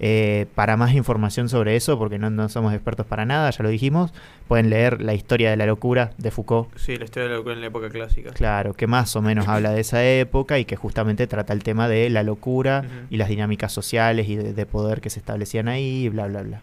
Eh, 0.00 0.46
para 0.54 0.76
más 0.76 0.94
información 0.94 1.48
sobre 1.48 1.74
eso, 1.74 1.98
porque 1.98 2.18
no, 2.18 2.30
no 2.30 2.48
somos 2.48 2.72
expertos 2.72 3.04
para 3.04 3.24
nada, 3.24 3.50
ya 3.50 3.64
lo 3.64 3.68
dijimos, 3.68 4.12
pueden 4.46 4.70
leer 4.70 5.02
La 5.02 5.12
historia 5.12 5.50
de 5.50 5.56
la 5.56 5.66
locura 5.66 6.12
de 6.18 6.30
Foucault, 6.30 6.68
sí, 6.76 6.96
la 6.96 7.04
historia 7.04 7.24
de 7.24 7.30
la 7.30 7.36
locura 7.38 7.56
en 7.56 7.62
la 7.62 7.66
época 7.66 7.88
clásica. 7.90 8.30
claro, 8.30 8.74
que 8.74 8.86
más 8.86 9.16
o 9.16 9.22
menos 9.22 9.48
habla 9.48 9.72
de 9.72 9.80
esa 9.80 10.04
época 10.04 10.60
y 10.60 10.64
que 10.64 10.76
justamente 10.76 11.26
trata 11.26 11.52
el 11.52 11.64
tema 11.64 11.88
de 11.88 12.10
la 12.10 12.22
locura 12.22 12.84
y 13.10 13.16
las 13.16 13.28
dinámicas 13.28 13.72
sociales 13.72 14.28
y 14.28 14.36
de, 14.36 14.52
de 14.52 14.66
poder 14.66 15.00
que 15.00 15.10
se 15.10 15.18
establecían 15.18 15.66
ahí, 15.66 16.04
y 16.04 16.08
bla, 16.10 16.28
bla, 16.28 16.42
bla. 16.42 16.60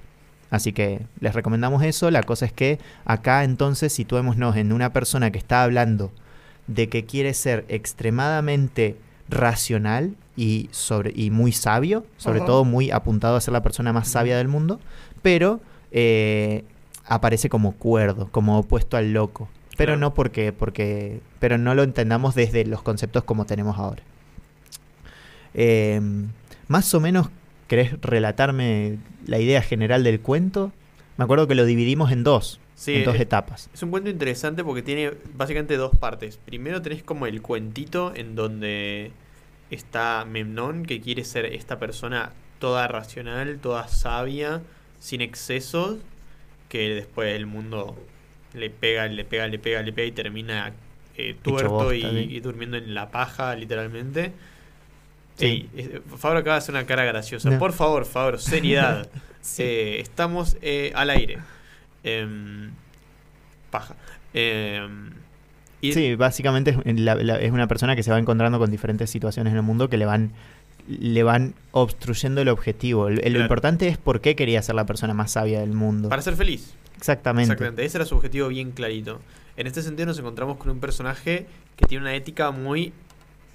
Así 0.50 0.72
que 0.72 1.02
les 1.20 1.36
recomendamos 1.36 1.84
eso. 1.84 2.12
La 2.12 2.24
cosa 2.24 2.46
es 2.46 2.54
que 2.54 2.80
acá 3.04 3.44
entonces 3.44 3.92
situémonos 3.92 4.56
en 4.56 4.72
una 4.72 4.94
persona 4.94 5.32
que 5.32 5.40
está 5.40 5.64
hablando 5.64 6.12
de 6.68 6.88
que 6.88 7.04
quiere 7.04 7.34
ser 7.34 7.66
extremadamente 7.68 8.96
racional 9.30 10.16
y, 10.36 10.70
sobre, 10.72 11.12
y 11.16 11.32
muy 11.32 11.52
sabio, 11.52 12.06
sobre 12.18 12.42
todo 12.42 12.64
muy 12.66 12.92
apuntado 12.92 13.36
a 13.38 13.42
ser 13.42 13.54
la 13.54 13.64
persona 13.64 13.94
más 13.94 14.08
sabia 14.08 14.38
del 14.38 14.48
mundo, 14.48 14.80
pero 15.22 15.62
eh, 15.92 16.64
aparece 17.06 17.50
como 17.50 17.74
cuerdo, 17.74 18.30
como 18.32 18.60
opuesto 18.60 18.98
al 18.98 19.14
loco. 19.14 19.50
Pero 19.78 19.90
Claro. 19.94 20.00
no 20.00 20.14
porque, 20.14 20.54
porque, 20.54 21.20
pero 21.40 21.58
no 21.58 21.76
lo 21.76 21.84
entendamos 21.84 22.34
desde 22.36 22.66
los 22.66 22.82
conceptos 22.82 23.24
como 23.24 23.46
tenemos 23.46 23.78
ahora. 23.78 24.04
Eh, 25.54 26.02
más 26.68 26.94
o 26.94 27.00
menos, 27.00 27.30
¿querés 27.68 28.00
relatarme 28.02 28.98
la 29.26 29.40
idea 29.40 29.62
general 29.62 30.04
del 30.04 30.20
cuento? 30.20 30.72
Me 31.18 31.24
acuerdo 31.24 31.48
que 31.48 31.56
lo 31.56 31.66
dividimos 31.66 32.12
en 32.12 32.24
dos, 32.24 32.60
Sí, 32.76 32.96
en 32.96 33.06
dos 33.06 33.16
es- 33.16 33.22
etapas. 33.22 33.70
Es 33.74 33.82
un 33.84 33.90
cuento 33.92 34.10
interesante 34.10 34.64
porque 34.64 34.82
tiene 34.82 35.12
básicamente 35.34 35.78
dos 35.78 35.96
partes. 35.98 36.38
Primero 36.38 36.82
tenés 36.82 37.04
como 37.04 37.26
el 37.26 37.42
cuentito 37.42 38.14
en 38.16 38.36
donde 38.36 39.12
está 39.72 40.26
Memnón, 40.26 40.86
que 40.86 41.00
quiere 41.02 41.24
ser 41.24 41.46
esta 41.46 41.80
persona 41.80 42.34
toda 42.60 42.88
racional, 42.88 43.60
toda 43.62 43.88
sabia, 43.88 44.62
sin 45.00 45.22
excesos, 45.22 45.98
que 46.70 46.90
después 46.90 47.34
el 47.36 47.46
mundo 47.46 47.96
le 48.54 48.70
pega, 48.70 49.08
le 49.08 49.24
pega, 49.26 49.48
le 49.48 49.60
pega, 49.60 49.82
le 49.82 49.94
pega 49.94 50.08
y 50.08 50.12
termina 50.12 50.74
eh, 51.18 51.36
tuerto 51.42 51.70
bosta, 51.70 51.96
y, 51.96 52.02
sí. 52.02 52.28
y 52.36 52.40
durmiendo 52.42 52.76
en 52.78 52.94
la 52.94 53.10
paja, 53.10 53.56
literalmente. 53.56 54.34
Sí. 55.38 55.70
Ey, 55.76 56.02
Fabro 56.18 56.40
acaba 56.40 56.56
de 56.56 56.60
hacer 56.60 56.74
una 56.76 56.86
cara 56.86 57.04
graciosa. 57.06 57.50
No. 57.50 57.60
Por 57.60 57.74
favor, 57.74 58.06
Fabro, 58.06 58.38
seriedad. 58.38 59.10
Eh, 59.60 60.00
estamos 60.00 60.58
eh, 60.64 60.92
al 60.96 61.12
aire. 61.12 61.38
Em, 62.06 62.72
paja. 63.72 63.96
Em, 64.34 65.10
y- 65.82 65.92
Sí, 65.94 66.16
básicamente 66.16 66.78
es, 66.86 67.00
la- 67.00 67.16
la- 67.16 67.40
es 67.40 67.52
una 67.52 67.68
persona 67.68 67.96
que 67.96 68.04
se 68.04 68.12
va 68.12 68.20
encontrando 68.20 68.60
con 68.60 68.72
diferentes 68.72 69.10
situaciones 69.10 69.52
en 69.52 69.58
el 69.58 69.64
mundo 69.64 69.90
que 69.90 69.98
le 69.98 70.06
van 70.06 70.32
le 70.88 71.24
van 71.24 71.56
obstruyendo 71.72 72.42
el 72.42 72.48
objetivo. 72.50 73.08
El- 73.08 73.20
el- 73.26 73.34
Lo 73.34 73.40
importante 73.42 73.88
es 73.88 73.98
por 73.98 74.22
qué 74.22 74.36
quería 74.36 74.62
ser 74.62 74.76
la 74.76 74.86
persona 74.86 75.16
más 75.16 75.32
sabia 75.32 75.60
del 75.62 75.72
mundo. 75.74 76.10
Para 76.10 76.22
ser 76.22 76.36
feliz. 76.36 76.76
Exactamente. 76.96 77.46
Exactamente. 77.54 77.84
Ese 77.84 77.98
era 77.98 78.06
su 78.06 78.16
objetivo 78.16 78.50
bien 78.50 78.70
clarito. 78.72 79.20
En 79.58 79.66
este 79.66 79.82
sentido 79.82 80.06
nos 80.06 80.20
encontramos 80.20 80.58
con 80.58 80.70
un 80.70 80.80
personaje 80.80 81.48
que 81.76 81.88
tiene 81.88 82.04
una 82.04 82.14
ética 82.14 82.52
muy... 82.52 82.94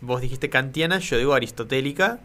Vos 0.01 0.21
dijiste 0.23 0.51
kantiana, 0.51 0.99
yo 0.99 1.19
digo 1.19 1.33
aristotélica. 1.35 2.19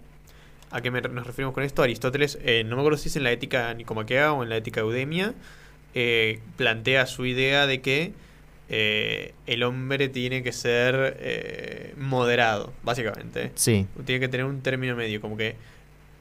¿A 0.71 0.81
qué 0.81 0.89
me- 0.89 1.01
nos 1.01 1.27
referimos 1.27 1.53
con 1.53 1.63
esto? 1.63 1.83
Aristóteles, 1.83 2.39
eh, 2.41 2.63
no 2.65 2.75
me 2.75 2.81
acuerdo 2.81 2.97
si 2.97 3.09
es 3.09 3.15
en 3.15 3.23
la 3.25 3.31
ética 3.31 3.71
nicomaquea 3.75 4.33
o 4.33 4.41
en 4.41 4.49
la 4.49 4.57
ética 4.57 4.81
eudemia, 4.81 5.35
eh, 5.95 6.39
plantea 6.57 7.05
su 7.07 7.25
idea 7.25 7.65
de 7.67 7.81
que 7.81 8.13
eh, 8.69 9.33
el 9.47 9.63
hombre 9.63 10.09
tiene 10.09 10.43
que 10.43 10.51
ser 10.51 11.17
eh, 11.19 11.93
moderado, 11.97 12.73
básicamente. 12.83 13.51
Sí, 13.55 13.87
Tiene 14.05 14.19
que 14.19 14.27
tener 14.27 14.45
un 14.45 14.61
término 14.61 14.95
medio, 14.95 15.21
como 15.21 15.37
que. 15.37 15.55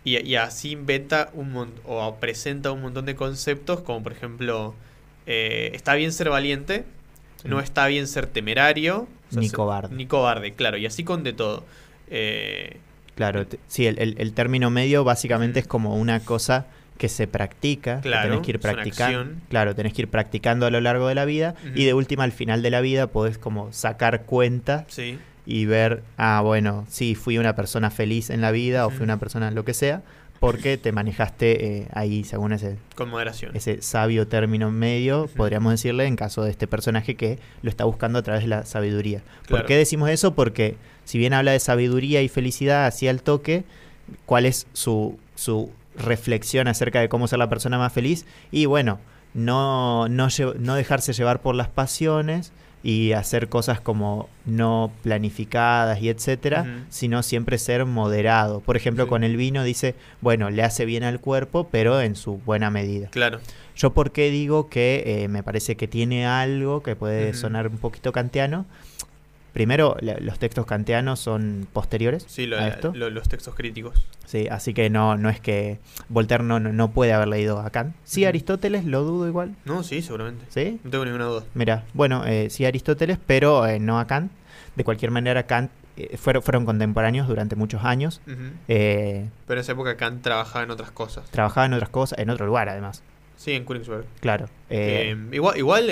Y, 0.04 0.18
y 0.18 0.37
así 0.37 0.72
inventa 0.72 1.30
un 1.32 1.72
o 1.84 2.16
presenta 2.16 2.70
un 2.72 2.82
montón 2.82 3.06
de 3.06 3.14
conceptos, 3.14 3.80
como 3.80 4.02
por 4.02 4.12
ejemplo, 4.12 4.74
eh, 5.26 5.70
está 5.74 5.94
bien 5.94 6.12
ser 6.12 6.28
valiente, 6.30 6.84
Sí. 7.42 7.48
no 7.48 7.60
está 7.60 7.87
bien 7.88 8.06
ser 8.06 8.26
temerario, 8.26 9.08
Ni 9.30 9.48
ser- 9.48 9.56
cobarde. 9.56 9.94
Ni 9.94 10.06
cobarde, 10.06 10.52
claro, 10.52 10.76
y 10.76 10.87
así 10.87 11.04
con 11.04 11.22
de 11.24 11.32
todo. 11.32 11.64
Eh, 12.10 12.76
claro. 13.14 13.46
sí, 13.68 13.87
el, 13.87 13.98
el- 13.98 14.14
el 14.18 14.33
término 14.33 14.70
medio 14.70 15.05
básicamente 15.05 15.61
es 15.61 15.66
como 15.66 15.96
una 15.96 16.20
cosa 16.20 16.66
que 16.98 17.09
se 17.09 17.27
practica, 17.27 17.96
que 17.96 18.09
Claro, 18.09 18.29
tenés 18.29 18.44
que 18.44 18.50
ir 18.53 18.61
practicando. 18.61 19.33
Claro, 19.48 19.74
tenés 19.74 19.92
que 19.92 20.03
ir 20.03 20.09
practicando 20.09 20.66
a 20.66 20.70
lo 20.70 20.81
largo 20.81 21.09
de 21.09 21.14
la 21.16 21.24
vida 21.24 21.55
y 21.74 21.85
de 21.85 21.92
última 21.94 22.22
al 22.24 22.33
final 22.33 22.62
de 22.62 22.70
la 22.70 22.81
vida 22.81 23.09
podés 23.09 23.37
como 23.37 23.72
sacar 23.72 24.22
cuenta 24.22 24.85
sí, 24.88 25.18
y 25.44 25.66
ver, 25.66 26.03
ah, 26.16 26.40
bueno, 26.44 26.87
sí, 26.88 27.14
fui 27.16 27.37
una 27.38 27.57
persona 27.57 27.90
feliz 27.90 28.31
en 28.31 28.40
la 28.40 28.50
vida 28.53 28.87
o 28.87 28.90
fui 28.90 29.03
una 29.05 29.18
persona 29.18 29.50
lo 29.50 29.64
que 29.64 29.74
sea, 29.74 30.03
porque 30.44 30.76
te 30.76 30.92
manejaste 30.92 31.78
eh, 31.78 31.88
ahí 31.92 32.24
según 32.24 32.52
ese, 32.52 32.76
con 32.94 33.09
moderación. 33.09 33.57
ese 33.57 33.80
sabio 33.83 34.28
término 34.28 34.70
medio, 34.70 35.28
podríamos 35.37 35.72
decirle, 35.72 36.07
en 36.07 36.16
caso 36.16 36.42
de 36.42 36.50
este 36.50 36.66
personaje 36.66 37.14
que 37.14 37.38
lo 37.62 37.70
está 37.70 37.85
buscando 37.85 38.18
a 38.18 38.22
través 38.22 38.42
de 38.42 38.48
la 38.48 38.66
sabiduría. 38.66 39.22
¿Por 39.48 39.64
qué 39.64 39.76
decimos 39.76 40.11
eso? 40.11 40.35
Porque 40.35 40.76
si 41.04 41.18
bien 41.18 41.33
habla 41.33 41.52
de 41.52 41.61
sabiduría 41.61 42.22
y 42.22 42.28
felicidad 42.28 42.87
así 42.87 43.09
al 43.09 43.22
toque, 43.22 43.64
¿cuál 44.26 44.46
es 44.46 44.66
su, 44.72 45.18
su 45.35 45.70
reflexión 45.96 46.68
acerca 46.68 47.00
de 47.00 47.09
cómo 47.09 47.26
ser 47.26 47.38
la 47.38 47.48
persona 47.48 47.78
más 47.78 47.92
feliz? 47.92 48.26
Y 48.50 48.66
bueno, 48.66 49.00
no, 49.33 50.09
no 50.09 50.74
dejarse 50.74 51.12
llevar 51.12 51.40
por 51.40 51.54
las 51.54 51.68
pasiones 51.68 52.52
y 52.85 53.12
hacer 53.12 53.49
cosas 53.49 53.81
como 53.81 54.29
no 54.44 54.92
planificadas 55.03 56.01
y 56.03 56.11
etcétera, 56.11 56.85
sino 56.90 57.23
siempre 57.23 57.57
ser 57.59 57.87
moderado. 57.87 58.61
Por 58.61 58.77
ejemplo, 58.77 59.05
Sí. 59.05 59.09
con 59.09 59.25
el 59.25 59.37
vino 59.38 59.64
dice, 59.64 59.94
bueno, 60.20 60.51
le 60.51 60.62
hace 60.62 60.85
bien 60.85 61.03
al 61.03 61.18
cuerpo, 61.18 61.66
pero 61.73 62.01
en 62.03 62.14
su 62.14 62.37
buena 62.44 62.70
medida. 62.70 63.09
Claro, 63.09 63.40
Yo 63.75 63.92
por 63.94 64.12
qué 64.12 64.31
digo 64.31 64.68
que 64.68 65.03
eh, 65.25 65.29
me 65.29 65.42
parece 65.42 65.77
que 65.77 65.88
tiene 65.88 66.27
algo 66.27 66.83
que 66.83 66.94
puede 66.94 67.33
sonar 67.35 67.66
un 67.68 67.79
poquito 67.79 68.12
kantiano. 68.12 68.66
Primero, 69.55 69.97
la- 70.01 70.19
los 70.19 70.38
textos 70.38 70.67
kantianos 70.67 71.21
son 71.21 71.67
posteriores 71.73 72.27
sí, 72.29 72.47
lo- 72.47 72.59
a 72.59 72.69
esto. 72.69 72.93
lo- 72.95 73.09
los 73.09 73.29
textos 73.29 73.55
críticos. 73.55 74.05
Sí, 74.27 74.49
así 74.51 74.75
que 74.75 74.90
no, 74.90 75.17
no 75.17 75.31
es 75.31 75.40
que 75.40 75.79
Voltaire 76.09 76.45
no, 76.45 76.61
no, 76.61 76.90
puede 76.90 77.12
haber 77.14 77.29
leído 77.29 77.61
a 77.61 77.71
Kant. 77.71 77.95
Sí. 78.05 78.25
Aristóteles, 78.25 78.85
lo 78.85 79.03
dudo 79.05 79.29
igual. 79.29 79.55
No, 79.64 79.83
sí, 79.85 80.03
seguramente. 80.03 80.45
¿Sí? 80.49 80.81
No 80.85 80.90
tengo 80.90 81.05
ninguna 81.07 81.25
duda. 81.27 81.45
Mira, 81.55 81.85
bueno, 81.95 82.25
eh, 82.27 82.51
sí 82.51 82.64
Aristóteles, 82.67 83.17
pero 83.27 83.64
eh, 83.67 83.79
no 83.79 83.99
a 84.01 84.07
Kant. 84.07 84.31
De 84.77 84.83
cualquier 84.85 85.12
manera, 85.12 85.45
Kant 85.47 85.71
eh, 85.97 86.17
fueron, 86.17 86.43
fueron 86.43 86.67
contemporáneos 86.67 87.29
durante 87.29 87.55
muchos 87.55 87.85
años. 87.85 88.21
Pero 88.67 89.29
en 89.49 89.59
esa 89.59 89.71
época 89.73 89.97
Kant 89.97 90.21
trabajaba 90.23 90.64
en 90.64 90.73
otras 90.73 90.90
cosas. 90.90 91.31
trabajaba 91.31 91.67
en 91.67 91.75
otras 91.75 91.90
cosas, 91.90 92.19
en 92.19 92.29
otro 92.31 92.45
lugar 92.47 92.69
además. 92.69 93.05
Sí, 93.37 93.53
en 93.53 93.64
Königsberg. 93.64 94.05
Claro. 94.21 94.47
Igual, 95.31 95.57
igual 95.59 95.90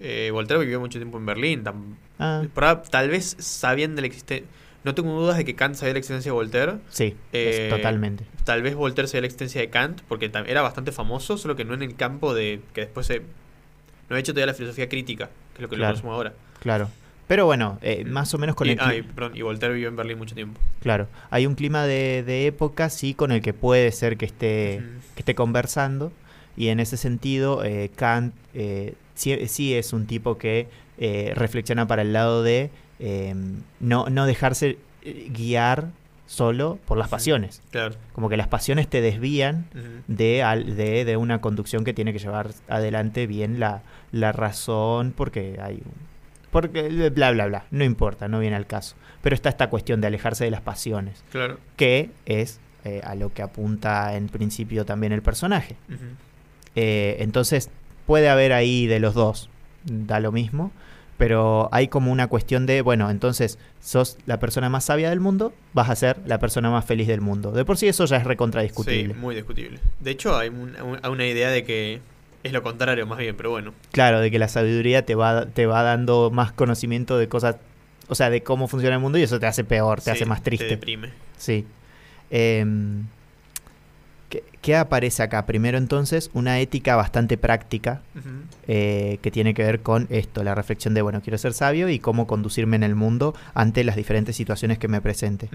eh, 0.00 0.30
Voltaire 0.32 0.64
vivió 0.64 0.80
mucho 0.80 0.98
tiempo 0.98 1.18
en 1.18 1.26
Berlín. 1.26 1.62
tam- 1.64 1.94
ah, 2.18 2.42
por 2.54 2.82
tal 2.82 3.10
vez 3.10 3.36
sabían 3.38 3.94
de 3.96 4.02
la 4.02 4.06
existencia. 4.06 4.46
No 4.82 4.94
tengo 4.94 5.12
dudas 5.20 5.36
de 5.36 5.44
que 5.44 5.54
Kant 5.54 5.74
sabía 5.74 5.92
la 5.92 5.98
existencia 5.98 6.30
de 6.30 6.34
Voltaire. 6.34 6.74
sí, 6.88 7.14
eh, 7.32 7.68
totalmente. 7.70 8.24
Tal 8.44 8.62
vez 8.62 8.74
Voltaire 8.74 9.06
sabía 9.08 9.20
la 9.22 9.26
existencia 9.26 9.60
de 9.60 9.68
Kant, 9.68 10.00
porque 10.08 10.30
era 10.46 10.62
bastante 10.62 10.90
famoso, 10.90 11.36
solo 11.36 11.54
que 11.54 11.64
no 11.66 11.74
en 11.74 11.82
el 11.82 11.94
campo 11.96 12.32
de 12.34 12.60
que 12.72 12.80
después 12.82 13.06
se. 13.06 13.20
No 14.08 14.16
ha 14.16 14.18
hecho 14.18 14.32
todavía 14.32 14.46
la 14.46 14.54
filosofía 14.54 14.88
crítica, 14.88 15.26
que 15.26 15.58
es 15.58 15.62
lo 15.62 15.68
que 15.68 15.76
Claro. 15.76 15.90
lo 15.92 16.00
conocemos 16.00 16.14
ahora. 16.16 16.32
Claro. 16.60 16.88
Pero 17.28 17.44
bueno, 17.46 17.78
eh, 17.82 18.04
más 18.06 18.34
o 18.34 18.38
menos 18.38 18.56
con 18.56 18.66
y, 18.66 18.70
el 18.72 18.78
ah, 18.80 18.92
y, 18.92 19.02
perdón, 19.02 19.36
y 19.36 19.42
Voltaire 19.42 19.72
vivió 19.74 19.88
en 19.88 19.94
Berlín 19.94 20.18
mucho 20.18 20.34
tiempo. 20.34 20.58
Claro. 20.82 21.06
Hay 21.30 21.46
un 21.46 21.54
clima 21.54 21.84
de, 21.86 22.24
de 22.26 22.46
época, 22.46 22.90
sí, 22.90 23.14
con 23.14 23.30
el 23.30 23.40
que 23.40 23.52
puede 23.52 23.92
ser 23.92 24.16
que 24.16 24.24
esté, 24.24 24.82
que 25.14 25.20
esté 25.20 25.36
conversando. 25.36 26.10
Y 26.60 26.68
en 26.68 26.78
ese 26.78 26.96
sentido, 26.98 27.64
eh, 27.64 27.90
Kant 27.96 28.34
eh, 28.52 28.92
sí, 29.14 29.34
sí 29.48 29.72
es 29.74 29.92
un 29.94 30.06
tipo 30.06 30.36
que 30.36 30.68
eh, 30.98 31.32
reflexiona 31.34 31.86
para 31.86 32.02
el 32.02 32.12
lado 32.12 32.42
de 32.42 32.70
eh, 32.98 33.34
no, 33.80 34.10
no 34.10 34.26
dejarse 34.26 34.76
eh, 35.02 35.28
guiar 35.32 35.88
solo 36.26 36.78
por 36.86 36.98
las 36.98 37.08
pasiones. 37.08 37.62
Claro. 37.70 37.94
Como 38.12 38.28
que 38.28 38.36
las 38.36 38.46
pasiones 38.48 38.88
te 38.88 39.00
desvían 39.00 39.64
de, 40.06 40.42
al- 40.42 40.76
de, 40.76 41.04
de 41.06 41.16
una 41.16 41.40
conducción 41.40 41.82
que 41.82 41.94
tiene 41.94 42.12
que 42.12 42.18
llevar 42.18 42.50
adelante 42.68 43.26
bien 43.26 43.58
la, 43.58 43.80
la 44.12 44.32
razón, 44.32 45.14
porque 45.16 45.58
hay 45.62 45.76
un- 45.76 46.10
porque 46.50 47.10
bla 47.10 47.30
bla 47.32 47.46
bla, 47.46 47.64
no 47.70 47.84
importa, 47.84 48.28
no 48.28 48.38
viene 48.40 48.56
al 48.56 48.66
caso. 48.66 48.96
Pero 49.22 49.34
está 49.34 49.48
esta 49.48 49.70
cuestión 49.70 50.00
de 50.02 50.08
alejarse 50.08 50.44
de 50.44 50.50
las 50.50 50.60
pasiones, 50.60 51.24
Claro. 51.32 51.58
que 51.76 52.10
es 52.26 52.60
eh, 52.84 53.00
a 53.04 53.14
lo 53.14 53.32
que 53.32 53.42
apunta 53.42 54.14
en 54.16 54.28
principio 54.28 54.84
también 54.84 55.12
el 55.12 55.22
personaje. 55.22 55.76
Ujú. 55.88 56.04
Eh, 56.76 57.16
entonces 57.20 57.70
puede 58.06 58.28
haber 58.28 58.52
ahí 58.52 58.86
de 58.86 59.00
los 59.00 59.14
dos, 59.14 59.48
da 59.84 60.20
lo 60.20 60.32
mismo, 60.32 60.72
pero 61.18 61.68
hay 61.72 61.88
como 61.88 62.10
una 62.12 62.28
cuestión 62.28 62.64
de, 62.66 62.80
bueno, 62.82 63.10
entonces 63.10 63.58
sos 63.80 64.16
la 64.26 64.38
persona 64.38 64.68
más 64.70 64.84
sabia 64.84 65.10
del 65.10 65.20
mundo, 65.20 65.52
vas 65.74 65.90
a 65.90 65.96
ser 65.96 66.18
la 66.26 66.38
persona 66.38 66.70
más 66.70 66.84
feliz 66.84 67.06
del 67.08 67.20
mundo. 67.20 67.52
De 67.52 67.64
por 67.64 67.76
sí 67.76 67.88
eso 67.88 68.04
ya 68.06 68.16
es 68.16 68.24
recontradiscutible. 68.24 69.14
Sí, 69.14 69.20
muy 69.20 69.34
discutible. 69.34 69.78
De 70.00 70.10
hecho, 70.12 70.36
hay 70.36 70.48
un- 70.48 70.76
un- 70.80 71.06
una 71.06 71.26
idea 71.26 71.50
de 71.50 71.64
que 71.64 72.00
es 72.42 72.52
lo 72.52 72.62
contrario, 72.62 73.06
más 73.06 73.18
bien, 73.18 73.36
pero 73.36 73.50
bueno. 73.50 73.74
Claro, 73.92 74.20
de 74.20 74.30
que 74.30 74.38
la 74.38 74.48
sabiduría 74.48 75.04
te 75.04 75.14
va, 75.14 75.44
te 75.46 75.66
va 75.66 75.82
dando 75.82 76.30
más 76.30 76.52
conocimiento 76.52 77.18
de 77.18 77.28
cosas, 77.28 77.56
o 78.08 78.14
sea, 78.14 78.30
de 78.30 78.42
cómo 78.42 78.66
funciona 78.66 78.96
el 78.96 79.02
mundo 79.02 79.18
y 79.18 79.22
eso 79.22 79.38
te 79.38 79.46
hace 79.46 79.62
peor, 79.62 79.98
te 79.98 80.04
Sí, 80.04 80.10
hace 80.10 80.24
más 80.26 80.38
Te 80.40 80.44
triste. 80.44 80.66
deprime. 80.68 81.10
Sí. 81.36 81.66
Em, 82.30 83.04
¿qué, 84.30 84.42
qué 84.62 84.76
aparece 84.76 85.22
acá? 85.22 85.44
Primero 85.44 85.76
entonces, 85.76 86.30
una 86.32 86.58
ética 86.60 86.96
bastante 86.96 87.36
práctica 87.36 88.00
eh, 88.66 89.18
que 89.20 89.30
tiene 89.30 89.52
que 89.52 89.62
ver 89.62 89.80
con 89.80 90.06
esto, 90.08 90.42
la 90.42 90.54
reflexión 90.54 90.94
de, 90.94 91.02
bueno, 91.02 91.20
quiero 91.20 91.36
ser 91.36 91.52
sabio 91.52 91.90
y 91.90 91.98
cómo 91.98 92.26
conducirme 92.26 92.76
en 92.76 92.82
el 92.84 92.94
mundo 92.94 93.34
ante 93.52 93.84
las 93.84 93.96
diferentes 93.96 94.34
situaciones 94.36 94.78
que 94.78 94.88
me 94.88 95.02
presente. 95.02 95.50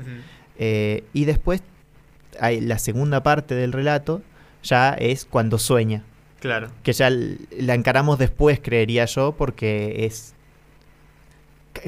Eh, 0.60 1.04
y 1.14 1.26
después, 1.26 1.64
hay 2.40 2.62
la 2.62 2.78
segunda 2.78 3.24
parte 3.24 3.56
del 3.56 3.72
relato 3.72 4.22
ya 4.62 4.94
es 4.94 5.26
cuando 5.26 5.58
sueña 5.58 6.04
Claro. 6.42 6.70
que 6.84 6.94
ya 6.94 7.10
la 7.10 7.74
encaramos 7.74 8.20
después, 8.20 8.60
creería 8.62 9.06
yo, 9.06 9.34
porque 9.36 10.06
es 10.06 10.36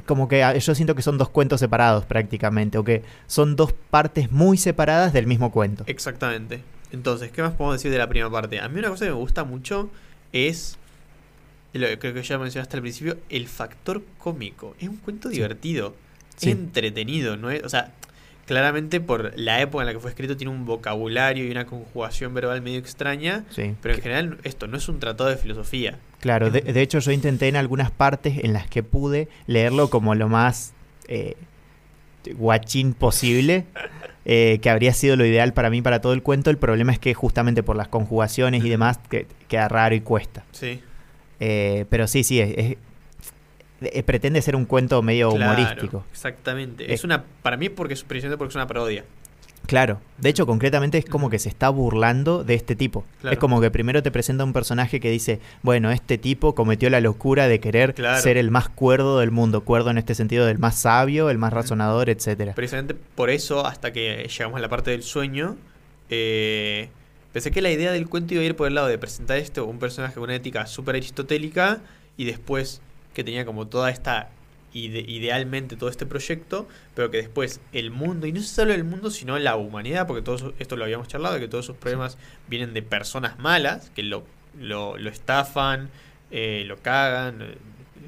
como 0.05 0.27
que 0.27 0.43
ah, 0.43 0.55
yo 0.55 0.75
siento 0.75 0.95
que 0.95 1.01
son 1.01 1.17
dos 1.17 1.29
cuentos 1.29 1.59
separados 1.59 2.05
prácticamente, 2.05 2.77
o 2.77 2.83
que 2.83 3.03
son 3.27 3.55
dos 3.55 3.73
partes 3.73 4.31
muy 4.31 4.57
separadas 4.57 5.13
del 5.13 5.27
mismo 5.27 5.51
cuento. 5.51 5.83
Exactamente. 5.87 6.61
Entonces, 6.91 7.31
¿qué 7.31 7.41
más 7.41 7.53
podemos 7.53 7.75
decir 7.77 7.91
de 7.91 7.97
la 7.97 8.07
primera 8.07 8.29
parte? 8.29 8.59
A 8.59 8.69
mí 8.69 8.79
una 8.79 8.89
cosa 8.89 9.05
que 9.05 9.11
me 9.11 9.17
gusta 9.17 9.43
mucho 9.43 9.89
es, 10.31 10.77
lo 11.73 11.87
que 11.87 11.99
creo 11.99 12.13
que 12.13 12.23
ya 12.23 12.37
mencionaste 12.39 12.77
al 12.77 12.81
principio, 12.81 13.17
el 13.29 13.47
factor 13.47 14.01
cómico. 14.17 14.75
Es 14.79 14.87
un 14.89 14.97
cuento 14.97 15.29
Sí. 15.29 15.35
divertido, 15.35 15.95
Sí. 16.37 16.51
entretenido, 16.51 17.35
¿no? 17.37 17.49
Es, 17.51 17.63
o 17.63 17.69
sea, 17.69 17.91
claramente 18.45 19.01
por 19.01 19.33
la 19.37 19.59
época 19.61 19.81
en 19.83 19.87
la 19.87 19.93
que 19.93 19.99
fue 19.99 20.09
escrito 20.11 20.37
tiene 20.37 20.53
un 20.53 20.65
vocabulario 20.65 21.45
y 21.45 21.51
una 21.51 21.65
conjugación 21.65 22.33
verbal 22.33 22.61
medio 22.61 22.79
extraña, 22.79 23.43
Sí. 23.49 23.75
pero 23.81 23.95
en 23.95 24.01
general 24.01 24.37
esto 24.43 24.67
no 24.67 24.77
es 24.77 24.87
un 24.87 24.99
tratado 24.99 25.29
de 25.29 25.35
filosofía. 25.35 25.99
Claro, 26.21 26.49
de, 26.49 26.61
de 26.61 26.81
hecho 26.81 26.99
yo 26.99 27.11
intenté 27.11 27.47
en 27.49 27.57
algunas 27.57 27.91
partes 27.91 28.39
en 28.43 28.53
las 28.53 28.67
que 28.67 28.83
pude 28.83 29.27
leerlo 29.47 29.89
como 29.89 30.15
lo 30.15 30.29
más 30.29 30.73
eh, 31.09 31.35
guachín 32.35 32.93
posible, 32.93 33.65
eh, 34.29 34.59
que 34.61 34.69
habría 34.69 34.93
sido 34.93 35.15
lo 35.15 35.25
ideal 35.25 35.53
para 35.53 35.69
mí 35.69 35.81
para 35.81 36.01
todo 36.01 36.11
el 36.11 36.21
cuento. 36.21 36.49
El 36.49 36.57
problema 36.57 36.91
es 36.91 36.99
que 36.99 37.13
justamente 37.13 37.63
por 37.63 37.77
las 37.77 37.87
conjugaciones 37.87 38.63
y 38.65 38.69
demás 38.69 38.99
que, 39.09 39.25
queda 39.47 39.69
raro 39.69 39.95
y 39.95 40.01
cuesta. 40.01 40.43
Sí. 40.51 40.81
Eh, 41.39 41.85
pero 41.89 42.07
sí, 42.07 42.23
sí, 42.25 42.41
es- 42.41 42.53
es- 42.57 42.77
eh, 43.79 44.03
pretende 44.03 44.41
ser 44.41 44.55
un 44.57 44.65
cuento 44.65 45.01
medio 45.01 45.29
Claro, 45.31 45.53
humorístico. 45.53 46.03
Exactamente. 46.11 46.83
Eh. 46.91 46.93
Es 46.93 47.03
una, 47.05 47.23
para 47.41 47.55
mí 47.57 47.69
porque 47.69 47.93
es 47.93 48.03
precisamente 48.03 48.37
porque 48.37 48.49
es 48.51 48.55
una 48.55 48.67
parodia. 48.67 49.05
Claro, 49.65 49.99
de 50.17 50.29
hecho 50.29 50.45
concretamente 50.45 50.97
es 50.97 51.05
como 51.05 51.29
que 51.29 51.39
se 51.39 51.49
está 51.49 51.67
burlando 51.69 52.43
de 52.45 52.53
este 52.53 52.75
tipo. 52.75 53.03
Claro. 53.21 53.33
Es 53.33 53.39
como 53.39 53.59
que 53.59 53.69
primero 53.71 54.01
te 54.01 54.11
presenta 54.11 54.43
un 54.45 54.53
personaje 54.53 54.99
que 55.01 55.11
dice, 55.11 55.39
bueno, 55.61 55.91
este 55.91 56.17
tipo 56.17 56.55
cometió 56.55 56.89
la 56.89 57.01
locura 57.01 57.47
de 57.49 57.59
querer 57.59 57.93
Claro. 57.93 58.21
ser 58.21 58.37
el 58.37 58.49
más 58.51 58.69
cuerdo 58.69 59.19
del 59.19 59.31
mundo, 59.31 59.61
cuerdo 59.65 59.89
en 59.89 59.97
este 59.97 60.15
sentido 60.15 60.45
del 60.45 60.57
más 60.57 60.75
sabio, 60.79 61.29
el 61.29 61.37
más 61.37 61.51
razonador, 61.51 62.09
etcétera. 62.09 62.53
Precisamente 62.53 62.95
por 63.15 63.29
eso, 63.29 63.65
hasta 63.65 63.91
que 63.91 64.27
llegamos 64.29 64.57
a 64.57 64.61
la 64.61 64.69
parte 64.69 64.91
del 64.91 65.03
sueño, 65.03 65.57
eh, 66.09 66.89
pensé 67.33 67.51
que 67.51 67.61
la 67.61 67.69
idea 67.71 67.91
del 67.91 68.07
cuento 68.07 68.33
iba 68.33 68.43
a 68.43 68.45
ir 68.45 68.55
por 68.55 68.67
el 68.67 68.75
lado 68.75 68.87
de 68.87 68.97
presentar 68.97 69.37
esto 69.37 69.65
un 69.65 69.79
personaje 69.79 70.13
con 70.15 70.23
una 70.23 70.35
ética 70.35 70.65
súper 70.65 70.95
aristotélica 70.95 71.79
y 72.15 72.25
después 72.25 72.81
que 73.13 73.23
tenía 73.23 73.45
como 73.45 73.67
toda 73.67 73.89
esta, 73.89 74.29
ide- 74.85 75.05
idealmente 75.07 75.75
todo 75.75 75.89
este 75.89 76.05
proyecto, 76.05 76.67
pero 76.95 77.09
que 77.11 77.17
después 77.17 77.59
el 77.73 77.91
mundo, 77.91 78.27
y 78.27 78.31
no 78.31 78.41
solo 78.41 78.73
el 78.73 78.83
mundo, 78.83 79.09
sino 79.11 79.37
la 79.39 79.55
humanidad, 79.55 80.07
porque 80.07 80.21
todo 80.21 80.53
esto 80.59 80.75
lo 80.77 80.83
habíamos 80.83 81.07
charlado, 81.07 81.35
de 81.35 81.41
que 81.41 81.47
todos 81.47 81.65
esos 81.65 81.77
problemas 81.77 82.17
vienen 82.47 82.73
de 82.73 82.81
personas 82.81 83.39
malas, 83.39 83.89
que 83.95 84.03
lo, 84.03 84.23
lo, 84.59 84.97
lo 84.97 85.09
estafan, 85.09 85.89
eh, 86.31 86.63
lo 86.67 86.77
cagan, 86.77 87.43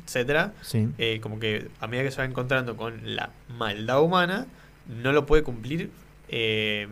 etcétera 0.06 0.54
Sí. 0.62 0.88
eh, 0.98 1.20
como 1.22 1.40
que 1.40 1.68
a 1.80 1.88
medida 1.88 2.04
que 2.06 2.12
se 2.12 2.18
va 2.18 2.26
encontrando 2.26 2.76
con 2.78 3.16
la 3.16 3.30
maldad 3.58 4.02
humana, 4.02 4.48
no 4.88 5.12
lo 5.12 5.26
puede 5.26 5.44
cumplir 5.44 5.90
eh, 6.30 6.88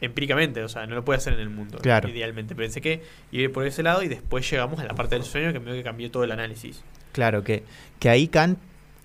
empíricamente, 0.00 0.62
o 0.62 0.68
sea, 0.68 0.86
no 0.86 0.94
lo 0.94 1.04
puede 1.04 1.16
hacer 1.16 1.32
en 1.34 1.40
el 1.40 1.50
mundo, 1.50 1.78
Claro. 1.78 2.08
idealmente. 2.08 2.54
Pensé 2.54 2.80
que 2.80 3.02
ir 3.32 3.50
por 3.52 3.66
ese 3.66 3.82
lado 3.82 4.02
y 4.02 4.08
después 4.08 4.48
llegamos 4.48 4.78
a 4.78 4.84
la 4.84 4.94
parte 4.94 5.16
del 5.16 5.24
sueño 5.24 5.52
que 5.52 5.58
medio 5.58 5.74
que 5.76 5.82
cambió 5.82 6.10
todo 6.10 6.22
el 6.24 6.30
análisis. 6.30 6.82
Claro, 7.12 7.42
que, 7.42 7.64
que 7.98 8.08
ahí 8.08 8.28
Kant 8.28 8.58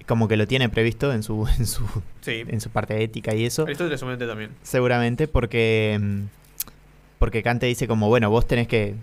como 0.07 0.27
que 0.27 0.37
lo 0.37 0.47
tiene 0.47 0.69
previsto 0.69 1.13
en 1.13 1.23
su, 1.23 1.47
en 1.59 1.65
su, 1.65 1.83
Sí, 2.21 2.43
en 2.47 2.61
su 2.61 2.69
parte 2.69 3.01
ética 3.03 3.33
y 3.35 3.45
eso. 3.45 3.63
Aristóteles 3.63 3.99
seguramente 3.99 4.27
también. 4.27 4.51
Seguramente 4.63 5.27
porque, 5.27 5.99
mm, 6.01 6.21
porque 7.19 7.43
Kant 7.43 7.59
te 7.61 7.65
dice 7.67 7.87
como, 7.87 8.07
bueno, 8.09 8.29
vos 8.29 8.47
tenés 8.47 8.67
que 8.67 8.95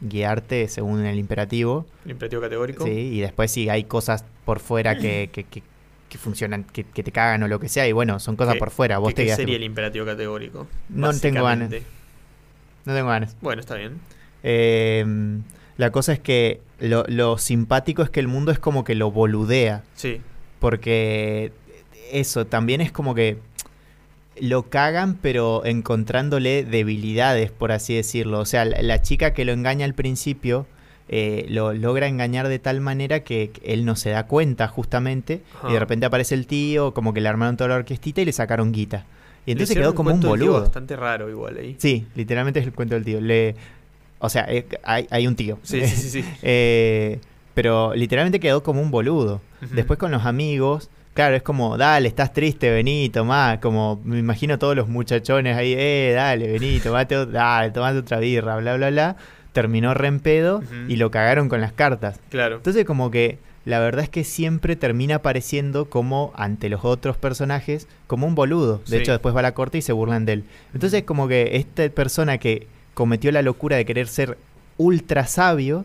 guiarte 0.00 0.68
según 0.68 1.04
el 1.04 1.18
imperativo. 1.18 1.86
El 2.04 2.12
imperativo 2.12 2.42
categórico. 2.42 2.84
Sí, 2.84 2.90
y 2.92 3.20
después 3.20 3.50
si 3.50 3.68
hay 3.68 3.84
cosas 3.84 4.24
por 4.44 4.60
fuera 4.60 4.96
que, 4.98 5.28
que, 5.32 5.44
que- 5.44 5.62
que 6.08 6.16
funcionan, 6.16 6.64
que, 6.64 6.84
que 6.84 7.02
te 7.02 7.12
cagan 7.12 7.42
o 7.42 7.48
lo 7.48 7.60
que 7.60 7.68
sea, 7.68 7.86
y 7.86 7.92
bueno, 7.92 8.18
son 8.18 8.34
cosas 8.34 8.54
¿Qué- 8.54 8.58
por 8.60 8.70
fuera. 8.70 8.96
Vos 8.96 9.10
¿Qué, 9.10 9.14
te 9.16 9.26
qué 9.26 9.36
sería 9.36 9.56
el 9.56 9.62
imperativo 9.62 10.06
categórico? 10.06 10.66
No 10.88 11.12
tengo 11.12 11.44
ganas. 11.44 11.70
No 12.86 12.94
tengo 12.94 13.08
ganas. 13.10 13.36
Bueno, 13.42 13.60
está 13.60 13.74
bien. 13.74 14.00
Eh, 14.42 15.04
la 15.76 15.90
cosa 15.92 16.14
es 16.14 16.18
que 16.20 16.62
lo, 16.80 17.04
lo 17.08 17.36
simpático 17.36 18.02
es 18.02 18.08
que 18.08 18.20
el 18.20 18.26
mundo 18.28 18.52
es 18.52 18.58
como 18.58 18.84
que 18.84 18.94
lo 18.94 19.10
boludea. 19.10 19.82
Sí, 19.96 20.22
Porque 20.58 21.52
eso 22.10 22.46
también 22.46 22.80
es 22.80 22.92
como 22.92 23.14
que 23.14 23.38
lo 24.40 24.64
cagan, 24.64 25.18
pero 25.20 25.64
encontrándole 25.64 26.64
debilidades, 26.64 27.50
por 27.50 27.72
así 27.72 27.94
decirlo. 27.94 28.40
O 28.40 28.44
sea, 28.44 28.64
la, 28.64 28.82
la 28.82 29.02
chica 29.02 29.32
que 29.32 29.44
lo 29.44 29.52
engaña 29.52 29.84
al 29.84 29.94
principio 29.94 30.66
eh, 31.10 31.46
lo 31.48 31.72
logra 31.72 32.06
engañar 32.06 32.48
de 32.48 32.58
tal 32.58 32.82
manera 32.82 33.20
que, 33.20 33.50
él 33.62 33.84
no 33.86 33.96
se 33.96 34.10
da 34.10 34.26
cuenta, 34.26 34.68
justamente. 34.68 35.40
Y 35.68 35.72
de 35.72 35.78
repente 35.78 36.06
aparece 36.06 36.34
el 36.34 36.46
tío, 36.46 36.92
como 36.92 37.14
que 37.14 37.20
le 37.20 37.28
armaron 37.28 37.56
toda 37.56 37.68
la 37.68 37.76
orquestita 37.76 38.20
y 38.20 38.26
le 38.26 38.32
sacaron 38.32 38.72
guita. 38.72 39.06
Y 39.46 39.52
entonces 39.52 39.74
quedó 39.74 39.94
como 39.94 40.12
un 40.12 40.20
tío 40.20 40.28
boludo. 40.28 40.60
bastante 40.60 40.96
raro 40.96 41.30
igual 41.30 41.56
ahí. 41.56 41.76
Sí, 41.78 42.06
literalmente 42.14 42.60
es 42.60 42.66
el 42.66 42.74
cuento 42.74 42.94
del 42.94 43.04
tío. 43.04 43.20
Le, 43.22 43.56
o 44.18 44.28
sea, 44.28 44.46
eh, 44.50 44.66
hay, 44.82 45.06
hay 45.10 45.26
un 45.26 45.34
tío. 45.34 45.58
Sí, 45.62 45.80
sí, 45.86 45.96
sí. 45.96 46.22
sí. 46.22 46.24
Eh, 46.42 47.18
pero 47.58 47.92
literalmente 47.92 48.38
quedó 48.38 48.62
como 48.62 48.80
un 48.80 48.92
boludo. 48.92 49.40
Después 49.72 49.98
con 49.98 50.12
los 50.12 50.24
amigos, 50.24 50.90
claro, 51.12 51.34
es 51.34 51.42
como, 51.42 51.76
dale, 51.76 52.06
estás 52.06 52.32
triste, 52.32 52.70
vení, 52.70 53.08
tomá. 53.08 53.58
Como 53.60 54.00
me 54.04 54.16
imagino 54.20 54.60
todos 54.60 54.76
los 54.76 54.86
muchachones 54.86 55.56
ahí, 55.56 55.74
eh, 55.76 56.12
dale, 56.14 56.46
vení, 56.52 56.78
tomate, 56.78 57.26
dale, 57.26 57.72
tomate 57.72 57.98
otra 57.98 58.20
birra, 58.20 58.58
bla, 58.58 58.76
bla, 58.76 58.90
bla. 58.90 59.16
Terminó 59.52 59.92
re 59.92 60.06
en 60.06 60.20
pedo 60.20 60.62
y 60.86 60.94
lo 60.94 61.10
cagaron 61.10 61.48
con 61.48 61.60
las 61.60 61.72
cartas. 61.72 62.20
Claro. 62.30 62.58
Entonces 62.58 62.84
como 62.84 63.10
que 63.10 63.40
la 63.64 63.80
verdad 63.80 64.04
es 64.04 64.08
que 64.08 64.22
siempre 64.22 64.76
termina 64.76 65.16
apareciendo 65.16 65.86
como 65.90 66.32
ante 66.36 66.68
los 66.68 66.84
otros 66.84 67.16
personajes 67.16 67.88
como 68.06 68.28
un 68.28 68.36
boludo. 68.36 68.78
De 68.86 68.98
Sí. 68.98 69.02
hecho 69.02 69.10
después 69.10 69.34
va 69.34 69.40
a 69.40 69.42
la 69.42 69.52
corte 69.54 69.78
y 69.78 69.82
se 69.82 69.92
burlan 69.92 70.26
de 70.26 70.32
él. 70.34 70.44
Entonces 70.74 71.02
como 71.02 71.26
que 71.26 71.56
esta 71.56 71.88
persona 71.88 72.38
que 72.38 72.68
cometió 72.94 73.32
la 73.32 73.42
locura 73.42 73.76
de 73.76 73.84
querer 73.84 74.06
ser 74.06 74.38
ultra 74.76 75.26
sabio. 75.26 75.84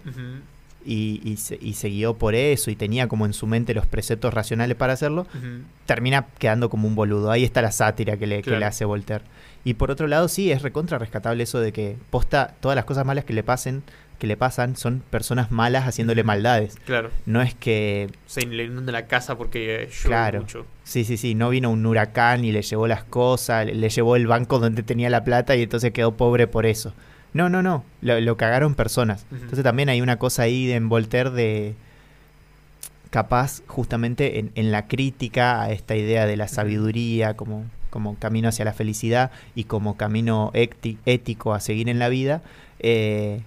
Y, 0.85 1.21
y 1.23 1.37
se, 1.37 1.57
y 1.61 1.73
se 1.73 1.89
guió 1.89 2.13
por 2.15 2.35
eso 2.35 2.71
y 2.71 2.75
tenía 2.75 3.07
como 3.07 3.25
en 3.25 3.33
su 3.33 3.47
mente 3.47 3.73
los 3.73 3.85
preceptos 3.87 4.33
racionales 4.33 4.75
para 4.75 4.93
hacerlo, 4.93 5.27
termina 5.85 6.27
quedando 6.39 6.69
como 6.69 6.87
un 6.87 6.95
boludo. 6.95 7.31
Ahí 7.31 7.43
está 7.43 7.61
la 7.61 7.71
sátira 7.71 8.17
que 8.17 8.27
le, 8.27 8.41
que 8.41 8.51
le 8.57 8.65
hace 8.65 8.85
Voltaire. 8.85 9.23
Y 9.63 9.75
por 9.75 9.91
otro 9.91 10.07
lado, 10.07 10.27
sí, 10.27 10.51
es 10.51 10.61
recontra 10.61 10.97
rescatable 10.97 11.43
eso 11.43 11.59
de 11.59 11.71
que 11.71 11.95
posta 12.09 12.53
todas 12.59 12.75
las 12.75 12.85
cosas 12.85 13.05
malas 13.05 13.23
que 13.23 13.33
le 13.33 13.43
pasen, 13.43 13.81
que 14.19 14.27
le 14.27 14.35
pasan, 14.37 14.75
son 14.75 15.01
personas 15.09 15.51
malas 15.51 15.85
haciéndole 15.87 16.23
maldades. 16.23 16.75
Claro. 16.85 17.09
No 17.25 17.41
es 17.41 17.53
que 17.55 18.09
Se 18.25 18.45
le 18.45 18.65
inunda 18.65 18.91
la 18.91 19.07
casa 19.07 19.37
porque 19.37 19.75
eh, 19.75 19.77
llueve 19.87 20.07
Claro. 20.07 20.39
mucho. 20.41 20.65
Sí, 20.83 21.03
sí, 21.05 21.15
sí, 21.17 21.33
no 21.33 21.49
vino 21.49 21.69
un 21.71 21.85
huracán 21.85 22.43
y 22.43 22.51
le 22.51 22.61
llevó 22.61 22.87
las 22.87 23.03
cosas, 23.05 23.65
le, 23.65 23.73
le 23.75 23.89
llevó 23.89 24.15
el 24.17 24.27
banco 24.27 24.59
donde 24.59 24.83
tenía 24.83 25.09
la 25.09 25.23
plata 25.23 25.55
y 25.55 25.63
entonces 25.63 25.91
quedó 25.91 26.15
pobre 26.17 26.47
por 26.47 26.65
eso. 26.65 26.93
No, 27.33 27.49
no, 27.49 27.61
no, 27.63 27.83
lo, 28.01 28.19
lo 28.21 28.37
cagaron 28.37 28.75
personas. 28.75 29.25
Entonces 29.31 29.63
también 29.63 29.89
hay 29.89 30.01
una 30.01 30.17
cosa 30.17 30.43
ahí 30.43 30.65
de 30.67 30.75
en 30.75 30.87
Voltaire 30.89 31.31
de 31.31 31.75
capaz 33.09 33.61
justamente 33.67 34.39
en, 34.39 34.51
en 34.55 34.71
la 34.71 34.87
crítica 34.87 35.61
a 35.61 35.71
esta 35.71 35.95
idea 35.95 36.25
de 36.25 36.35
la 36.35 36.47
sabiduría 36.47 37.35
como, 37.35 37.65
como 37.89 38.15
camino 38.15 38.49
hacia 38.49 38.65
la 38.65 38.73
felicidad 38.73 39.31
y 39.55 39.65
como 39.65 39.97
camino 39.97 40.51
éti- 40.53 40.97
ético 41.05 41.53
a 41.53 41.59
seguir 41.59 41.89
en 41.89 41.99
la 41.99 42.09
vida, 42.09 42.41
eh, 42.79 43.41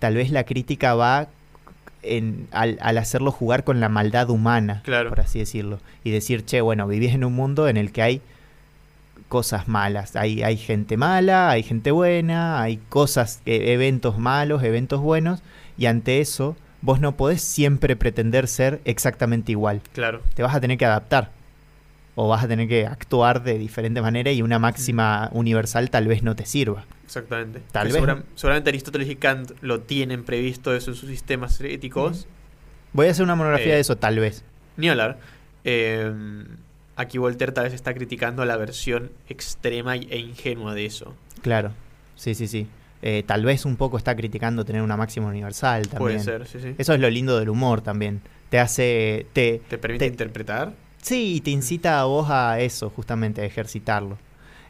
tal 0.00 0.14
vez 0.16 0.30
la 0.32 0.44
crítica 0.44 0.94
va 0.94 1.28
en, 2.02 2.48
al, 2.50 2.78
al 2.80 2.98
hacerlo 2.98 3.30
jugar 3.30 3.62
con 3.64 3.78
la 3.80 3.88
maldad 3.88 4.30
humana, 4.30 4.82
Claro. 4.84 5.10
por 5.10 5.20
así 5.20 5.38
decirlo, 5.38 5.78
y 6.04 6.10
decir, 6.10 6.44
che, 6.44 6.60
bueno, 6.60 6.86
vivís 6.88 7.12
en 7.14 7.24
un 7.24 7.34
mundo 7.34 7.68
en 7.68 7.76
el 7.76 7.92
que 7.92 8.02
hay 8.02 8.20
cosas 9.28 9.68
malas, 9.68 10.16
hay, 10.16 10.42
hay 10.42 10.56
gente 10.56 10.96
mala, 10.96 11.50
hay 11.50 11.62
gente 11.62 11.90
buena, 11.90 12.60
hay 12.62 12.78
cosas, 12.88 13.42
eh, 13.46 13.72
eventos 13.72 14.18
malos, 14.18 14.62
eventos 14.62 15.00
buenos, 15.00 15.42
y 15.76 15.86
ante 15.86 16.20
eso 16.20 16.56
vos 16.80 17.00
no 17.00 17.16
podés 17.16 17.42
siempre 17.42 17.94
pretender 17.96 18.46
ser 18.48 18.80
exactamente 18.84 19.52
igual, 19.52 19.82
Claro. 19.92 20.22
te 20.34 20.42
vas 20.42 20.54
a 20.54 20.60
tener 20.60 20.78
que 20.78 20.86
adaptar. 20.86 21.30
O 22.20 22.26
vas 22.26 22.42
a 22.42 22.48
tener 22.48 22.66
que 22.66 22.84
actuar 22.84 23.44
de 23.44 23.58
diferente 23.58 24.02
manera 24.02 24.32
y 24.32 24.42
una 24.42 24.58
máxima 24.58 25.28
universal 25.32 25.88
tal 25.88 26.08
vez 26.08 26.24
no 26.24 26.34
te 26.34 26.46
sirva. 26.46 26.84
Exactamente. 27.04 27.62
Tal 27.70 27.82
Que 27.86 27.92
vez- 27.92 28.02
segura- 28.02 28.22
seguramente 28.34 28.70
Aristóteles 28.70 29.08
y 29.08 29.14
Kant 29.14 29.52
lo 29.60 29.82
tienen 29.82 30.24
previsto 30.24 30.74
eso 30.74 30.90
en 30.90 30.96
sus 30.96 31.08
sistemas 31.08 31.60
éticos. 31.60 32.26
Voy 32.92 33.06
a 33.06 33.12
hacer 33.12 33.22
una 33.22 33.36
monografía 33.36 33.72
Eh, 33.72 33.74
de 33.76 33.80
eso, 33.80 33.96
tal 33.96 34.18
vez. 34.18 34.42
Ni 34.76 34.88
hablar. 34.88 35.18
Eh, 35.62 36.12
aquí 36.98 37.16
Voltaire 37.18 37.52
tal 37.52 37.64
vez 37.64 37.72
está 37.72 37.94
criticando 37.94 38.44
la 38.44 38.56
versión 38.58 39.10
extrema 39.28 39.96
e 39.96 40.18
ingenua 40.18 40.74
de 40.74 40.84
eso. 40.84 41.14
Claro. 41.40 41.72
Sí, 42.16 42.34
sí, 42.34 42.46
sí. 42.48 42.66
Eh, 43.00 43.22
tal 43.26 43.44
vez 43.44 43.64
un 43.64 43.76
poco 43.76 43.96
está 43.96 44.14
criticando 44.16 44.64
tener 44.64 44.82
una 44.82 44.96
máxima 44.96 45.28
universal 45.28 45.88
también. 45.88 45.98
Puede 45.98 46.18
ser, 46.20 46.46
sí, 46.46 46.58
sí. 46.60 46.74
Eso 46.76 46.92
es 46.94 47.00
lo 47.00 47.08
lindo 47.08 47.38
del 47.38 47.48
humor 47.48 47.80
también. 47.80 48.20
Te 48.50 48.58
hace. 48.58 49.26
Te, 49.32 49.62
¿Te 49.68 49.78
permite 49.78 50.04
te- 50.06 50.10
interpretar? 50.10 50.72
sí, 51.00 51.36
y 51.36 51.40
te 51.40 51.50
incita 51.50 52.00
a 52.00 52.04
vos 52.04 52.28
a 52.28 52.58
eso, 52.60 52.90
justamente, 52.90 53.40
a 53.40 53.44
ejercitarlo. 53.44 54.18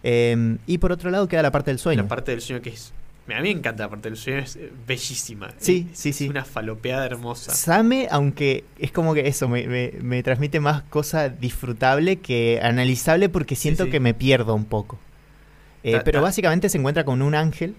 Eh, 0.03 0.59
y 0.67 0.79
por 0.79 0.93
otro 0.93 1.11
lado 1.11 1.27
queda 1.27 1.43
la 1.43 1.51
parte 1.51 1.71
del 1.71 1.79
sueño. 1.79 2.03
La 2.03 2.09
parte 2.09 2.31
del 2.33 2.41
sueño 2.43 2.61
que 2.63 2.71
es 2.71 2.93
A 3.35 3.41
mí 3.41 3.43
me 3.43 3.59
encanta 3.59 3.85
la 3.85 3.89
parte 3.91 4.09
del 4.09 4.17
sueño, 4.19 4.39
es 4.41 4.57
eh, 4.57 4.71
bellísima. 4.87 5.51
Sí, 5.59 5.89
Es- 5.93 5.99
sí, 5.99 6.09
es 6.11 6.17
sí. 6.17 6.29
una 6.29 6.45
falopeada 6.45 7.05
hermosa. 7.07 7.53
Same, 7.55 8.09
aunque 8.11 8.65
es 8.79 8.91
como 8.93 9.15
que 9.15 9.29
eso 9.29 9.49
me, 9.49 9.67
me- 9.67 9.93
me 10.03 10.23
transmite 10.23 10.61
más 10.61 10.83
cosa 10.83 11.29
disfrutable 11.29 12.17
que 12.17 12.61
analizable 12.63 13.29
porque 13.29 13.55
siento 13.57 13.85
sí. 13.85 13.91
que 13.91 14.01
me 14.01 14.15
pierdo 14.15 14.55
un 14.55 14.65
poco. 14.65 14.99
Eh, 15.83 15.93
Ta- 15.93 16.05
pero 16.05 16.23
básicamente 16.23 16.69
se 16.69 16.79
encuentra 16.79 17.05
con 17.05 17.23
un 17.23 17.35
ángel, 17.35 17.75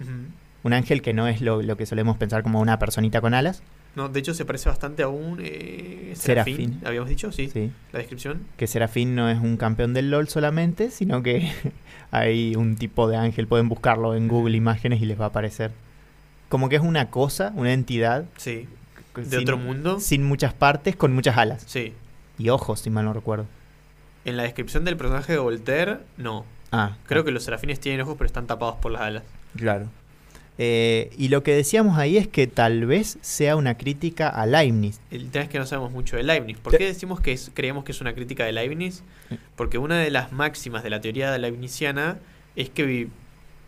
un 0.64 0.74
ángel 0.74 1.02
que 1.02 1.14
no 1.14 1.28
es 1.28 1.42
lo, 1.42 1.62
lo 1.62 1.78
que 1.78 1.86
solemos 1.86 2.18
pensar 2.18 2.44
como 2.44 2.60
una 2.62 2.80
personita 2.80 3.20
con 3.22 3.34
alas, 3.34 3.62
No, 3.96 4.08
de 4.08 4.20
hecho 4.20 4.34
se 4.34 4.46
parece 4.46 4.70
bastante 4.70 5.04
a 5.04 5.08
un 5.10 5.40
eh, 5.42 6.14
serafín, 6.16 6.56
Serafín. 6.58 6.82
habíamos 6.86 7.10
dicho, 7.10 7.32
sí, 7.32 7.50
¿sí? 7.50 7.72
la 7.92 8.00
descripción. 8.00 8.44
que 8.56 8.68
Serafín 8.68 9.16
no 9.16 9.30
es 9.30 9.40
un 9.40 9.58
campeón 9.58 9.94
del 9.94 10.12
LOL 10.12 10.28
solamente, 10.30 10.92
sino 10.92 11.24
que 11.24 11.52
hay 12.12 12.56
un 12.56 12.76
tipo 12.78 13.08
de 13.10 13.18
ángel, 13.18 13.48
pueden 13.48 13.68
buscarlo 13.68 14.16
en 14.16 14.28
Google 14.28 14.56
Imágenes 14.56 15.02
y 15.02 15.06
les 15.06 15.20
va 15.20 15.26
a 15.26 15.28
aparecer. 15.30 15.72
Como 16.50 16.70
que 16.70 16.76
es 16.78 16.82
una 16.82 17.10
cosa, 17.10 17.52
una 17.56 17.74
entidad. 17.74 18.26
Sí, 18.38 18.68
de 19.16 19.26
sin- 19.26 19.40
otro 19.40 19.58
mundo. 19.58 20.00
Sin 20.00 20.24
muchas 20.24 20.54
partes, 20.54 20.96
con 20.96 21.14
muchas 21.14 21.38
alas. 21.38 21.64
Sí. 21.68 21.94
Y 22.38 22.50
ojos, 22.50 22.80
si 22.80 22.90
mal 22.90 23.06
no 23.06 23.14
recuerdo. 23.14 23.46
En 24.26 24.38
la 24.38 24.44
descripción 24.44 24.86
del 24.86 24.98
personaje 24.98 25.34
de 25.34 25.40
Voltaire, 25.40 25.98
no. 26.18 26.46
Ah, 26.72 26.96
Creo 27.08 27.24
que 27.26 27.32
los 27.32 27.44
serafines 27.44 27.80
tienen 27.80 28.02
ojos, 28.02 28.16
pero 28.18 28.28
están 28.28 28.46
tapados 28.48 28.76
por 28.76 28.92
las 28.92 29.02
alas. 29.02 29.24
Claro. 29.58 29.88
Eh, 30.62 31.10
y 31.18 31.30
lo 31.30 31.42
que 31.42 31.54
decíamos 31.54 31.98
ahí 31.98 32.18
es 32.18 32.28
que 32.28 32.46
tal 32.46 32.86
vez 32.86 33.18
sea 33.22 33.56
una 33.56 33.78
crítica 33.78 34.28
a 34.28 34.46
Leibniz. 34.46 35.00
El 35.10 35.32
tema 35.32 35.46
es 35.46 35.50
que 35.50 35.58
no 35.58 35.66
sabemos 35.66 35.94
mucho 35.94 36.18
de 36.18 36.24
Leibniz. 36.24 36.58
¿Por 36.58 36.78
qué 36.78 36.86
decimos 36.86 37.22
que 37.22 37.32
es- 37.32 37.50
creemos 37.54 37.86
que 37.86 37.94
es 37.94 38.02
una 38.02 38.14
crítica 38.14 38.44
de 38.44 38.52
Leibniz? 38.52 39.02
Porque 39.56 39.78
una 39.78 39.98
de 39.98 40.12
las 40.12 40.34
máximas 40.34 40.84
de 40.84 40.90
la 40.90 41.00
teoría 41.00 41.38
leibniziana 41.38 42.20
es 42.58 42.70
que, 42.70 42.84
vi- 42.84 43.08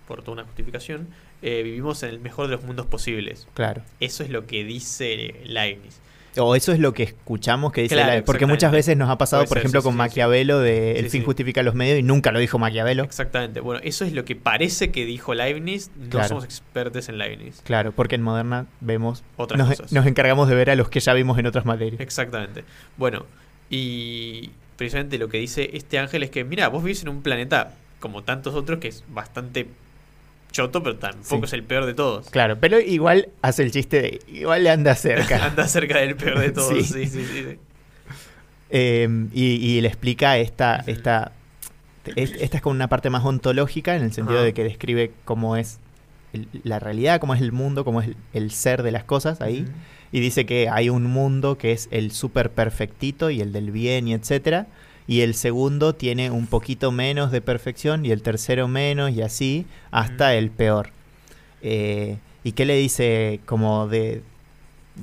por 0.05 0.21
toda 0.21 0.33
una 0.33 0.43
justificación, 0.43 1.07
eh, 1.41 1.61
vivimos 1.63 2.03
en 2.03 2.09
el 2.09 2.19
mejor 2.19 2.47
de 2.47 2.55
los 2.57 2.63
mundos 2.65 2.87
posibles. 2.87 3.47
Claro. 3.53 3.81
Eso 4.01 4.23
es 4.23 4.29
lo 4.29 4.45
que 4.45 4.65
dice 4.65 5.35
Leibniz. 5.45 6.00
O 6.37 6.55
eso 6.55 6.71
es 6.71 6.79
lo 6.79 6.93
que 6.93 7.03
escuchamos 7.03 7.73
que 7.73 7.81
dice 7.81 7.95
Claro, 7.95 8.09
Leibniz. 8.11 8.25
Porque 8.25 8.45
muchas 8.45 8.71
veces 8.71 8.95
nos 8.95 9.09
ha 9.09 9.17
pasado, 9.17 9.41
Puede 9.41 9.49
por 9.49 9.57
ser, 9.57 9.61
ejemplo, 9.63 9.81
sí, 9.81 9.83
con 9.85 9.93
sí. 9.93 9.97
Maquiavelo 9.97 10.59
de 10.59 10.93
Sí, 10.95 10.99
El 11.03 11.09
fin 11.09 11.23
justifica 11.25 11.61
los 11.63 11.75
medios 11.75 11.99
y 11.99 12.03
nunca 12.03 12.31
lo 12.31 12.39
dijo 12.39 12.57
Maquiavelo. 12.57 13.03
Exactamente. 13.03 13.59
Bueno, 13.59 13.81
eso 13.83 14.05
es 14.05 14.13
lo 14.13 14.23
que 14.23 14.35
parece 14.37 14.91
que 14.91 15.05
dijo 15.05 15.33
Leibniz. 15.33 15.91
No 15.97 16.09
Claro. 16.09 16.27
somos 16.29 16.43
expertos 16.45 17.09
en 17.09 17.17
Leibniz. 17.17 17.61
Claro, 17.63 17.91
porque 17.91 18.15
en 18.15 18.21
Moderna 18.21 18.65
vemos... 18.79 19.23
Otras 19.35 19.57
Nos, 19.59 19.69
cosas. 19.69 19.91
nos 19.91 20.05
encargamos 20.07 20.47
de 20.47 20.55
ver 20.55 20.69
a 20.69 20.75
los 20.75 20.87
que 20.89 20.99
ya 21.01 21.13
vimos 21.13 21.37
en 21.37 21.47
otras 21.47 21.65
materias. 21.65 21.99
Exactamente. 21.99 22.63
Bueno, 22.97 23.25
y 23.69 24.51
precisamente 24.77 25.17
lo 25.17 25.27
que 25.29 25.37
dice 25.37 25.69
este 25.73 25.99
ángel 25.99 26.23
es 26.23 26.29
que, 26.29 26.43
mira, 26.43 26.67
vos 26.69 26.83
vivís 26.83 27.01
en 27.03 27.09
un 27.09 27.21
planeta 27.21 27.73
como 27.99 28.23
tantos 28.23 28.55
otros 28.55 28.79
que 28.79 28.87
es 28.87 29.03
bastante 29.09 29.67
choto, 30.51 30.83
pero 30.83 30.97
tampoco 30.97 31.37
Sí. 31.45 31.45
es 31.45 31.53
el 31.53 31.63
peor 31.63 31.85
de 31.85 31.93
todos. 31.93 32.29
Claro, 32.29 32.57
pero 32.59 32.79
igual 32.79 33.29
hace 33.41 33.63
el 33.63 33.71
chiste 33.71 34.01
de... 34.01 34.19
Igual 34.27 34.63
le 34.63 34.69
anda 34.69 34.93
cerca. 34.95 35.45
Anda 35.45 35.67
cerca 35.67 35.99
del 35.99 36.15
peor 36.15 36.39
de 36.39 36.51
todos. 36.51 36.73
Sí. 36.73 36.83
sí, 36.83 37.05
sí, 37.07 37.25
sí, 37.25 37.43
sí. 37.49 37.59
Eh, 38.69 39.07
y, 39.33 39.45
y 39.45 39.81
le 39.81 39.87
explica 39.87 40.37
esta, 40.37 40.77
esta, 40.87 41.33
es- 42.15 42.33
esta 42.39 42.57
es 42.57 42.63
como 42.63 42.75
una 42.75 42.87
parte 42.87 43.09
más 43.09 43.23
ontológica 43.25 43.95
en 43.95 44.03
el 44.03 44.13
sentido 44.13 44.37
Ajá. 44.39 44.45
de 44.45 44.53
que 44.53 44.63
describe 44.63 45.11
cómo 45.25 45.57
es 45.57 45.79
el- 46.33 46.47
la 46.63 46.79
realidad, 46.79 47.19
cómo 47.19 47.33
es 47.35 47.41
el 47.41 47.51
mundo, 47.51 47.83
cómo 47.83 48.01
es 48.01 48.07
el, 48.09 48.15
el 48.33 48.51
ser 48.51 48.83
de 48.83 48.91
las 48.91 49.03
cosas 49.03 49.41
ahí. 49.41 49.65
Y 50.13 50.19
dice 50.21 50.45
que 50.45 50.69
hay 50.69 50.89
un 50.89 51.03
mundo 51.05 51.57
que 51.57 51.71
es 51.73 51.87
el 51.91 52.11
súper 52.11 52.49
perfectito 52.51 53.29
y 53.29 53.41
el 53.41 53.51
del 53.53 53.71
bien 53.71 54.07
y 54.07 54.13
etcétera. 54.13 54.67
Y 55.07 55.21
el 55.21 55.33
segundo 55.33 55.93
tiene 55.93 56.31
un 56.31 56.47
poquito 56.47 56.91
menos 56.91 57.31
de 57.31 57.41
perfección 57.41 58.05
y 58.05 58.11
el 58.11 58.21
tercero 58.21 58.67
menos 58.67 59.11
y 59.11 59.21
así 59.21 59.65
hasta 59.91 60.35
el 60.35 60.51
peor. 60.51 60.89
Eh, 61.61 62.17
¿Y 62.43 62.53
qué 62.53 62.65
le 62.65 62.75
dice 62.75 63.39
como 63.45 63.87
de 63.87 64.23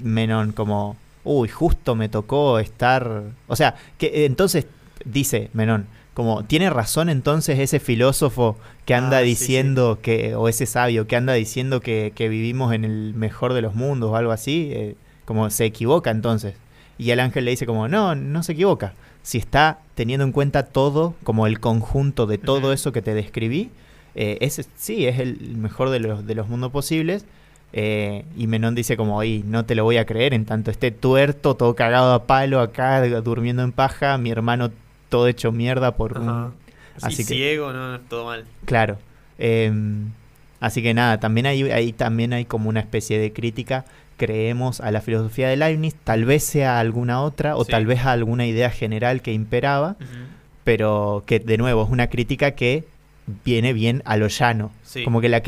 Menón? 0.02 0.52
Como, 0.52 0.96
uy, 1.24 1.48
justo 1.48 1.94
me 1.94 2.08
tocó 2.08 2.58
estar... 2.58 3.22
O 3.46 3.56
sea, 3.56 3.74
que 3.98 4.24
entonces 4.24 4.66
dice 5.04 5.50
Menón, 5.52 5.86
como, 6.14 6.42
¿tiene 6.42 6.68
razón 6.70 7.08
entonces 7.08 7.58
ese 7.60 7.78
filósofo 7.78 8.56
que 8.86 8.94
anda 8.94 9.18
Ah, 9.18 9.20
sí, 9.20 9.26
diciendo 9.26 10.00
que, 10.02 10.34
o 10.34 10.48
ese 10.48 10.66
sabio 10.66 11.06
que 11.06 11.14
anda 11.14 11.34
diciendo 11.34 11.80
que, 11.80 12.12
que 12.14 12.28
vivimos 12.28 12.72
en 12.72 12.84
el 12.84 13.14
mejor 13.14 13.52
de 13.52 13.62
los 13.62 13.74
mundos 13.74 14.10
o 14.10 14.16
algo 14.16 14.32
así? 14.32 14.70
Eh, 14.72 14.96
como 15.24 15.50
se 15.50 15.66
equivoca 15.66 16.10
entonces. 16.10 16.54
Y 16.96 17.10
el 17.10 17.20
ángel 17.20 17.44
le 17.44 17.50
dice 17.50 17.66
como, 17.66 17.86
no, 17.86 18.14
no 18.14 18.42
se 18.42 18.52
equivoca. 18.52 18.94
Si 19.28 19.36
está 19.36 19.80
teniendo 19.94 20.24
en 20.24 20.32
cuenta 20.32 20.62
todo, 20.62 21.14
como 21.22 21.46
el 21.46 21.60
conjunto 21.60 22.26
de 22.26 22.38
todo 22.38 22.72
eso 22.72 22.92
que 22.92 23.02
te 23.02 23.12
describí, 23.12 23.68
eh, 24.14 24.38
ese 24.40 24.64
sí 24.74 25.04
es 25.04 25.18
el 25.18 25.54
mejor 25.58 25.90
de 25.90 26.00
los, 26.00 26.26
de 26.26 26.34
los 26.34 26.48
mundos 26.48 26.72
posibles. 26.72 27.26
Eh, 27.74 28.24
y 28.38 28.46
Menón 28.46 28.74
dice 28.74 28.96
como, 28.96 29.18
oye, 29.18 29.42
no 29.44 29.66
te 29.66 29.74
lo 29.74 29.84
voy 29.84 29.98
a 29.98 30.06
creer, 30.06 30.32
en 30.32 30.46
tanto 30.46 30.70
esté 30.70 30.92
tuerto, 30.92 31.56
todo 31.56 31.74
cagado 31.76 32.14
a 32.14 32.26
palo 32.26 32.58
acá, 32.60 33.06
durmiendo 33.20 33.62
en 33.64 33.72
paja, 33.72 34.16
mi 34.16 34.30
hermano 34.30 34.70
todo 35.10 35.28
hecho 35.28 35.52
mierda 35.52 35.94
por 35.94 36.16
un... 36.16 36.54
Así 37.02 37.20
y 37.20 37.26
que- 37.26 37.34
ciego, 37.34 37.70
no, 37.74 37.92
no, 37.92 38.00
todo 38.00 38.24
mal. 38.24 38.46
Claro. 38.64 38.96
Em, 39.36 40.10
así 40.58 40.82
que 40.82 40.94
nada, 40.94 41.20
también 41.20 41.44
hay, 41.44 41.70
ahí 41.70 41.92
también 41.92 42.32
hay 42.32 42.46
como 42.46 42.70
una 42.70 42.80
especie 42.80 43.18
de 43.18 43.30
crítica. 43.34 43.84
Creemos 44.18 44.80
a 44.82 44.90
la 44.90 45.00
filosofía 45.00 45.48
de 45.48 45.56
Leibniz, 45.56 45.94
tal 46.04 46.26
vez 46.26 46.42
sea 46.44 46.78
alguna 46.80 47.22
otra, 47.22 47.56
o 47.56 47.64
Sí. 47.64 47.70
tal 47.70 47.86
vez 47.86 48.00
a 48.04 48.12
alguna 48.12 48.46
idea 48.46 48.68
general 48.68 49.22
que 49.22 49.32
imperaba, 49.32 49.96
pero 50.64 51.22
que 51.26 51.38
de 51.38 51.56
nuevo 51.56 51.82
es 51.84 51.88
una 51.90 52.08
crítica 52.08 52.50
que 52.50 52.84
viene 53.44 53.72
bien 53.72 54.02
a 54.04 54.16
lo 54.16 54.26
llano. 54.28 54.70
Sí. 54.88 55.04
Como 55.04 55.20
que 55.20 55.28
la 55.28 55.42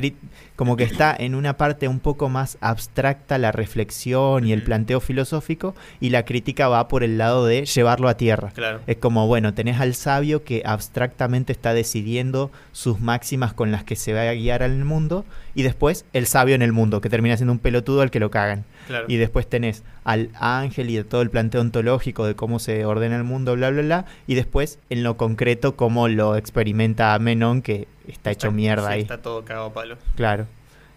como 0.54 0.76
que 0.76 0.84
está 0.84 1.16
en 1.18 1.34
una 1.34 1.56
parte 1.56 1.88
un 1.88 1.98
poco 1.98 2.28
más 2.28 2.58
abstracta 2.60 3.38
la 3.38 3.52
reflexión 3.52 4.46
y 4.46 4.52
el 4.52 4.62
planteo 4.62 5.00
filosófico 5.00 5.74
y 5.98 6.10
la 6.10 6.26
crítica 6.26 6.68
va 6.68 6.88
por 6.88 7.02
el 7.02 7.16
lado 7.16 7.46
de 7.46 7.64
llevarlo 7.64 8.10
a 8.10 8.18
tierra. 8.18 8.50
Claro. 8.54 8.80
Es 8.86 8.98
como, 8.98 9.26
bueno, 9.26 9.54
tenés 9.54 9.80
al 9.80 9.94
sabio 9.94 10.44
que 10.44 10.62
abstractamente 10.66 11.52
está 11.52 11.72
decidiendo 11.72 12.50
sus 12.72 13.00
máximas 13.00 13.54
con 13.54 13.72
las 13.72 13.82
que 13.82 13.96
se 13.96 14.12
va 14.12 14.28
a 14.28 14.34
guiar 14.34 14.62
al 14.62 14.84
mundo, 14.84 15.24
y 15.54 15.62
después 15.62 16.04
el 16.12 16.26
sabio 16.26 16.54
en 16.54 16.60
el 16.60 16.72
mundo, 16.72 17.00
que 17.00 17.08
termina 17.08 17.38
siendo 17.38 17.52
un 17.52 17.58
pelotudo 17.60 18.02
al 18.02 18.10
que 18.10 18.20
lo 18.20 18.30
cagan. 18.30 18.66
claro. 18.88 19.06
Y 19.08 19.16
después 19.16 19.48
tenés 19.48 19.84
al 20.04 20.30
ángel 20.38 20.90
y 20.90 20.96
de 20.96 21.04
todo 21.04 21.22
el 21.22 21.30
planteo 21.30 21.62
ontológico 21.62 22.26
de 22.26 22.34
cómo 22.34 22.58
se 22.58 22.84
ordena 22.84 23.16
el 23.16 23.24
mundo, 23.24 23.54
bla, 23.54 23.70
bla, 23.70 23.80
bla, 23.80 24.04
y 24.26 24.34
después 24.34 24.78
en 24.90 25.02
lo 25.02 25.16
concreto 25.16 25.76
cómo 25.76 26.08
lo 26.08 26.36
experimenta 26.36 27.18
Menón, 27.18 27.62
que 27.62 27.88
está 28.08 28.30
hecho 28.30 28.50
mierda 28.52 28.86
sí, 28.88 28.92
ahí. 28.94 29.00
Está 29.02 29.22
todo 29.22 29.44
cagado 29.44 29.66
a 29.66 29.72
palo. 29.72 29.96
Claro. 30.16 30.46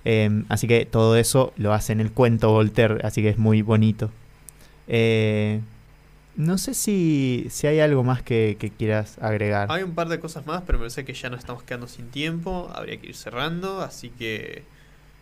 Eh, 0.06 0.44
así 0.50 0.68
que 0.68 0.86
todo 0.86 1.16
eso 1.18 1.54
lo 1.58 1.74
hace 1.74 1.94
en 1.94 2.02
el 2.02 2.12
cuento 2.12 2.52
Voltaire, 2.52 2.98
así 3.04 3.22
que 3.22 3.30
es 3.30 3.38
muy 3.38 3.62
bonito. 3.62 4.12
Eh, 4.88 5.62
no 6.36 6.58
sé 6.58 6.74
si, 6.74 7.48
si 7.50 7.68
hay 7.68 7.80
algo 7.80 8.04
más 8.04 8.22
que, 8.24 8.58
que 8.60 8.70
quieras 8.72 9.18
agregar. 9.22 9.72
Hay 9.72 9.84
un 9.84 9.94
par 9.94 10.10
de 10.10 10.20
cosas 10.20 10.46
más, 10.46 10.64
pero 10.66 10.78
me 10.80 10.84
parece 10.84 11.06
que 11.06 11.14
ya 11.14 11.30
nos 11.30 11.40
estamos 11.40 11.64
quedando 11.64 11.88
sin 11.88 12.10
tiempo. 12.10 12.72
Habría 12.74 12.98
que 12.98 13.08
ir 13.08 13.16
cerrando, 13.16 13.82
así 13.82 14.10
que 14.10 14.64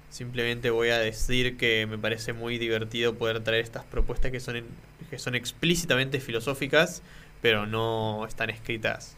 simplemente 0.10 0.70
voy 0.70 0.90
a 0.90 0.98
decir 1.00 1.58
que 1.58 1.86
me 1.86 1.98
parece 1.98 2.34
muy 2.34 2.58
divertido 2.58 3.16
poder 3.16 3.42
traer 3.44 3.64
estas 3.64 3.84
propuestas 3.84 4.32
que 4.32 4.40
son, 4.40 4.56
en- 4.58 4.66
que 5.10 5.20
son 5.20 5.36
explícitamente 5.36 6.20
filosóficas, 6.20 7.02
pero 7.42 7.66
no 7.66 8.26
están 8.26 8.50
escritas 8.50 9.16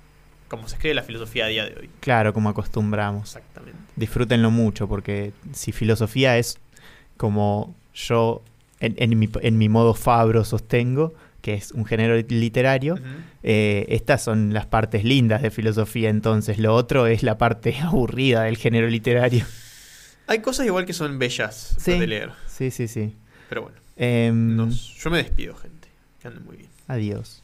como 0.57 0.67
se 0.69 0.75
escribe 0.75 0.93
la 0.95 1.03
filosofía 1.03 1.45
a 1.45 1.47
día 1.49 1.65
de 1.65 1.75
hoy. 1.79 1.89
Claro, 1.99 2.33
como 2.33 2.49
acostumbramos. 2.49 3.23
Exactamente. 3.35 3.79
Disfrútenlo 3.95 4.51
mucho, 4.51 4.87
porque 4.87 5.33
si 5.53 5.71
filosofía 5.71 6.37
es 6.37 6.57
como 7.17 7.75
yo 7.93 8.41
en, 8.79 8.95
en 8.97 9.17
mi, 9.19 9.29
en 9.41 9.57
mi 9.57 9.69
modo 9.69 9.93
Fabro 9.93 10.43
sostengo, 10.45 11.13
que 11.41 11.53
es 11.55 11.71
un 11.73 11.85
género 11.85 12.15
literario, 12.15 12.97
eh, 13.43 13.85
estas 13.89 14.23
son 14.23 14.53
las 14.53 14.65
partes 14.65 15.03
lindas 15.03 15.41
de 15.41 15.51
filosofía, 15.51 16.09
entonces 16.09 16.57
lo 16.57 16.73
otro 16.73 17.05
es 17.07 17.21
la 17.23 17.37
parte 17.37 17.75
aburrida 17.81 18.43
del 18.43 18.57
género 18.57 18.87
literario. 18.87 19.45
Hay 20.27 20.39
cosas 20.39 20.65
igual 20.65 20.85
que 20.85 20.93
son 20.93 21.19
bellas 21.19 21.75
Sí. 21.77 21.99
de 21.99 22.07
leer, 22.07 22.31
Sí, 22.47 22.71
sí, 22.71 22.87
sí. 22.87 23.13
pero 23.49 23.63
bueno, 23.63 23.77
Em, 23.97 24.55
nos- 24.55 24.95
yo 24.97 25.09
me 25.11 25.17
despido, 25.17 25.53
gente. 25.55 25.87
Que 26.21 26.29
anden 26.29 26.45
muy 26.45 26.55
bien. 26.57 26.69
Adiós. 26.87 27.42